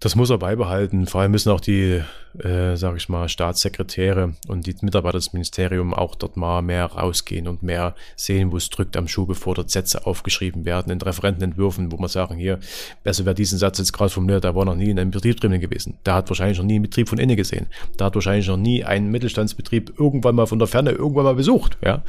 [0.00, 1.06] Das muss er beibehalten.
[1.06, 2.02] Vor allem müssen auch die,
[2.38, 7.48] äh, sage ich mal, Staatssekretäre und die Mitarbeiter des Ministeriums auch dort mal mehr rausgehen
[7.48, 11.90] und mehr sehen, wo es drückt am Schuh, bevor dort Sätze aufgeschrieben werden in Referentenentwürfen,
[11.90, 12.58] wo man sagen, hier,
[13.02, 15.58] besser wer diesen Satz jetzt gerade formuliert, der war noch nie in einem Betrieb drin
[15.58, 15.98] gewesen.
[16.04, 17.66] Der hat wahrscheinlich noch nie einen Betrieb von innen gesehen.
[17.98, 21.78] Der hat wahrscheinlich noch nie einen Mittelstandsbetrieb irgendwann mal von der Ferne irgendwann mal besucht.
[21.82, 22.02] Ja,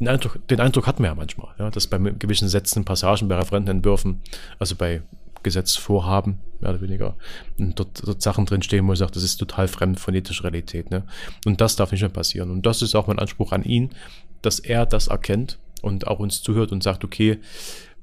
[0.00, 3.36] den Eindruck, den Eindruck hat man ja manchmal, ja, dass bei gewissen Sätzen, Passagen, bei
[3.36, 4.22] Referentenentwürfen,
[4.58, 5.02] also bei
[5.42, 7.16] Gesetzvorhaben, mehr oder weniger,
[7.58, 10.90] und dort, dort Sachen drinstehen, wo ich sage, das ist total fremd von ethischer Realität.
[10.90, 11.04] Ne?
[11.44, 12.50] Und das darf nicht mehr passieren.
[12.50, 13.90] Und das ist auch mein Anspruch an ihn,
[14.42, 17.38] dass er das erkennt und auch uns zuhört und sagt, okay,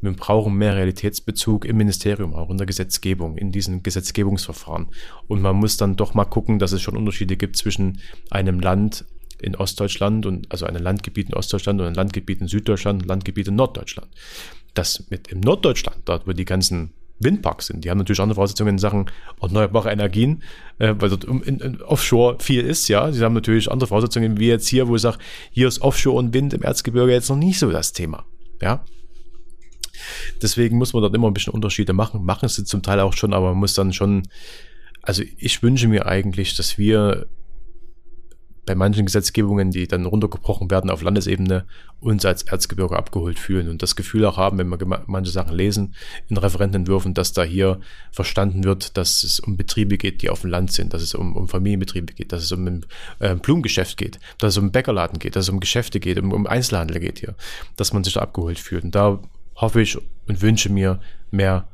[0.01, 4.87] wir brauchen mehr Realitätsbezug im Ministerium, auch in der Gesetzgebung, in diesen Gesetzgebungsverfahren.
[5.27, 7.99] Und man muss dann doch mal gucken, dass es schon Unterschiede gibt zwischen
[8.29, 9.05] einem Land
[9.39, 13.55] in Ostdeutschland und also einem Landgebiet in Ostdeutschland und einem Landgebiet in Süddeutschland, Landgebiet in
[13.55, 14.09] Norddeutschland.
[14.73, 18.75] Das mit im Norddeutschland, dort wo die ganzen Windparks sind, die haben natürlich andere Voraussetzungen
[18.75, 19.05] in Sachen
[19.41, 20.43] erneuerbare Energien,
[20.79, 23.09] äh, weil dort in, in Offshore viel ist, ja.
[23.11, 25.17] Die haben natürlich andere Voraussetzungen wie jetzt hier, wo ich sage,
[25.51, 28.25] hier ist Offshore und Wind im Erzgebirge jetzt noch nicht so das Thema,
[28.61, 28.83] ja.
[30.41, 32.23] Deswegen muss man dort immer ein bisschen Unterschiede machen.
[32.23, 34.23] Machen sie zum Teil auch schon, aber man muss dann schon,
[35.01, 37.27] also ich wünsche mir eigentlich, dass wir
[38.67, 41.65] bei manchen Gesetzgebungen, die dann runtergebrochen werden auf Landesebene,
[42.01, 45.95] uns als Erzgebirge abgeholt fühlen und das Gefühl auch haben, wenn wir manche Sachen lesen
[46.27, 47.79] in Referentenentwürfen, dass da hier
[48.11, 51.35] verstanden wird, dass es um Betriebe geht, die auf dem Land sind, dass es um,
[51.35, 52.85] um Familienbetriebe geht, dass es um ein
[53.19, 56.45] äh, Blumengeschäft geht, dass es um Bäckerladen geht, dass es um Geschäfte geht, um, um
[56.45, 57.35] Einzelhandel geht hier,
[57.77, 58.83] dass man sich da abgeholt fühlt.
[58.83, 59.19] Und da
[59.55, 60.99] hoffe ich und wünsche mir
[61.31, 61.69] mehr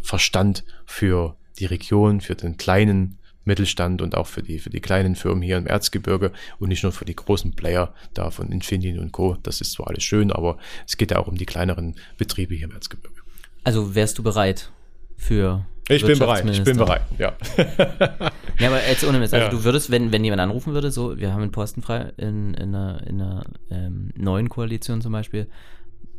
[0.00, 5.14] Verstand für die Region, für den kleinen Mittelstand und auch für die, für die kleinen
[5.16, 9.12] Firmen hier im Erzgebirge und nicht nur für die großen Player da von Infineon und
[9.12, 9.36] Co.
[9.42, 12.66] Das ist zwar alles schön, aber es geht ja auch um die kleineren Betriebe hier
[12.66, 13.16] im Erzgebirge.
[13.64, 14.70] Also wärst du bereit
[15.16, 15.64] für.
[15.88, 17.36] Ich bin bereit, ich bin bereit, ja.
[18.58, 19.34] Ja, aber jetzt ohne Mist.
[19.34, 19.50] Also Ja.
[19.50, 22.74] du würdest, wenn, wenn jemand anrufen würde, so, wir haben einen Posten frei in, in
[22.74, 25.46] einer, in einer ähm, neuen Koalition zum Beispiel,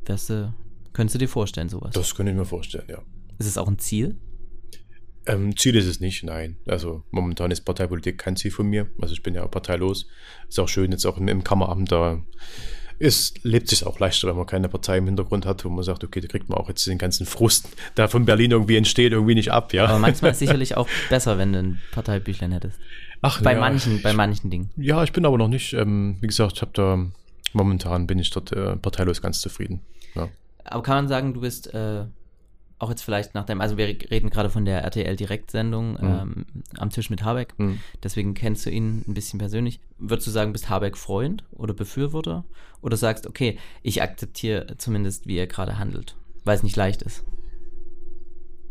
[0.05, 0.53] wärst du,
[0.93, 1.91] könntest du dir vorstellen, sowas?
[1.93, 2.99] Das könnte ich mir vorstellen, ja.
[3.39, 4.15] Ist es auch ein Ziel?
[5.27, 6.57] Ähm, Ziel ist es nicht, nein.
[6.65, 8.87] Also momentan ist Parteipolitik kein Ziel von mir.
[9.01, 10.07] Also ich bin ja parteilos.
[10.47, 12.21] Ist auch schön, jetzt auch im, im Kammeramt, da
[12.99, 16.03] ist, lebt sich auch leichter, wenn man keine Partei im Hintergrund hat, wo man sagt,
[16.03, 19.35] okay, da kriegt man auch jetzt den ganzen Frust, der von Berlin irgendwie entsteht, irgendwie
[19.35, 19.85] nicht ab, ja.
[19.85, 22.79] Aber manchmal ist es sicherlich auch besser, wenn du ein Parteibüchlein hättest.
[23.21, 23.59] Ach, Bei ja.
[23.59, 24.69] manchen, bei manchen Dingen.
[24.77, 27.05] Ja, ich bin aber noch nicht, ähm, wie gesagt, ich habe da,
[27.53, 29.81] momentan bin ich dort äh, parteilos ganz zufrieden.
[30.15, 30.29] Ja.
[30.63, 32.05] Aber kann man sagen, du bist äh,
[32.79, 35.97] auch jetzt vielleicht nach dem, also wir reden gerade von der RTL-Direktsendung mhm.
[36.01, 36.45] ähm,
[36.77, 37.79] am Tisch mit Habeck, mhm.
[38.03, 39.79] deswegen kennst du ihn ein bisschen persönlich.
[39.97, 42.45] Würdest du sagen, bist Habeck Freund oder Befürworter?
[42.81, 47.23] Oder sagst, okay, ich akzeptiere zumindest, wie er gerade handelt, weil es nicht leicht ist?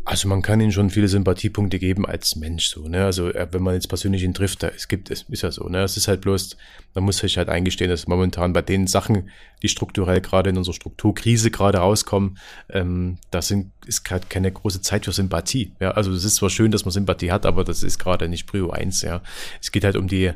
[0.09, 3.03] Also man kann ihm schon viele Sympathiepunkte geben als Mensch so, ne?
[3.03, 5.67] Also äh, wenn man jetzt persönlich ihn trifft, da, es gibt, es ist ja so,
[5.67, 5.83] ne?
[5.83, 6.55] Es ist halt bloß,
[6.93, 9.29] man muss sich halt eingestehen, dass momentan bei den Sachen,
[9.61, 12.37] die strukturell gerade in unserer Strukturkrise gerade rauskommen,
[12.69, 15.73] ähm, da sind, ist gerade keine große Zeit für Sympathie.
[15.81, 18.47] Ja, also es ist zwar schön, dass man Sympathie hat, aber das ist gerade nicht
[18.47, 19.21] Prio 1, ja.
[19.59, 20.31] Es geht halt um die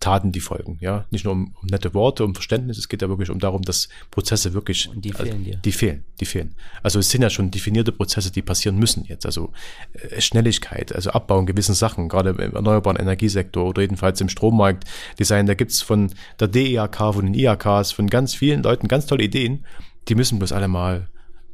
[0.00, 0.78] Taten, die folgen.
[0.80, 3.62] Ja, nicht nur um, um, nette Worte, um Verständnis, es geht ja wirklich um darum,
[3.62, 4.88] dass Prozesse wirklich.
[4.88, 5.56] Und die fehlen also, dir.
[5.56, 6.54] Die fehlen, die fehlen.
[6.82, 9.26] Also es sind ja schon definierte Prozesse, die passieren müssen jetzt.
[9.26, 9.52] Also
[9.92, 15.46] äh, Schnelligkeit, also Abbau in gewissen Sachen, gerade im erneuerbaren Energiesektor oder jedenfalls im Strommarktdesign.
[15.46, 16.10] Da gibt's von
[16.40, 19.66] der DIAK, von den IAKs, von ganz vielen Leuten ganz tolle Ideen.
[20.08, 21.08] Die müssen bloß alle mal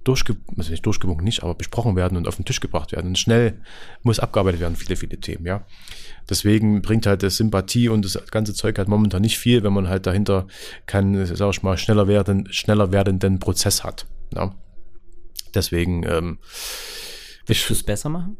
[0.06, 3.08] durchge also nicht durchgewunken nicht, aber besprochen werden und auf den Tisch gebracht werden.
[3.08, 3.60] Und schnell
[4.02, 5.66] muss abgearbeitet werden, viele, viele Themen, ja.
[6.28, 9.88] Deswegen bringt halt das Sympathie und das ganze Zeug halt momentan nicht viel, wenn man
[9.88, 10.46] halt dahinter
[10.86, 14.06] keinen, sag ich mal, schneller werden, schneller werdenden Prozess hat.
[14.34, 14.54] Ja.
[15.54, 16.38] Deswegen, ähm,
[17.46, 18.36] Willst du es besser machen?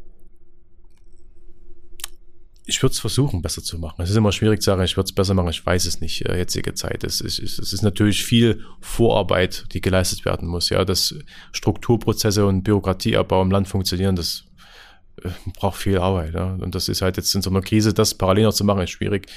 [2.67, 4.01] Ich würde es versuchen, besser zu machen.
[4.01, 6.25] Es ist immer schwierig zu sagen, ich würde es besser machen, ich weiß es nicht,
[6.25, 7.03] äh, jetzige Zeit.
[7.05, 10.69] Es ist, es ist natürlich viel Vorarbeit, die geleistet werden muss.
[10.69, 11.15] Ja, dass
[11.53, 14.43] Strukturprozesse und Bürokratieabbau im Land funktionieren, das
[15.23, 16.33] äh, braucht viel Arbeit.
[16.33, 16.55] Ja.
[16.55, 18.91] Und das ist halt jetzt in so einer Krise, das parallel noch zu machen, ist
[18.91, 19.27] schwierig.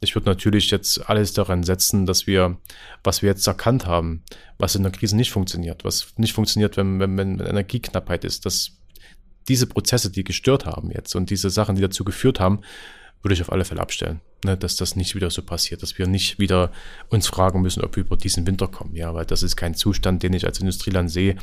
[0.00, 2.58] Ich würde natürlich jetzt alles daran setzen, dass wir,
[3.02, 4.22] was wir jetzt erkannt haben,
[4.56, 8.77] was in der Krise nicht funktioniert, was nicht funktioniert, wenn, wenn, wenn Energieknappheit ist, dass
[9.48, 12.60] diese Prozesse, die gestört haben jetzt und diese Sachen, die dazu geführt haben,
[13.22, 16.06] würde ich auf alle Fälle abstellen, ne, dass das nicht wieder so passiert, dass wir
[16.06, 16.70] nicht wieder
[17.08, 20.22] uns fragen müssen, ob wir über diesen Winter kommen, ja, weil das ist kein Zustand,
[20.22, 21.36] den ich als Industrieland sehe,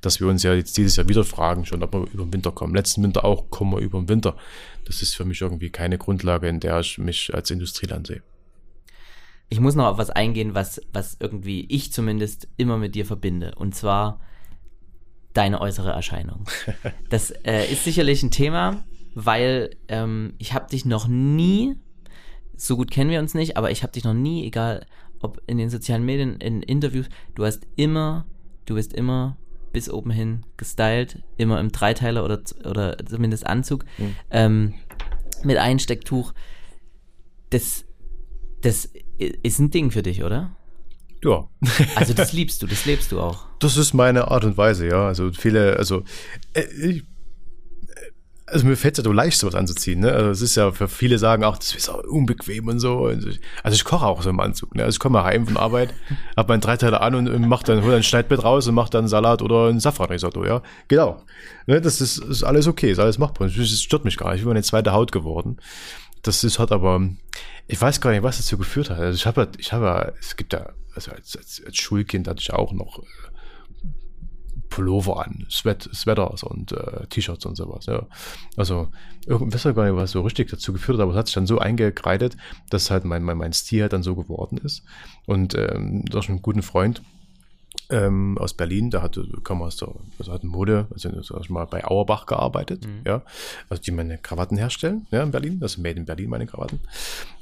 [0.00, 2.52] dass wir uns ja jetzt dieses Jahr wieder fragen, schon, ob wir über den Winter
[2.52, 2.74] kommen.
[2.74, 4.36] Letzten Winter auch, kommen wir über den Winter.
[4.84, 8.22] Das ist für mich irgendwie keine Grundlage, in der ich mich als Industrieland sehe.
[9.48, 13.54] Ich muss noch auf was eingehen, was, was irgendwie ich zumindest immer mit dir verbinde.
[13.54, 14.20] Und zwar
[15.32, 16.44] deine äußere Erscheinung.
[17.08, 18.84] Das äh, ist sicherlich ein Thema,
[19.14, 21.76] weil ähm, ich habe dich noch nie,
[22.56, 24.86] so gut kennen wir uns nicht, aber ich habe dich noch nie, egal
[25.20, 28.26] ob in den sozialen Medien, in Interviews, du hast immer,
[28.66, 29.36] du bist immer
[29.72, 34.16] bis oben hin gestylt, immer im Dreiteiler oder, oder zumindest Anzug, mhm.
[34.30, 34.74] ähm,
[35.44, 36.32] mit Einstecktuch.
[37.50, 37.84] Das,
[38.60, 40.56] das ist ein Ding für dich, oder?
[41.24, 41.48] Ja.
[41.94, 43.46] Also das liebst du, das lebst du auch.
[43.62, 45.06] Das ist meine Art und Weise, ja.
[45.06, 46.02] Also viele, also
[46.52, 47.04] äh, ich,
[48.52, 50.00] also mir fällt es ja so leicht, sowas anzuziehen.
[50.00, 50.12] Ne?
[50.12, 53.04] Also es ist ja für viele sagen auch, das ist auch unbequem und so.
[53.06, 54.74] Also ich koche auch so im Anzug.
[54.74, 54.84] Ne?
[54.84, 55.94] Also ich komme heim von Arbeit,
[56.36, 59.42] habe meinen Dreiteiler an und mach dann, hol ein Schneidbett raus und mach dann Salat
[59.42, 60.60] oder ein Safranrisotto, ja.
[60.88, 61.22] Genau.
[61.66, 61.80] Ne?
[61.80, 63.48] Das ist, ist alles okay, ist alles machbar.
[63.48, 64.40] Das stört mich gar nicht.
[64.40, 65.58] Ich bin eine zweite Haut geworden.
[66.22, 67.00] Das ist hat aber,
[67.68, 68.98] ich weiß gar nicht, was dazu geführt hat.
[68.98, 72.52] Also ich habe, ich habe, es gibt ja also als, als, als Schulkind hatte ich
[72.52, 73.06] auch noch äh,
[74.68, 77.84] Pullover an, Sweat, Sweaters und äh, T-Shirts und sowas.
[77.86, 78.06] Ja.
[78.56, 78.88] Also,
[79.26, 81.46] ich weiß gar nicht, was so richtig dazu geführt hat, aber es hat sich dann
[81.46, 82.38] so eingekreidet,
[82.70, 84.82] dass halt mein, mein, mein Stil halt dann so geworden ist.
[85.26, 87.02] Und ähm, durch einen guten Freund,
[87.92, 89.88] ähm, aus Berlin, der hatte, kam aus der,
[90.18, 91.10] also hat Mode, also
[91.48, 93.02] mal, bei Auerbach gearbeitet, mhm.
[93.06, 93.22] ja,
[93.68, 96.80] also die meine Krawatten herstellen, ja, in Berlin, also made in Berlin meine Krawatten.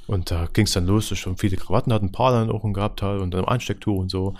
[0.07, 2.51] Und da ging es dann los, dass ich schon viele Krawatten hatte, ein paar dann
[2.51, 4.35] auch gehabt hat und dann Anstecktuch und so.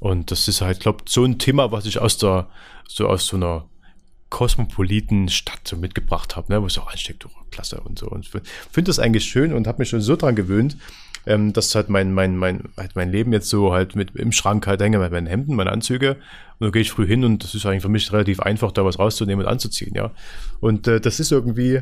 [0.00, 2.48] Und das ist halt, glaube so ein Thema, was ich aus der,
[2.86, 3.64] so aus so einer
[4.28, 8.08] kosmopoliten Stadt so mitgebracht habe, ne, wo ich so Anstecktuch, klasse und so.
[8.08, 10.76] Und finde das eigentlich schön und habe mich schon so dran gewöhnt,
[11.26, 14.66] ähm, dass halt mein, mein, mein, halt mein Leben jetzt so halt mit im Schrank
[14.66, 16.16] halt hänge, mit meinen Hemden, meine Anzüge.
[16.58, 18.84] Und dann gehe ich früh hin und das ist eigentlich für mich relativ einfach, da
[18.84, 20.10] was rauszunehmen und anzuziehen, ja.
[20.60, 21.80] Und äh, das ist irgendwie,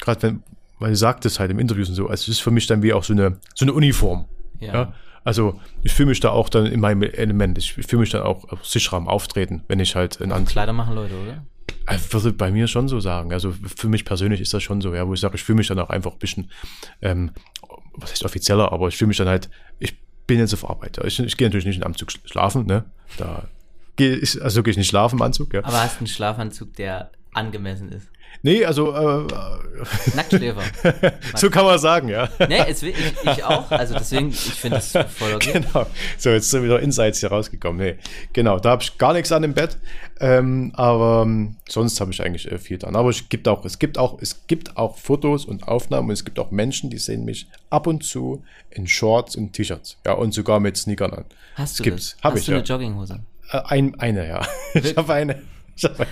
[0.00, 0.42] gerade wenn,
[0.78, 2.92] weil du sagtest halt im Interview und so, also es ist für mich dann wie
[2.92, 4.26] auch so eine, so eine Uniform.
[4.60, 4.72] ja?
[4.72, 4.94] ja?
[5.24, 7.58] Also ich fühle mich da auch dann in meinem Element.
[7.58, 10.52] Ich fühle mich dann auch sicherer am Auftreten, wenn ich halt in Anzug.
[10.52, 11.44] Kleider machen Leute, oder?
[11.94, 13.34] Ich würde bei mir schon so sagen.
[13.34, 15.66] Also für mich persönlich ist das schon so, ja, wo ich sage, ich fühle mich
[15.66, 16.50] dann auch einfach ein bisschen
[17.02, 17.30] ähm,
[18.00, 19.48] was heißt offizieller, aber ich fühle mich dann halt,
[19.78, 19.96] ich
[20.26, 20.98] bin jetzt auf Arbeit.
[21.04, 22.84] Ich, ich gehe natürlich nicht in Anzug schlafen, ne?
[23.16, 23.48] Da
[23.96, 25.64] gehe ich, also gehe ich nicht schlafen im Anzug, ja.
[25.64, 28.08] Aber hast du einen Schlafanzug, der angemessen ist?
[28.42, 29.26] Nee, also äh,
[30.14, 30.62] Nacktschläfer.
[31.34, 32.28] so kann man sagen, ja.
[32.48, 32.94] Nee, es, ich,
[33.24, 33.70] ich auch.
[33.70, 35.60] Also deswegen, ich finde das voll okay.
[35.60, 35.86] Genau.
[36.16, 37.80] So, jetzt sind wieder Insights hier rausgekommen.
[37.80, 37.96] Nee,
[38.32, 39.76] genau, da habe ich gar nichts an dem Bett.
[40.20, 42.96] Ähm, aber ähm, sonst habe ich eigentlich äh, viel dran.
[42.96, 46.24] Aber es gibt auch, es gibt auch, es gibt auch Fotos und Aufnahmen und es
[46.24, 49.98] gibt auch Menschen, die sehen mich ab und zu in Shorts und T-Shirts.
[50.06, 51.24] Ja, und sogar mit Sneakern an.
[51.54, 51.84] Hast du das?
[51.84, 52.16] Gibt's.
[52.22, 52.64] Hab Hast ich, du eine ja.
[52.64, 53.20] Jogginghose?
[53.50, 54.46] Äh, ein, eine, ja.
[54.74, 55.42] ich habe eine.
[55.78, 56.06] Ich habe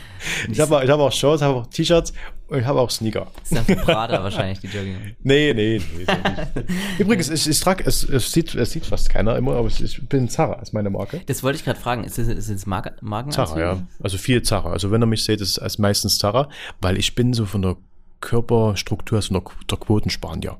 [0.51, 2.13] ich hab, ich hab auch Shorts, habe auch T-Shirts
[2.49, 3.27] und ich habe auch Sneaker.
[3.41, 5.17] Das ist dann Prada wahrscheinlich, die Jogging.
[5.23, 6.05] Nee, nee, nee.
[6.07, 6.47] ja.
[6.99, 10.29] Übrigens, ich, ich trage, es, es, sieht, es sieht fast keiner immer, aber ich bin
[10.29, 11.21] Zara, ist meine Marke.
[11.27, 12.05] Das wollte ich gerade fragen.
[12.05, 13.31] Ist es, ist es Marken?
[13.31, 13.87] Zara, ja.
[14.03, 14.71] Also viel Zara.
[14.71, 16.49] Also wenn ihr mich seht, ist es meistens Zara,
[16.81, 17.77] weil ich bin so von der
[18.21, 20.57] Körperstruktur, also der, der Quotenspanier.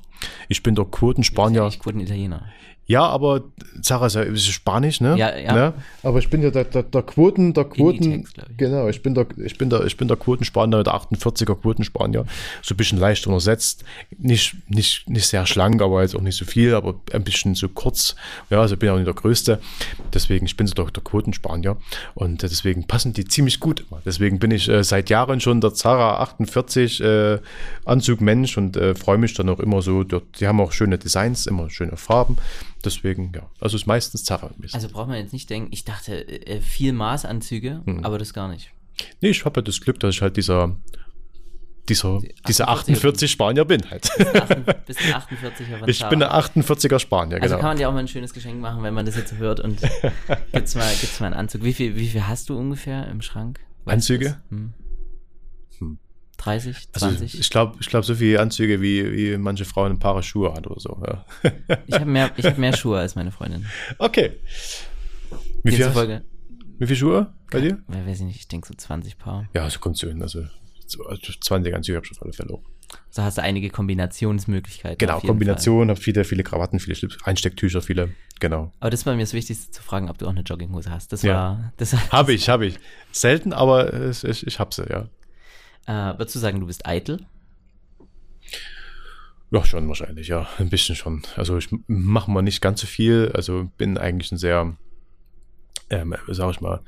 [0.47, 1.67] Ich bin der Quotenspanier.
[1.67, 2.43] Ich wurde ein Italiener.
[2.87, 3.43] Ja, aber
[3.81, 5.17] Zara ist ja Spanisch, ne?
[5.17, 5.53] Ja, ja.
[5.53, 5.73] Ne?
[6.03, 8.57] Aber ich bin ja der, der, der Quoten, der Quoten, ich.
[8.57, 12.25] genau, ich bin der, ich bin der, ich bin der Quotenspanier, der 48er Quotenspanier,
[12.61, 13.83] so ein bisschen leicht untersetzt,
[14.17, 17.67] nicht, nicht, nicht sehr schlank, aber jetzt auch nicht so viel, aber ein bisschen so
[17.67, 18.15] kurz,
[18.49, 19.59] ja, also ich bin ja auch nicht der Größte,
[20.13, 21.75] deswegen, ich bin so der, der Quotenspanier
[22.15, 24.01] und äh, deswegen passen die ziemlich gut immer.
[24.05, 27.39] Deswegen bin ich äh, seit Jahren schon der Zara 48 äh,
[27.83, 31.47] Anzugmensch und äh, freue mich dann auch immer so, dort, die haben auch schöne Designs,
[31.47, 32.37] immer schöne Farben,
[32.87, 34.51] deswegen, ja, also ist meistens Zara.
[34.73, 38.03] Also braucht man jetzt nicht denken, ich dachte, äh, viel Maßanzüge, Hm.
[38.03, 38.71] aber das gar nicht.
[39.21, 40.75] Nee, ich habe ja das Glück, dass ich halt dieser,
[41.89, 44.09] dieser, dieser 48 48 Spanier bin halt.
[44.85, 47.59] Bis ein 48er von Ich bin der 48er Spanier, Also genau.
[47.61, 49.79] kann man dir auch mal ein schönes Geschenk machen, wenn man das jetzt hört und
[50.51, 51.63] gibt's mal, gibt's mal einen Anzug.
[51.63, 53.59] Wie viel, wie viel hast du ungefähr im Schrank?
[53.85, 54.41] Weißt Anzüge?
[54.49, 54.73] Hm.
[56.47, 56.61] Hm.
[56.61, 57.39] 30, Also 20?
[57.39, 60.67] ich glaube, ich glaub, so viele Anzüge, wie, wie manche Frauen ein paar Schuhe hat
[60.67, 61.01] oder so.
[61.05, 61.25] Ja.
[61.87, 63.65] Ich habe mehr, ich hab mehr Schuhe als meine Freundin.
[63.97, 64.33] Okay.
[65.63, 66.21] Wie viel, hast,
[66.79, 67.79] wie viel Schuhe bei dir?
[67.87, 69.47] weil, weiß ich nicht, ich denke so 20 Paar.
[69.53, 70.21] Ja, so kommt es hin.
[70.21, 70.43] Also
[71.41, 72.63] 20 Anzüge habe ich auf alle Fälle auch.
[73.09, 74.97] So hast du einige Kombinationsmöglichkeiten.
[74.97, 78.13] Genau, auf jeden Kombination, habe viele, viele Krawatten, viele Schlips, Einstecktücher, viele.
[78.39, 78.71] Genau.
[78.79, 81.11] Aber das war mir das Wichtigste zu fragen, ob du auch eine Jogginghose hast.
[81.11, 81.33] Das Ja.
[81.33, 82.79] war, das Habe ich, habe ich.
[83.11, 85.09] Selten, aber ich, ich habe sie, ja.
[85.87, 87.25] Äh, würdest du sagen, du bist eitel?
[89.49, 90.47] Ja, schon wahrscheinlich, ja.
[90.57, 91.23] Ein bisschen schon.
[91.35, 93.31] Also ich mache mal nicht ganz so viel.
[93.33, 94.75] Also bin eigentlich ein sehr,
[95.89, 96.81] ähm, sag ich mal,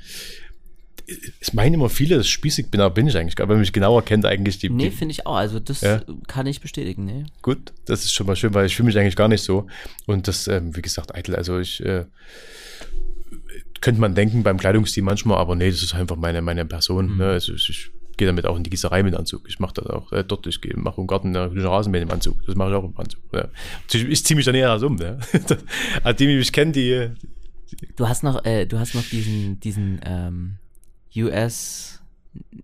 [1.40, 3.50] es meinen immer viele, dass ich spießig bin, aber bin ich eigentlich gar nicht.
[3.50, 5.38] Wenn man mich genauer kennt, eigentlich die, Nee, finde ich auch.
[5.38, 6.02] Also das Ja.
[6.28, 7.26] kann ich bestätigen, nee.
[7.42, 9.66] gut, das ist schon mal schön, weil ich fühle mich eigentlich gar nicht so.
[10.06, 11.36] Und das, ähm, wie gesagt, eitel.
[11.36, 12.06] Also ich äh,
[13.82, 17.14] könnte man denken beim Kleidungsstil manchmal, aber nee, das ist einfach meine, meine Person.
[17.14, 17.18] Mhm.
[17.18, 17.26] Ne?
[17.30, 19.48] Also ich, ich gehe damit auch in die Gießerei mit Anzug.
[19.48, 22.46] Ich mache das auch äh, dort, ich mache im Garten äh, den Rasenmähen im Anzug.
[22.46, 23.22] Das mache ich auch im Anzug.
[23.34, 23.48] Ja.
[23.92, 24.96] Ich, ziehe mich dann eher um.
[24.96, 25.18] Ne?
[26.04, 27.10] Also die, die mich kennen, die,
[27.96, 30.56] Du hast noch, äh, du hast noch diesen, diesen ähm,
[31.16, 32.02] US,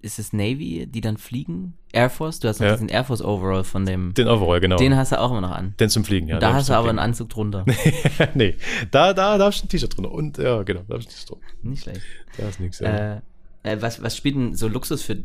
[0.02, 1.74] ist es Navy, die dann fliegen?
[1.92, 2.40] Air Force?
[2.40, 2.74] Du hast noch Ja.
[2.74, 4.14] diesen Air Force Overall von dem.
[4.14, 4.78] den Overall, genau.
[4.78, 5.74] Den hast du auch immer noch an.
[5.80, 6.40] Den zum Fliegen, ja.
[6.40, 7.06] da hast du aber einen Fliegen.
[7.12, 7.66] Anzug drunter.
[8.34, 8.56] nee,
[8.92, 10.12] da, da, da habe ich ein T-Shirt drunter.
[10.12, 11.46] Und ja, genau, da habe ich ein T-Shirt drunter.
[11.64, 12.02] Nicht schlecht.
[12.38, 12.80] Da ist nichts.
[12.80, 13.16] Ja.
[13.16, 13.22] Äh,
[13.66, 15.18] äh, was, was spielt denn so Luxus für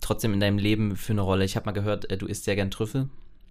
[0.00, 1.44] trotzdem in deinem Leben für eine Rolle?
[1.44, 3.08] Ich habe mal gehört, äh, du isst sehr gern Trüffel.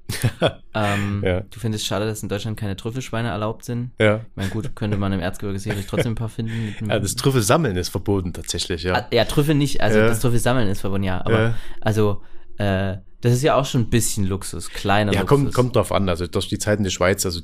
[0.74, 1.42] ähm, Ja.
[1.42, 3.92] Du findest es schade, dass in Deutschland keine Trüffelschweine erlaubt sind.
[4.00, 4.18] ja.
[4.18, 6.74] Ich meine, gut, könnte man im Erzgebirge sicherlich trotzdem ein paar finden.
[6.90, 8.96] Ja, das Trüffelsammeln ist verboten tatsächlich, ja.
[8.96, 10.08] Ah, ja, Trüffel nicht, also Ja.
[10.08, 11.24] das Trüffel sammeln ist verbunden, ja.
[11.26, 11.56] Aber Ja.
[11.82, 12.22] also,
[12.58, 15.38] äh, das ist ja auch schon ein bisschen Luxus, kleiner Ja, Luxus.
[15.40, 16.08] kommt, kommt drauf an.
[16.08, 17.42] Also durch die Zeiten der Schweiz, also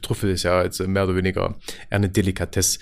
[0.00, 1.56] Trüffel ist ja jetzt mehr oder weniger
[1.90, 2.78] eher eine Delikatesse.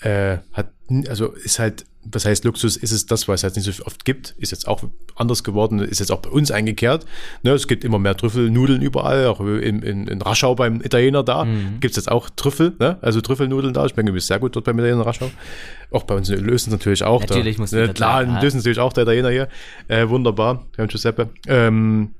[0.00, 0.72] Äh, hat,
[1.08, 4.04] also ist halt, was heißt Luxus, ist es das, was es halt nicht so oft
[4.04, 4.82] gibt, ist jetzt auch
[5.16, 7.06] anders geworden, ist jetzt auch bei uns eingekehrt.
[7.42, 11.44] Ne, es gibt immer mehr Trüffelnudeln überall, auch in, in, in Raschau beim Italiener da
[11.44, 11.80] Mhm.
[11.80, 12.98] gibt es jetzt auch Trüffel, ne?
[13.02, 13.86] also Trüffelnudeln da.
[13.86, 15.30] Ich denke, sehr gut dort beim Italiener Raschau.
[15.90, 17.20] Auch bei uns in Lösen natürlich auch.
[17.20, 18.40] Natürlich da, muss ne, Klar, in.
[18.40, 19.48] Lösen natürlich auch der Italiener hier.
[19.88, 21.30] Äh, wunderbar, Herr Giuseppe.
[21.46, 22.14] Ähm,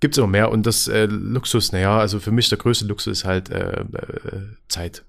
[0.00, 3.18] Gibt es immer mehr und das äh, Luxus, naja, also für mich der größte Luxus
[3.20, 3.84] ist halt äh, äh,
[4.68, 5.04] Zeit.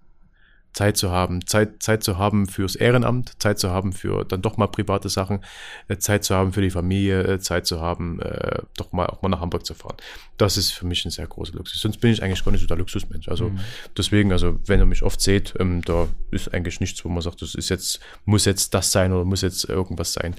[0.73, 4.57] Zeit zu haben, Zeit, Zeit zu haben fürs Ehrenamt, Zeit zu haben für dann doch
[4.57, 5.39] mal private Sachen,
[5.87, 9.21] äh, Zeit zu haben für die Familie, äh, Zeit zu haben, äh, doch mal auch
[9.21, 9.97] mal nach Hamburg zu fahren.
[10.37, 11.79] Das ist für mich ein sehr großer Luxus.
[11.79, 13.29] Sonst bin ich eigentlich gar nicht so der Luxusmensch.
[13.29, 13.59] Also Mhm.
[13.97, 17.41] deswegen, also wenn ihr mich oft seht, ähm, da ist eigentlich nichts, wo man sagt,
[17.41, 20.35] das ist jetzt, muss jetzt das sein oder muss jetzt irgendwas sein.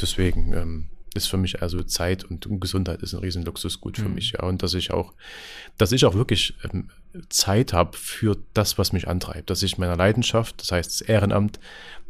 [0.00, 4.14] Deswegen ähm, ist für mich also Zeit und Gesundheit ist ein riesen Luxusgut für Mhm.
[4.14, 4.44] mich, ja.
[4.44, 5.12] Und dass ich auch,
[5.76, 6.90] dass ich auch wirklich ähm,
[7.28, 11.60] Zeit habe für das, was mich antreibt, dass ich meiner Leidenschaft, das heißt das Ehrenamt,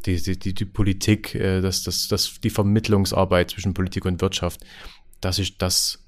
[0.07, 4.61] die, die, die, die Politik, äh, das, das, das, die Vermittlungsarbeit zwischen Politik und Wirtschaft,
[5.20, 5.99] dass ich das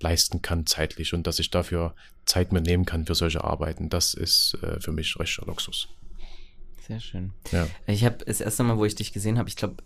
[0.00, 1.94] leisten kann zeitlich und dass ich dafür
[2.26, 3.88] Zeit mir nehmen kann für solche Arbeiten.
[3.88, 5.88] Das ist äh, für mich richtiger Luxus.
[6.86, 7.32] Sehr schön.
[7.52, 7.66] Ja.
[7.86, 9.76] Ich habe das erste Mal, wo ich dich gesehen habe, ich glaube,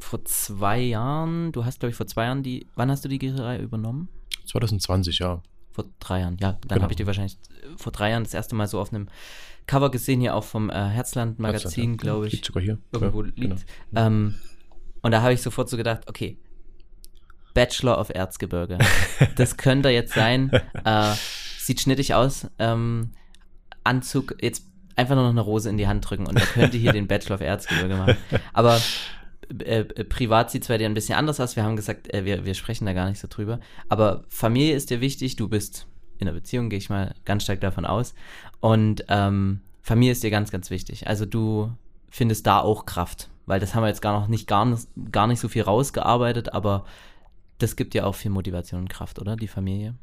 [0.00, 3.18] vor zwei Jahren, du hast, glaube ich, vor zwei Jahren die, wann hast du die
[3.18, 4.08] Gießerei übernommen?
[4.46, 5.42] 2020, ja.
[5.72, 6.52] Vor drei Jahren, ja.
[6.52, 6.82] Dann Genau.
[6.82, 9.08] habe ich die wahrscheinlich äh, vor drei Jahren das erste Mal so auf einem
[9.66, 11.96] Cover gesehen, hier auch vom äh, Herzland-Magazin, ja.
[11.96, 12.32] glaube ich.
[12.32, 12.78] Liegt sogar hier.
[12.92, 13.66] irgendwo ja, liegt.
[13.90, 14.06] genau.
[14.06, 14.34] Ähm,
[15.02, 16.38] und da habe ich sofort so gedacht, okay,
[17.54, 18.78] Bachelor of Erzgebirge.
[19.36, 20.50] das könnte jetzt sein.
[20.84, 21.14] Äh,
[21.58, 22.46] sieht schnittig aus.
[22.58, 23.10] Ähm,
[23.84, 24.64] Anzug, jetzt
[24.96, 27.36] einfach nur noch eine Rose in die Hand drücken und er könnte hier den Bachelor
[27.36, 28.16] of Erzgebirge machen.
[28.52, 28.80] Aber
[29.50, 31.56] äh, äh, privat sieht es bei dir ein bisschen anders aus.
[31.56, 33.60] Wir haben gesagt, äh, wir, wir sprechen da gar nicht so drüber.
[33.88, 35.36] Aber Familie ist dir wichtig.
[35.36, 35.86] Du bist
[36.18, 38.14] in einer Beziehung, gehe ich mal ganz stark davon aus.
[38.60, 41.06] Und ähm, Familie ist dir ganz, ganz wichtig.
[41.06, 41.72] Also du
[42.10, 43.28] findest da auch Kraft.
[43.46, 44.78] Weil das haben wir jetzt gar noch nicht, gar,
[45.10, 46.84] gar nicht so viel rausgearbeitet, aber
[47.56, 49.36] das gibt ja auch viel Motivation und Kraft, oder?
[49.36, 49.94] Die Familie.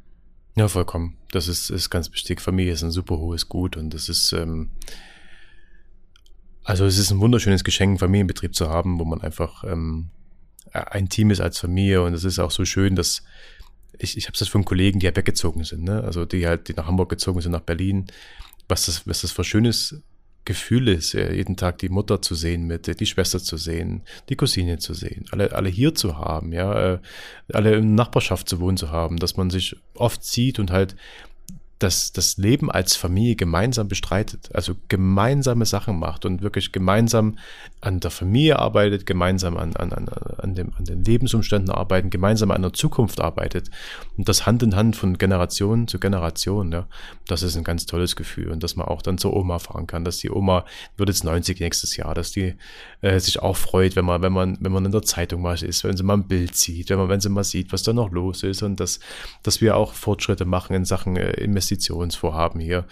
[0.56, 1.18] Ja, vollkommen.
[1.32, 2.42] Das ist, ist ganz wichtig.
[2.42, 4.72] Familie ist ein super hohes Gut und das ist, ähm,
[6.66, 10.10] also es ist ein wunderschönes Geschenk, einen Familienbetrieb zu haben, wo man einfach ähm,
[10.74, 13.24] ein Team ist als Familie und es ist auch so schön, dass
[13.98, 16.04] ich, ich habe das von Kollegen, die ja weggezogen sind, ne?
[16.04, 18.08] also die halt, die nach Hamburg gezogen sind, nach Berlin,
[18.68, 20.02] was das, was das für schönes
[20.44, 24.80] Gefühl ist, jeden Tag die Mutter zu sehen mit, die Schwester zu sehen, die Cousine
[24.80, 27.00] zu sehen, alle, alle hier zu haben, ja, äh,
[27.54, 30.96] alle in Nachbarschaft zu wohnen zu haben, dass man sich oft sieht und halt
[31.80, 37.38] das, das Leben als Familie gemeinsam bestreitet, also gemeinsame Sachen macht und wirklich gemeinsam
[37.82, 42.52] an der Familie arbeitet, gemeinsam an, an, an, an, dem, an den Lebensumständen arbeiten, gemeinsam
[42.52, 43.70] an der Zukunft arbeitet.
[44.18, 46.88] Und das Hand in Hand von Generation zu Generation, ja,
[47.28, 50.06] das ist ein ganz tolles Gefühl und dass man auch dann zur Oma fahren kann,
[50.06, 50.66] dass die Oma
[50.96, 52.56] wird jetzt 90 nächstes Jahr, dass die
[53.02, 55.84] äh, sich auch freut, wenn man, wenn man, wenn man in der Zeitung mal ist,
[55.84, 58.12] wenn sie mal ein Bild sieht, wenn man, wenn sie mal sieht, was da noch
[58.12, 59.00] los ist und dass,
[59.44, 61.32] dass wir auch Fortschritte machen in Sachen äh,
[61.66, 62.86] Investitionsvorhaben hier.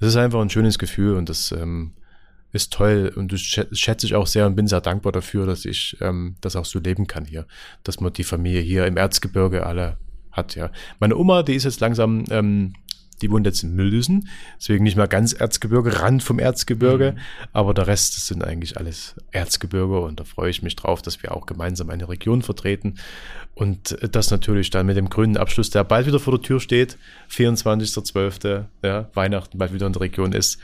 [0.00, 1.92] Das ist einfach ein schönes Gefühl und das ähm,
[2.52, 5.96] ist toll und das schätze ich auch sehr und bin sehr dankbar dafür, dass ich
[6.00, 7.46] ähm, das auch so leben kann hier,
[7.84, 9.98] dass man die Familie hier im Erzgebirge alle
[10.32, 10.70] hat, ja.
[11.00, 12.74] Meine Oma, die ist jetzt langsam, ähm,
[13.22, 14.28] die wohnt jetzt in Müllüsen,
[14.58, 17.48] deswegen nicht mal ganz Erzgebirge, Rand vom Erzgebirge, mhm.
[17.52, 21.22] aber der Rest das sind eigentlich alles Erzgebirge und da freue ich mich drauf, dass
[21.22, 22.98] wir auch gemeinsam eine Region vertreten
[23.54, 26.96] und das natürlich dann mit dem grünen Abschluss, der bald wieder vor der Tür steht,
[27.30, 30.58] 24.12., ja, Weihnachten bald wieder in der Region ist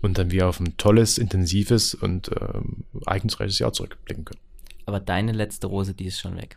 [0.00, 4.40] und dann wir auf ein tolles, intensives und ähm, eigensreiches Jahr zurückblicken können.
[4.86, 6.56] Aber deine letzte Rose, die ist schon weg.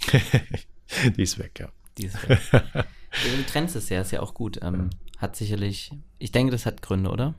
[1.16, 1.68] die ist weg, ja.
[1.98, 2.40] Die ist weg.
[3.10, 4.60] du trennst es ja, ist ja auch gut.
[4.62, 7.34] Ähm, hat sicherlich, ich denke, das hat Gründe, oder?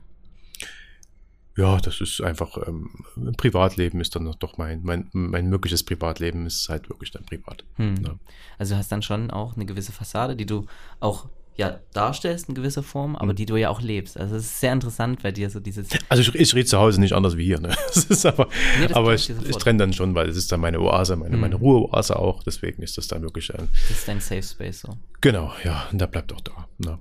[1.56, 2.90] Ja, das ist einfach, ähm,
[3.36, 7.64] Privatleben ist dann doch mein, mein, mein mögliches Privatleben ist halt wirklich dann privat.
[7.76, 7.96] Hm.
[8.04, 8.14] Ja.
[8.58, 10.66] Also du hast dann schon auch eine gewisse Fassade, die du
[11.00, 11.28] auch
[11.60, 13.36] ja darstellst in gewisser Form, aber mhm.
[13.36, 14.18] die du ja auch lebst.
[14.18, 15.88] Also es ist sehr interessant bei dir so dieses.
[16.08, 17.76] Also ich, ich rede zu Hause nicht anders wie hier, ne?
[17.94, 18.48] Das ist aber,
[18.80, 21.42] nee, aber ich, ich trenne dann schon, weil es ist dann meine Oase, meine, mhm.
[21.42, 22.42] meine Ruheoase auch.
[22.42, 23.68] Deswegen ist das dann wirklich ein.
[23.88, 24.96] Das ist dein Safe Space so.
[25.20, 26.66] Genau, ja, und der bleibt auch da.
[26.78, 26.98] Ne?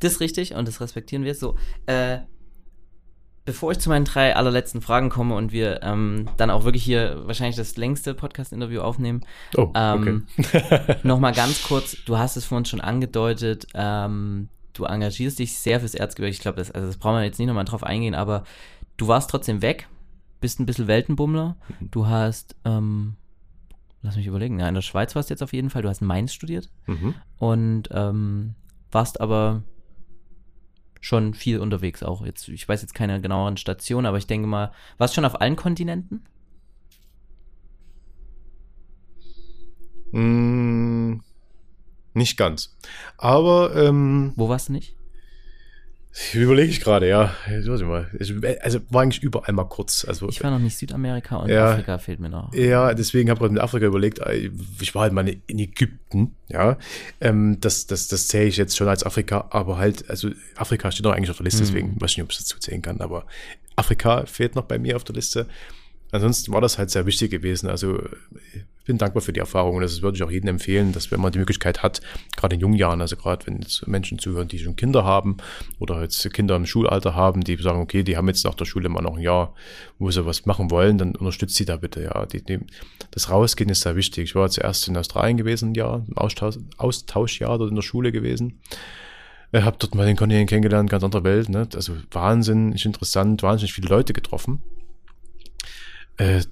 [0.00, 1.56] Das ist richtig und das respektieren wir so.
[1.86, 2.18] Äh,
[3.48, 7.22] bevor ich zu meinen drei allerletzten Fragen komme und wir ähm, dann auch wirklich hier
[7.24, 9.24] wahrscheinlich das längste Podcast-Interview aufnehmen,
[9.56, 10.96] oh, ähm, okay.
[11.02, 15.94] nochmal ganz kurz, du hast es vorhin schon angedeutet, ähm, du engagierst dich sehr fürs
[15.94, 16.34] Erzgebirge.
[16.34, 18.44] Ich glaube, das, also das brauchen wir jetzt nicht nochmal drauf eingehen, aber
[18.98, 19.88] du warst trotzdem weg,
[20.42, 21.56] bist ein bisschen Weltenbummler.
[21.80, 23.16] Du hast, ähm,
[24.02, 26.02] lass mich überlegen, ja, in der Schweiz warst du jetzt auf jeden Fall, du hast
[26.02, 27.14] in Mainz studiert mhm.
[27.38, 28.56] und ähm,
[28.92, 29.62] warst aber
[31.00, 32.24] schon viel unterwegs auch.
[32.24, 35.40] Jetzt, ich weiß jetzt keine genaueren Stationen, aber ich denke mal, warst du schon auf
[35.40, 36.24] allen Kontinenten?
[40.12, 41.20] Mm,
[42.14, 42.76] nicht ganz.
[43.16, 44.97] Aber ähm, wo warst du nicht?
[46.34, 47.34] Überlege ich gerade, ja.
[47.46, 50.04] Also war eigentlich überall mal kurz.
[50.04, 52.52] Also, ich war noch nicht Südamerika und ja, Afrika fehlt mir noch.
[52.54, 54.50] Ja, deswegen habe ich mit Afrika überlegt, äh,
[54.80, 56.76] ich war halt mal in Ägypten, ja.
[57.20, 61.04] Ähm, das, das, das zähle ich jetzt schon als Afrika, aber halt, also Afrika steht
[61.04, 62.00] noch eigentlich auf der Liste, deswegen mhm.
[62.00, 63.24] weiß ich nicht, ob ich das dazu zählen kann, aber
[63.76, 65.46] Afrika fehlt noch bei mir auf der Liste
[66.12, 67.68] ansonsten war das halt sehr wichtig gewesen.
[67.68, 68.00] Also
[68.54, 71.20] ich bin dankbar für die Erfahrung und das würde ich auch jedem empfehlen, dass wenn
[71.20, 72.00] man die Möglichkeit hat,
[72.36, 75.36] gerade in jungen Jahren, also gerade wenn jetzt Menschen zuhören, die schon Kinder haben
[75.78, 78.86] oder jetzt Kinder im Schulalter haben, die sagen, okay, die haben jetzt nach der Schule
[78.86, 79.54] immer noch ein Jahr,
[79.98, 82.02] wo sie was machen wollen, dann unterstützt sie da bitte.
[82.02, 82.60] Ja, die, die,
[83.10, 84.24] das Rausgehen ist sehr wichtig.
[84.24, 88.60] Ich war zuerst in Australien gewesen, ja, im Austausch, Austauschjahr dort in der Schule gewesen.
[89.52, 91.48] Ich habe dort mal den Kontinent kennengelernt, ganz andere Welt.
[91.48, 91.66] Ne?
[91.74, 94.62] Also wahnsinnig interessant, wahnsinnig viele Leute getroffen.
[96.18, 96.42] Äh,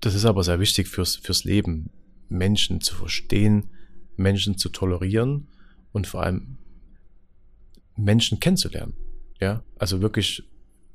[0.00, 1.90] das ist aber sehr wichtig fürs, fürs Leben,
[2.28, 3.70] Menschen zu verstehen,
[4.16, 5.48] Menschen zu tolerieren
[5.92, 6.58] und vor allem
[7.96, 8.94] Menschen kennenzulernen.
[9.40, 10.44] Ja, also wirklich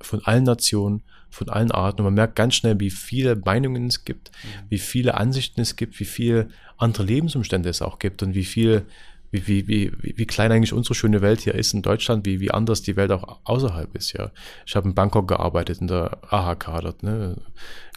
[0.02, 2.02] von allen Nationen, von allen Arten.
[2.02, 4.70] Und man merkt ganz schnell, wie viele Meinungen es gibt, mhm.
[4.70, 8.86] wie viele Ansichten es gibt, wie viele andere Lebensumstände es auch gibt und wie viel
[9.32, 12.52] wie, wie, wie, wie klein eigentlich unsere schöne Welt hier ist in Deutschland, wie, wie
[12.52, 14.32] anders die Welt auch außerhalb ist, ja.
[14.66, 17.38] Ich habe in Bangkok gearbeitet, in der AHK dort, ne,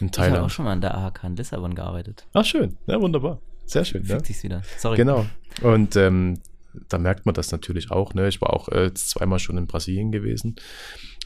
[0.01, 0.33] in Thailand.
[0.33, 2.27] Ich habe auch schon mal in der AHK in Lissabon gearbeitet.
[2.33, 2.77] Ach, schön.
[2.87, 3.41] Ja, wunderbar.
[3.65, 4.05] Sehr schön.
[4.05, 4.27] Fügt ja.
[4.27, 4.63] sich's wieder.
[4.79, 4.97] Sorry.
[4.97, 5.27] Genau.
[5.63, 6.41] Und ähm,
[6.89, 8.29] da merkt man das natürlich auch, ne.
[8.29, 10.57] Ich war auch äh, zweimal schon in Brasilien gewesen,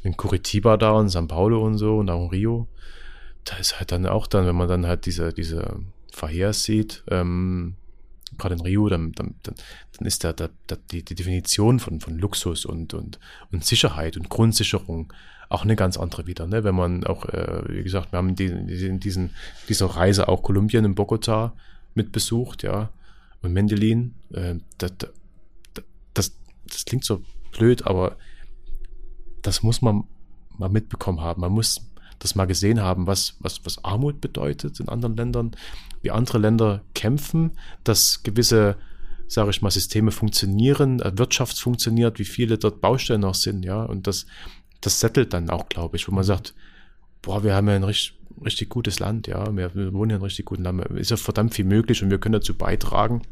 [0.03, 2.69] in Curitiba da und São Paulo und so und auch in Rio
[3.47, 5.81] da ist halt dann auch dann, wenn man dann halt diese, diese
[6.12, 7.77] Verheers sieht, ähm,
[8.39, 9.55] gerade in Rio, dann, dann, dann
[10.05, 13.18] ist da, da, da die, die, Definition von, von Luxus und, und,
[13.51, 15.12] und Sicherheit und Grundsicherung
[15.48, 16.47] auch eine ganz andere wieder.
[16.47, 16.64] Ne?
[16.64, 19.31] Wenn man auch, äh, wie gesagt, wir haben in diesen,
[19.68, 21.55] dieser Reise auch Kolumbien in Bogota
[21.94, 22.90] mit besucht, ja,
[23.43, 24.14] und Mendelin.
[24.32, 24.93] Äh, das,
[26.14, 26.36] das,
[26.66, 28.16] das klingt so blöd, aber
[29.43, 30.05] das muss man
[30.59, 31.40] mal mitbekommen haben.
[31.40, 31.81] Man muss
[32.18, 35.52] das mal gesehen haben, was, was, was Armut bedeutet in anderen Ländern,
[36.02, 37.52] wie andere Länder kämpfen,
[37.85, 38.77] dass gewisse,
[39.28, 43.82] sage ich mal, Systeme funktionieren, äh, Wirtschaft funktioniert, wie viele dort Baustellen noch sind, ja,
[43.82, 44.27] und das,
[44.81, 46.55] das settelt dann auch, glaube ich, wo man sagt,
[47.23, 50.23] boah, wir haben ja ein richtig, richtig gutes Land, ja, wir, wohnen ja in einem
[50.23, 53.23] richtig guten Land, ist ja verdammt viel möglich und wir können dazu beitragen,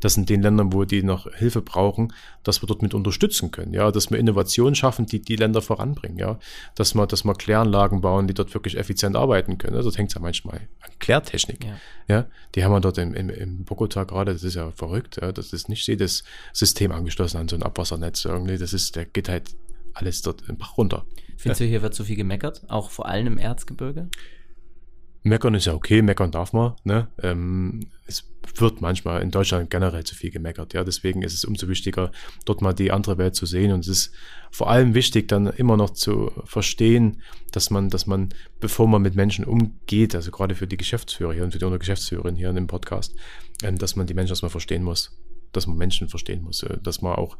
[0.00, 2.12] dass in den Ländern, wo die noch Hilfe brauchen,
[2.42, 6.18] dass wir dort mit unterstützen können, ja, dass wir Innovationen schaffen, die die Länder voranbringen,
[6.18, 6.38] ja,
[6.74, 9.76] dass wir, dass wir Kläranlagen bauen, die dort wirklich effizient arbeiten können.
[9.76, 11.76] Also, das hängt ja manchmal an Klärtechnik, ja.
[12.08, 15.32] ja die haben wir dort im, im, im Bogota gerade, das ist ja verrückt, ja,
[15.32, 19.28] das ist nicht jedes System angeschlossen an so ein Abwassernetz irgendwie, das ist, der geht
[19.28, 19.50] halt
[19.94, 21.04] alles dort im Bach runter.
[21.36, 21.66] Findest ja.
[21.66, 24.08] du, hier wird zu viel gemeckert, auch vor allem im Erzgebirge?
[25.22, 26.74] Meckern ist ja okay, meckern darf man.
[26.84, 27.08] Ne?
[27.22, 28.24] Ähm, es
[28.56, 30.74] wird manchmal in Deutschland generell zu viel gemeckert.
[30.74, 32.12] Ja, deswegen ist es umso wichtiger,
[32.44, 33.72] dort mal die andere Welt zu sehen.
[33.72, 34.14] Und es ist
[34.50, 37.22] vor allem wichtig, dann immer noch zu verstehen,
[37.52, 38.30] dass man, dass man,
[38.60, 42.36] bevor man mit Menschen umgeht, also gerade für die Geschäftsführer hier und für die Geschäftsführerin
[42.36, 43.14] hier in dem Podcast,
[43.62, 45.18] ähm, dass man die Menschen erstmal verstehen muss,
[45.52, 47.36] dass man Menschen verstehen muss, äh, dass man auch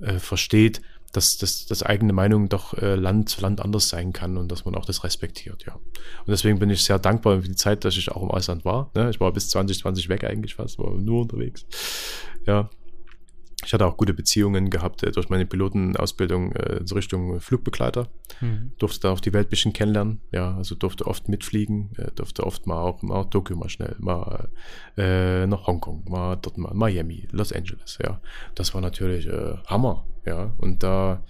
[0.00, 0.82] äh, versteht,
[1.12, 4.64] dass, dass, dass eigene Meinung doch äh, Land zu Land anders sein kann und dass
[4.64, 5.74] man auch das respektiert, ja.
[5.74, 8.90] Und deswegen bin ich sehr dankbar für die Zeit, dass ich auch im Ausland war.
[8.94, 9.10] Ne?
[9.10, 11.66] Ich war bis 2020 weg eigentlich fast, war nur unterwegs.
[12.46, 12.70] Ja,
[13.64, 18.08] ich hatte auch gute Beziehungen gehabt äh, durch meine Pilotenausbildung äh, in Richtung Flugbegleiter.
[18.40, 18.72] Mhm.
[18.78, 20.20] Durfte da auch die Welt ein bisschen kennenlernen.
[20.32, 24.48] Ja, also durfte oft mitfliegen, äh, durfte oft mal auch mal Tokio mal schnell, mal
[24.96, 27.98] äh, nach Hongkong, mal dort mal Miami, Los Angeles.
[28.02, 28.20] Ja,
[28.54, 30.06] das war natürlich äh, Hammer.
[30.24, 31.24] Ja, und da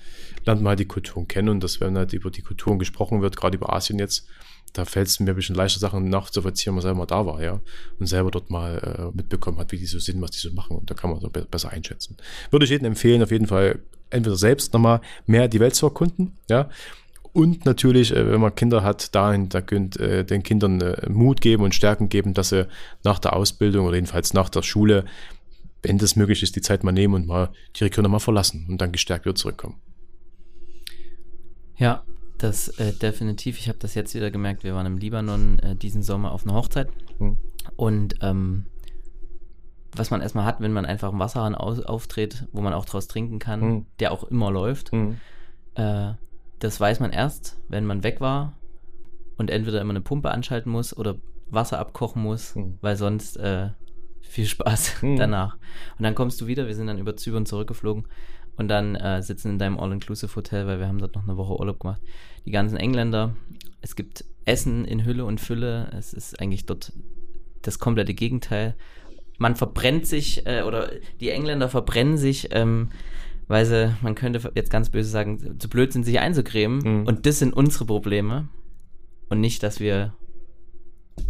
[0.45, 3.39] lernt man halt die Kulturen kennen und dass wenn halt über die Kulturen gesprochen wird,
[3.39, 4.29] gerade über Asien jetzt,
[4.73, 7.61] da fällt es mir ein bisschen leichter, Sachen nachzuvollziehen, wenn man selber da war, ja.
[7.99, 10.77] Und selber dort mal äh, mitbekommen hat, wie die so sind, was die so machen.
[10.77, 12.17] Und da kann man so be besser einschätzen.
[12.51, 13.81] Würde ich jedem empfehlen, auf jeden Fall
[14.11, 16.69] entweder selbst nochmal mehr die Welt zu erkunden, ja.
[17.33, 21.41] Und natürlich, äh, wenn man Kinder hat, dahin, da könnt äh, den Kindern äh, Mut
[21.41, 22.69] geben und Stärken geben, dass sie
[23.05, 25.05] nach der Ausbildung oder jedenfalls nach der Schule,
[25.83, 28.79] wenn das möglich ist, die Zeit mal nehmen und mal die Region mal verlassen und
[28.81, 29.81] dann gestärkt wieder zurückkommen.
[31.79, 32.05] Ja,
[32.43, 33.59] das äh, definitiv.
[33.59, 34.65] Ich habe das jetzt wieder gemerkt.
[34.65, 36.89] Wir waren im Libanon äh, diesen Sommer auf einer Hochzeit.
[37.19, 37.39] Mhm.
[37.77, 38.67] Und ähm,
[39.95, 43.09] was man erstmal hat, wenn man einfach einen Wasserhahn aus, auftritt, wo man auch draus
[43.09, 43.87] trinken kann, mhm.
[44.01, 45.19] der auch immer läuft, mhm.
[45.75, 46.13] äh,
[46.59, 48.55] das weiß man erst, wenn man weg war
[49.37, 51.17] und entweder immer eine Pumpe anschalten muss oder
[51.49, 52.79] Wasser abkochen muss, mhm.
[52.81, 53.71] weil sonst äh,
[54.21, 55.17] viel Spaß mhm.
[55.19, 55.57] danach.
[55.99, 58.07] Und dann kommst du wieder, wir sind dann über Zypern zurückgeflogen
[58.57, 61.81] und dann äh, sitzen in deinem All-Inclusive-Hotel, weil wir haben dort noch eine Woche Urlaub
[61.81, 62.01] gemacht.
[62.45, 63.35] Die ganzen Engländer,
[63.81, 66.93] es gibt Essen in Hülle und Fülle, es ist eigentlich dort
[67.63, 68.75] das komplette Gegenteil.
[69.39, 72.91] Man verbrennt sich, äh, oder die Engländer verbrennen sich, ähm,
[73.49, 77.01] weil sie, man könnte jetzt ganz böse sagen, zu blöd sind, sich einzucremen.
[77.01, 77.07] Mhm.
[77.07, 78.49] Und das sind unsere Probleme.
[79.29, 80.15] Und nicht, dass wir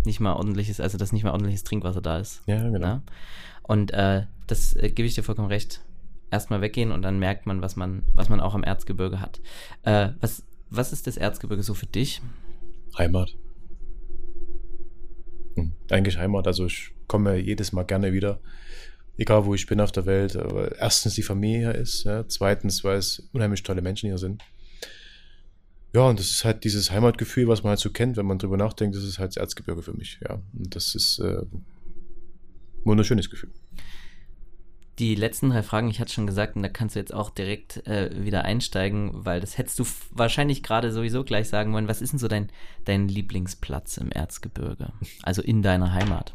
[0.05, 2.43] nicht mal ordentliches, also dass nicht mal ordentliches Trinkwasser da ist.
[2.47, 2.87] Ja, genau.
[2.87, 3.03] Ja?
[3.63, 5.83] Und äh, das äh, gebe ich dir vollkommen recht
[6.33, 9.41] erstmal weggehen und dann merkt man, was man, was man auch am Erzgebirge hat.
[9.83, 12.23] Äh, was, was ist das Erzgebirge so für dich?
[12.97, 13.37] Heimat.
[15.57, 16.47] Hm, eigentlich Heimat.
[16.47, 18.41] Also ich komme jedes Mal gerne wieder,
[19.19, 20.37] egal wo ich bin auf der Welt.
[20.37, 22.27] Aber erstens die Familie hier ist, ja.
[22.27, 24.43] zweitens, weil es unheimlich tolle Menschen hier sind.
[25.95, 28.57] Ja, und das ist halt dieses Heimatgefühl, was man halt so kennt, wenn man drüber
[28.57, 30.41] nachdenkt, das ist halt das Erzgebirge für mich, ja.
[30.55, 31.65] Und das ist äh, ein
[32.85, 33.51] wunderschönes Gefühl.
[34.99, 37.87] Die letzten drei Fragen, ich hatte schon gesagt, und da kannst du jetzt auch direkt
[37.87, 41.89] äh, wieder einsteigen, weil das hättest du wahrscheinlich gerade sowieso gleich sagen wollen.
[41.89, 42.51] Was ist denn so dein,
[42.85, 44.93] dein Lieblingsplatz im Erzgebirge?
[45.23, 46.35] Also in deiner Heimat?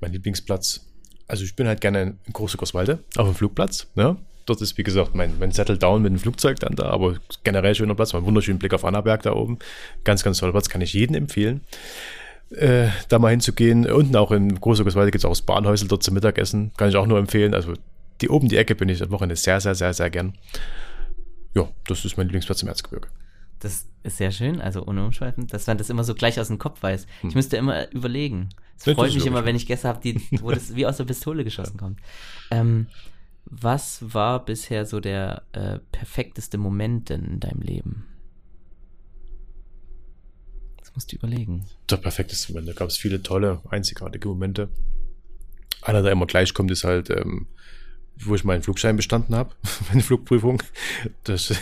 [0.00, 0.86] Mein Lieblingsplatz,
[1.28, 3.86] also ich bin halt gerne in Große Großwalde, auf dem Flugplatz.
[3.94, 4.16] Ne?
[4.46, 7.76] Dort ist, wie gesagt, mein, mein Settle Down mit dem Flugzeug dann da, aber generell
[7.76, 9.60] schöner Platz, mein wunderschönen Blick auf Annaberg da oben.
[10.02, 11.60] Ganz, ganz toller Platz, kann ich jedem empfehlen
[12.50, 13.86] äh, da mal hinzugehen.
[13.90, 16.72] Unten auch in Großogerswalde gibt es auch das Bahnhäusel dort zum Mittagessen.
[16.76, 17.54] Kann ich auch nur empfehlen.
[17.54, 17.74] Also
[18.20, 20.34] die oben die Ecke bin ich am Wochenende sehr, sehr, sehr, sehr gern.
[21.54, 23.08] Ja, das ist mein Lieblingsplatz im Erzgebirge.
[23.60, 26.58] Das ist sehr schön, also ohne Umschweifen, dass man das immer so gleich aus dem
[26.58, 27.06] Kopf weiß.
[27.20, 27.28] Hm.
[27.28, 28.48] Ich müsste immer überlegen.
[28.78, 30.00] Es freut mich immer, wenn ich Gäste habe,
[30.40, 32.00] wo das wie aus der Pistole geschossen kommt.
[32.50, 32.86] Ähm,
[33.44, 38.06] was war bisher so der äh, perfekteste Moment denn in deinem Leben?
[41.00, 41.64] Musst du überlegen.
[41.88, 42.68] Der perfekteste Moment.
[42.68, 44.68] Da gab es viele tolle, einzigartige Momente.
[45.80, 47.46] Einer, der immer gleich kommt, ist halt, ähm,
[48.18, 49.54] wo ich meinen Flugschein bestanden habe,
[49.88, 50.62] meine Flugprüfung.
[51.24, 51.54] Das,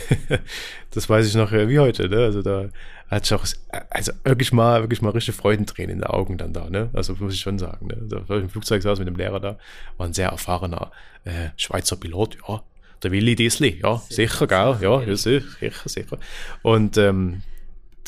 [0.91, 2.09] das weiß ich noch äh, wie heute.
[2.09, 2.17] Ne?
[2.17, 2.69] Also da
[3.09, 3.47] hatte ich auch
[3.91, 6.69] also wirklich mal, wirklich mal richtige Freudentränen in den Augen dann da.
[6.69, 6.91] Ne?
[6.93, 7.87] Also muss ich schon sagen.
[7.87, 8.09] Ne?
[8.09, 9.59] Da war ich im Flugzeug saß mit dem Lehrer da,
[9.99, 10.91] war ein sehr erfahrener
[11.23, 12.65] äh, Schweizer Pilot, ja.
[13.05, 16.19] Der Willi Diesli, ja, sicher, gell, ja, ja, sicher, sicher, sicher.
[16.63, 17.43] Und ähm,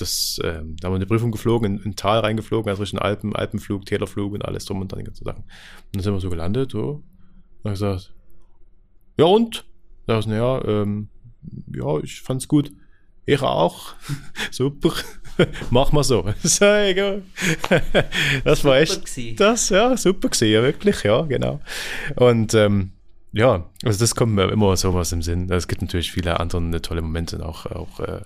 [0.01, 3.35] das, ähm, da haben wir eine Prüfung geflogen, in, in Tal reingeflogen, also zwischen Alpen,
[3.35, 5.44] Alpenflug, Tälerflug und alles drum und dran, die ganzen Sachen.
[5.44, 7.02] Und dann sind wir so gelandet, so.
[7.62, 8.12] Und ich gesagt,
[9.18, 9.66] ja und?
[10.06, 11.09] Da ist, ja, ähm,
[11.74, 12.72] ja, ich fand's gut.
[13.27, 13.94] Ich auch.
[14.51, 14.93] Super.
[15.70, 16.22] Mach mal so.
[16.43, 16.86] das war
[18.78, 19.39] echt.
[19.39, 21.60] Das, ja, super gewesen, ja, wirklich, ja, genau.
[22.16, 22.93] Und ähm,
[23.32, 25.48] ja, also das kommt mir immer sowas im Sinn.
[25.51, 28.23] Es gibt natürlich viele andere tolle Momente, auch, auch äh,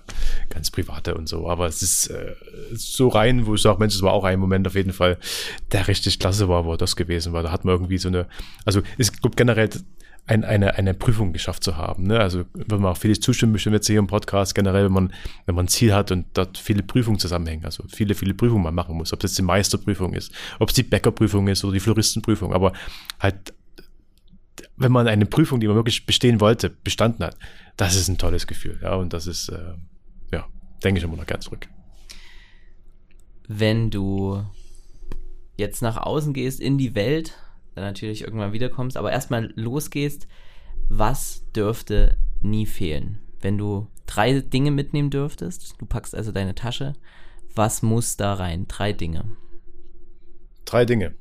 [0.49, 1.47] ganz private und so.
[1.47, 2.33] Aber es ist äh,
[2.73, 5.17] so rein, wo ich sage, Mensch, es war auch ein Moment auf jeden Fall,
[5.71, 7.43] der richtig klasse war, wo das gewesen war.
[7.43, 8.27] Da hat man irgendwie so eine,
[8.65, 9.69] also es gibt generell
[10.27, 12.07] ein, eine, eine Prüfung geschafft zu haben.
[12.07, 12.19] Ne?
[12.19, 15.13] Also wenn man auch vieles zustimmen möchte, jetzt hier im Podcast generell, wenn man,
[15.45, 18.73] wenn man ein Ziel hat und dort viele Prüfungen zusammenhängen, also viele, viele Prüfungen man
[18.73, 21.79] machen muss, ob es jetzt die Meisterprüfung ist, ob es die Bäckerprüfung ist oder die
[21.79, 22.73] Floristenprüfung, aber
[23.19, 23.53] halt
[24.77, 27.37] wenn man eine Prüfung, die man wirklich bestehen wollte, bestanden hat,
[27.77, 28.79] das ist ein tolles Gefühl.
[28.81, 29.73] Ja, und das ist, äh,
[30.31, 30.47] ja,
[30.83, 31.67] denke ich immer noch ganz zurück.
[33.47, 34.43] Wenn du
[35.57, 37.37] jetzt nach außen gehst in die Welt,
[37.75, 40.27] dann natürlich irgendwann wiederkommst, aber erstmal losgehst,
[40.89, 43.19] was dürfte nie fehlen?
[43.41, 46.93] Wenn du drei Dinge mitnehmen dürftest, du packst also deine Tasche,
[47.53, 48.67] was muss da rein?
[48.67, 49.35] Drei Dinge.
[50.65, 51.15] Drei Dinge.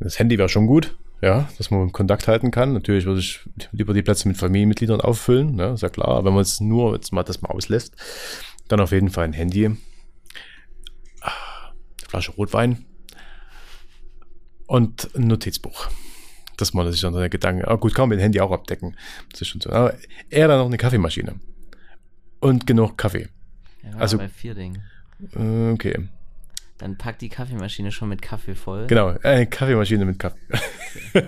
[0.00, 2.72] Das Handy wäre schon gut, ja, dass man Kontakt halten kann.
[2.72, 3.40] Natürlich würde ich
[3.72, 6.24] lieber die Plätze mit Familienmitgliedern auffüllen, ne, ist ja klar.
[6.24, 7.94] wenn man es nur jetzt mal das mal auslässt,
[8.68, 9.76] dann auf jeden Fall ein Handy, eine
[12.08, 12.86] Flasche Rotwein
[14.66, 15.88] und ein Notizbuch.
[16.56, 18.96] Dass man sich dann seine Gedanken, ah gut, kann man mit dem Handy auch abdecken.
[19.30, 19.70] Das ist schon so.
[19.70, 19.94] Aber
[20.28, 21.40] eher dann noch eine Kaffeemaschine.
[22.40, 23.28] Und genug Kaffee.
[23.82, 24.82] Ja, also bei vier Dingen.
[25.72, 26.08] Okay.
[26.80, 28.86] Dann pack die Kaffeemaschine schon mit Kaffee voll.
[28.86, 30.38] Genau, eine Kaffeemaschine mit Kaffee.
[31.12, 31.24] Okay.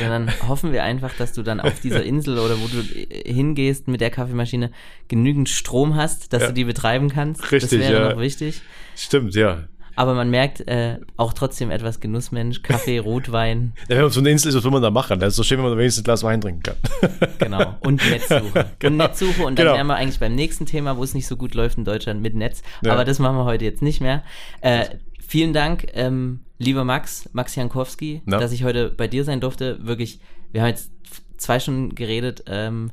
[0.00, 2.82] dann hoffen wir einfach, dass du dann auf dieser Insel oder wo du
[3.28, 4.70] hingehst mit der Kaffeemaschine
[5.08, 6.48] genügend Strom hast, dass ja.
[6.48, 7.50] du die betreiben kannst.
[7.50, 8.10] Richtig, das wäre ja.
[8.12, 8.62] noch wichtig.
[8.94, 9.64] Stimmt, ja.
[9.94, 13.72] Aber man merkt äh, auch trotzdem etwas Genussmensch, Kaffee, Rotwein.
[13.88, 15.20] Ja, wenn man so eine Insel ist, was will man da machen?
[15.20, 16.76] Das ist so schön, wenn man wenigstens ein Glas Wein trinken kann.
[17.38, 17.74] Genau.
[17.80, 18.66] Und Netzsuche.
[18.78, 18.92] genau.
[18.92, 19.42] Und Netzsuche.
[19.42, 19.76] Und dann genau.
[19.76, 22.34] wären wir eigentlich beim nächsten Thema, wo es nicht so gut läuft in Deutschland mit
[22.34, 22.62] Netz.
[22.82, 22.92] Ja.
[22.92, 24.22] Aber das machen wir heute jetzt nicht mehr.
[24.60, 24.84] Äh,
[25.26, 28.38] vielen Dank, ähm, lieber Max, Max Jankowski, no.
[28.38, 29.84] dass ich heute bei dir sein durfte.
[29.84, 30.20] Wirklich,
[30.52, 30.92] wir haben jetzt
[31.36, 32.44] zwei Stunden geredet.
[32.46, 32.92] Ähm,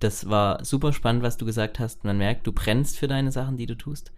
[0.00, 2.04] das war super spannend, was du gesagt hast.
[2.04, 4.12] Man merkt, du brennst für deine Sachen, die du tust.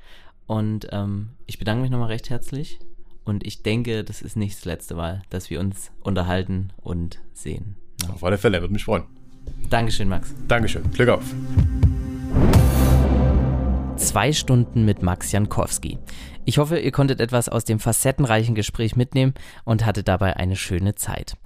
[0.51, 2.81] Und ähm, ich bedanke mich nochmal recht herzlich.
[3.23, 7.77] Und ich denke, das ist nicht das letzte Mal, dass wir uns unterhalten und sehen.
[8.03, 8.09] Ja.
[8.09, 9.05] Auf alle Fälle, würde mich freuen.
[9.69, 10.35] Dankeschön, Max.
[10.49, 10.91] Dankeschön.
[10.91, 11.23] Glück auf.
[13.95, 15.99] Zwei Stunden mit Max Jankowski.
[16.45, 20.97] Ich hoffe, ihr konntet etwas aus dem facettenreichen Gespräch mitnehmen und hattet dabei eine schöne
[20.97, 21.37] Zeit.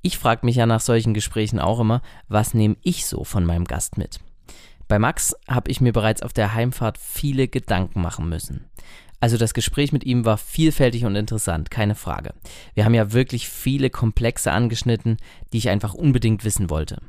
[0.00, 3.64] Ich frage mich ja nach solchen Gesprächen auch immer, was nehme ich so von meinem
[3.64, 4.20] Gast mit?
[4.88, 8.66] Bei Max habe ich mir bereits auf der Heimfahrt viele Gedanken machen müssen.
[9.20, 12.34] Also das Gespräch mit ihm war vielfältig und interessant, keine Frage.
[12.74, 15.16] Wir haben ja wirklich viele Komplexe angeschnitten,
[15.52, 17.00] die ich einfach unbedingt wissen wollte.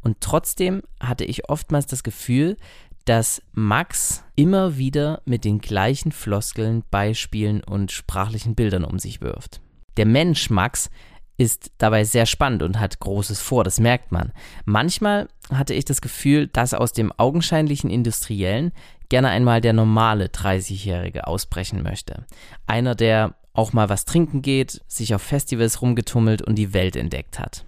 [0.00, 2.56] Und trotzdem hatte ich oftmals das Gefühl,
[3.04, 9.60] dass Max immer wieder mit den gleichen Floskeln, Beispielen und sprachlichen Bildern um sich wirft.
[9.96, 10.90] Der Mensch Max
[11.38, 14.32] ist dabei sehr spannend und hat Großes vor, das merkt man.
[14.64, 18.72] Manchmal hatte ich das Gefühl, dass aus dem augenscheinlichen Industriellen
[19.08, 22.26] gerne einmal der normale 30-Jährige ausbrechen möchte.
[22.66, 27.38] Einer, der auch mal was trinken geht, sich auf Festivals rumgetummelt und die Welt entdeckt
[27.38, 27.64] hat.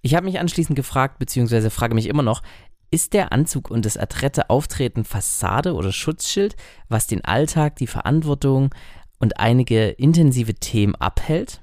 [0.00, 2.42] Ich habe mich anschließend gefragt, beziehungsweise frage mich immer noch,
[2.90, 6.54] ist der Anzug und das adrette Auftreten Fassade oder Schutzschild,
[6.88, 8.74] was den Alltag, die Verantwortung
[9.18, 11.60] und einige intensive Themen abhält?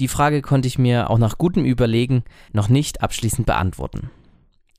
[0.00, 4.10] Die Frage konnte ich mir auch nach gutem Überlegen noch nicht abschließend beantworten.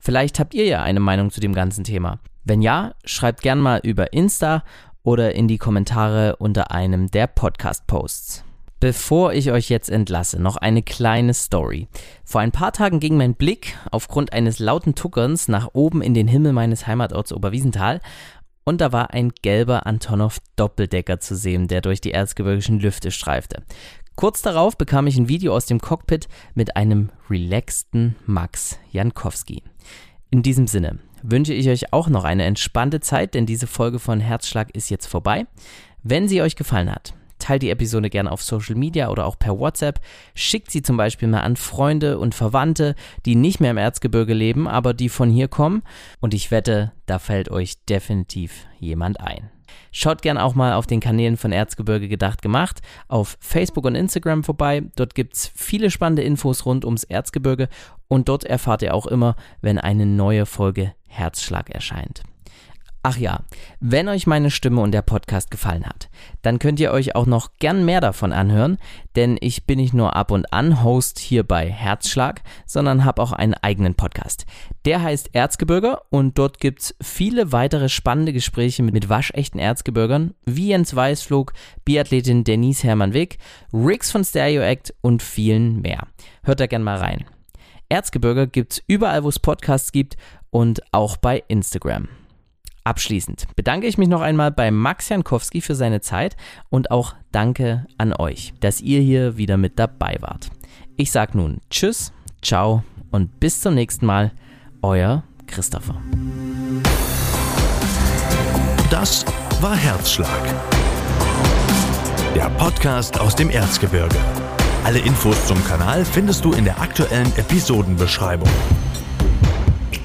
[0.00, 2.20] Vielleicht habt ihr ja eine Meinung zu dem ganzen Thema.
[2.44, 4.64] Wenn ja, schreibt gern mal über Insta
[5.02, 8.44] oder in die Kommentare unter einem der Podcast-Posts.
[8.80, 11.88] Bevor ich euch jetzt entlasse, noch eine kleine Story.
[12.24, 16.28] Vor ein paar Tagen ging mein Blick aufgrund eines lauten Tuckerns nach oben in den
[16.28, 18.00] Himmel meines Heimatorts Oberwiesenthal
[18.68, 23.62] und da war ein gelber Antonov Doppeldecker zu sehen, der durch die erzgebirgischen Lüfte streifte.
[24.14, 29.62] Kurz darauf bekam ich ein Video aus dem Cockpit mit einem relaxten Max Jankowski.
[30.30, 34.20] In diesem Sinne wünsche ich euch auch noch eine entspannte Zeit, denn diese Folge von
[34.20, 35.46] Herzschlag ist jetzt vorbei.
[36.02, 39.58] Wenn sie euch gefallen hat, teilt die Episode gerne auf Social Media oder auch per
[39.58, 40.00] WhatsApp.
[40.34, 42.94] Schickt sie zum Beispiel mal an Freunde und Verwandte,
[43.24, 45.82] die nicht mehr im Erzgebirge leben, aber die von hier kommen.
[46.20, 49.50] Und ich wette, da fällt euch definitiv jemand ein.
[49.92, 54.44] Schaut gern auch mal auf den Kanälen von Erzgebirge gedacht gemacht auf Facebook und Instagram
[54.44, 54.82] vorbei.
[54.96, 57.68] Dort gibt es viele spannende Infos rund ums Erzgebirge
[58.08, 62.22] und dort erfahrt ihr auch immer, wenn eine neue Folge Herzschlag erscheint.
[63.02, 63.44] Ach ja,
[63.78, 66.10] wenn euch meine Stimme und der Podcast gefallen hat,
[66.42, 68.76] dann könnt ihr euch auch noch gern mehr davon anhören,
[69.14, 73.30] denn ich bin nicht nur ab und an Host hier bei Herzschlag, sondern habe auch
[73.30, 74.46] einen eigenen Podcast.
[74.84, 80.68] Der heißt Erzgebirger und dort gibt es viele weitere spannende Gespräche mit, waschechten Erzgebirgern, wie
[80.68, 81.52] Jens Weißflug,
[81.84, 83.38] Biathletin Denise Hermann-Wick,
[83.72, 86.08] Rix von Stereo Act und vielen mehr.
[86.42, 87.26] Hört da gern mal rein.
[87.88, 90.16] Erzgebirger gibt's überall, wo es Podcasts gibt
[90.50, 92.08] und auch bei Instagram.
[92.88, 96.38] Abschließend bedanke ich mich noch einmal bei Max Jankowski für seine Zeit
[96.70, 100.48] und auch danke an euch, dass ihr hier wieder mit dabei wart.
[100.96, 104.32] Ich sage nun Tschüss, ciao und bis zum nächsten Mal,
[104.80, 106.00] euer Christopher.
[108.88, 109.26] Das
[109.60, 110.54] war Herzschlag.
[112.34, 114.16] Der Podcast aus dem Erzgebirge.
[114.84, 118.48] Alle Infos zum Kanal findest du in der aktuellen Episodenbeschreibung.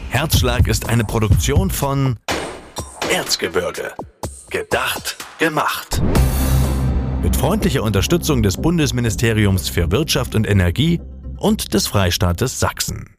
[0.09, 2.17] Herzschlag ist eine Produktion von
[3.13, 3.93] Erzgebirge.
[4.49, 6.01] Gedacht, gemacht.
[7.21, 10.99] Mit freundlicher Unterstützung des Bundesministeriums für Wirtschaft und Energie
[11.37, 13.12] und des Freistaates Sachsen.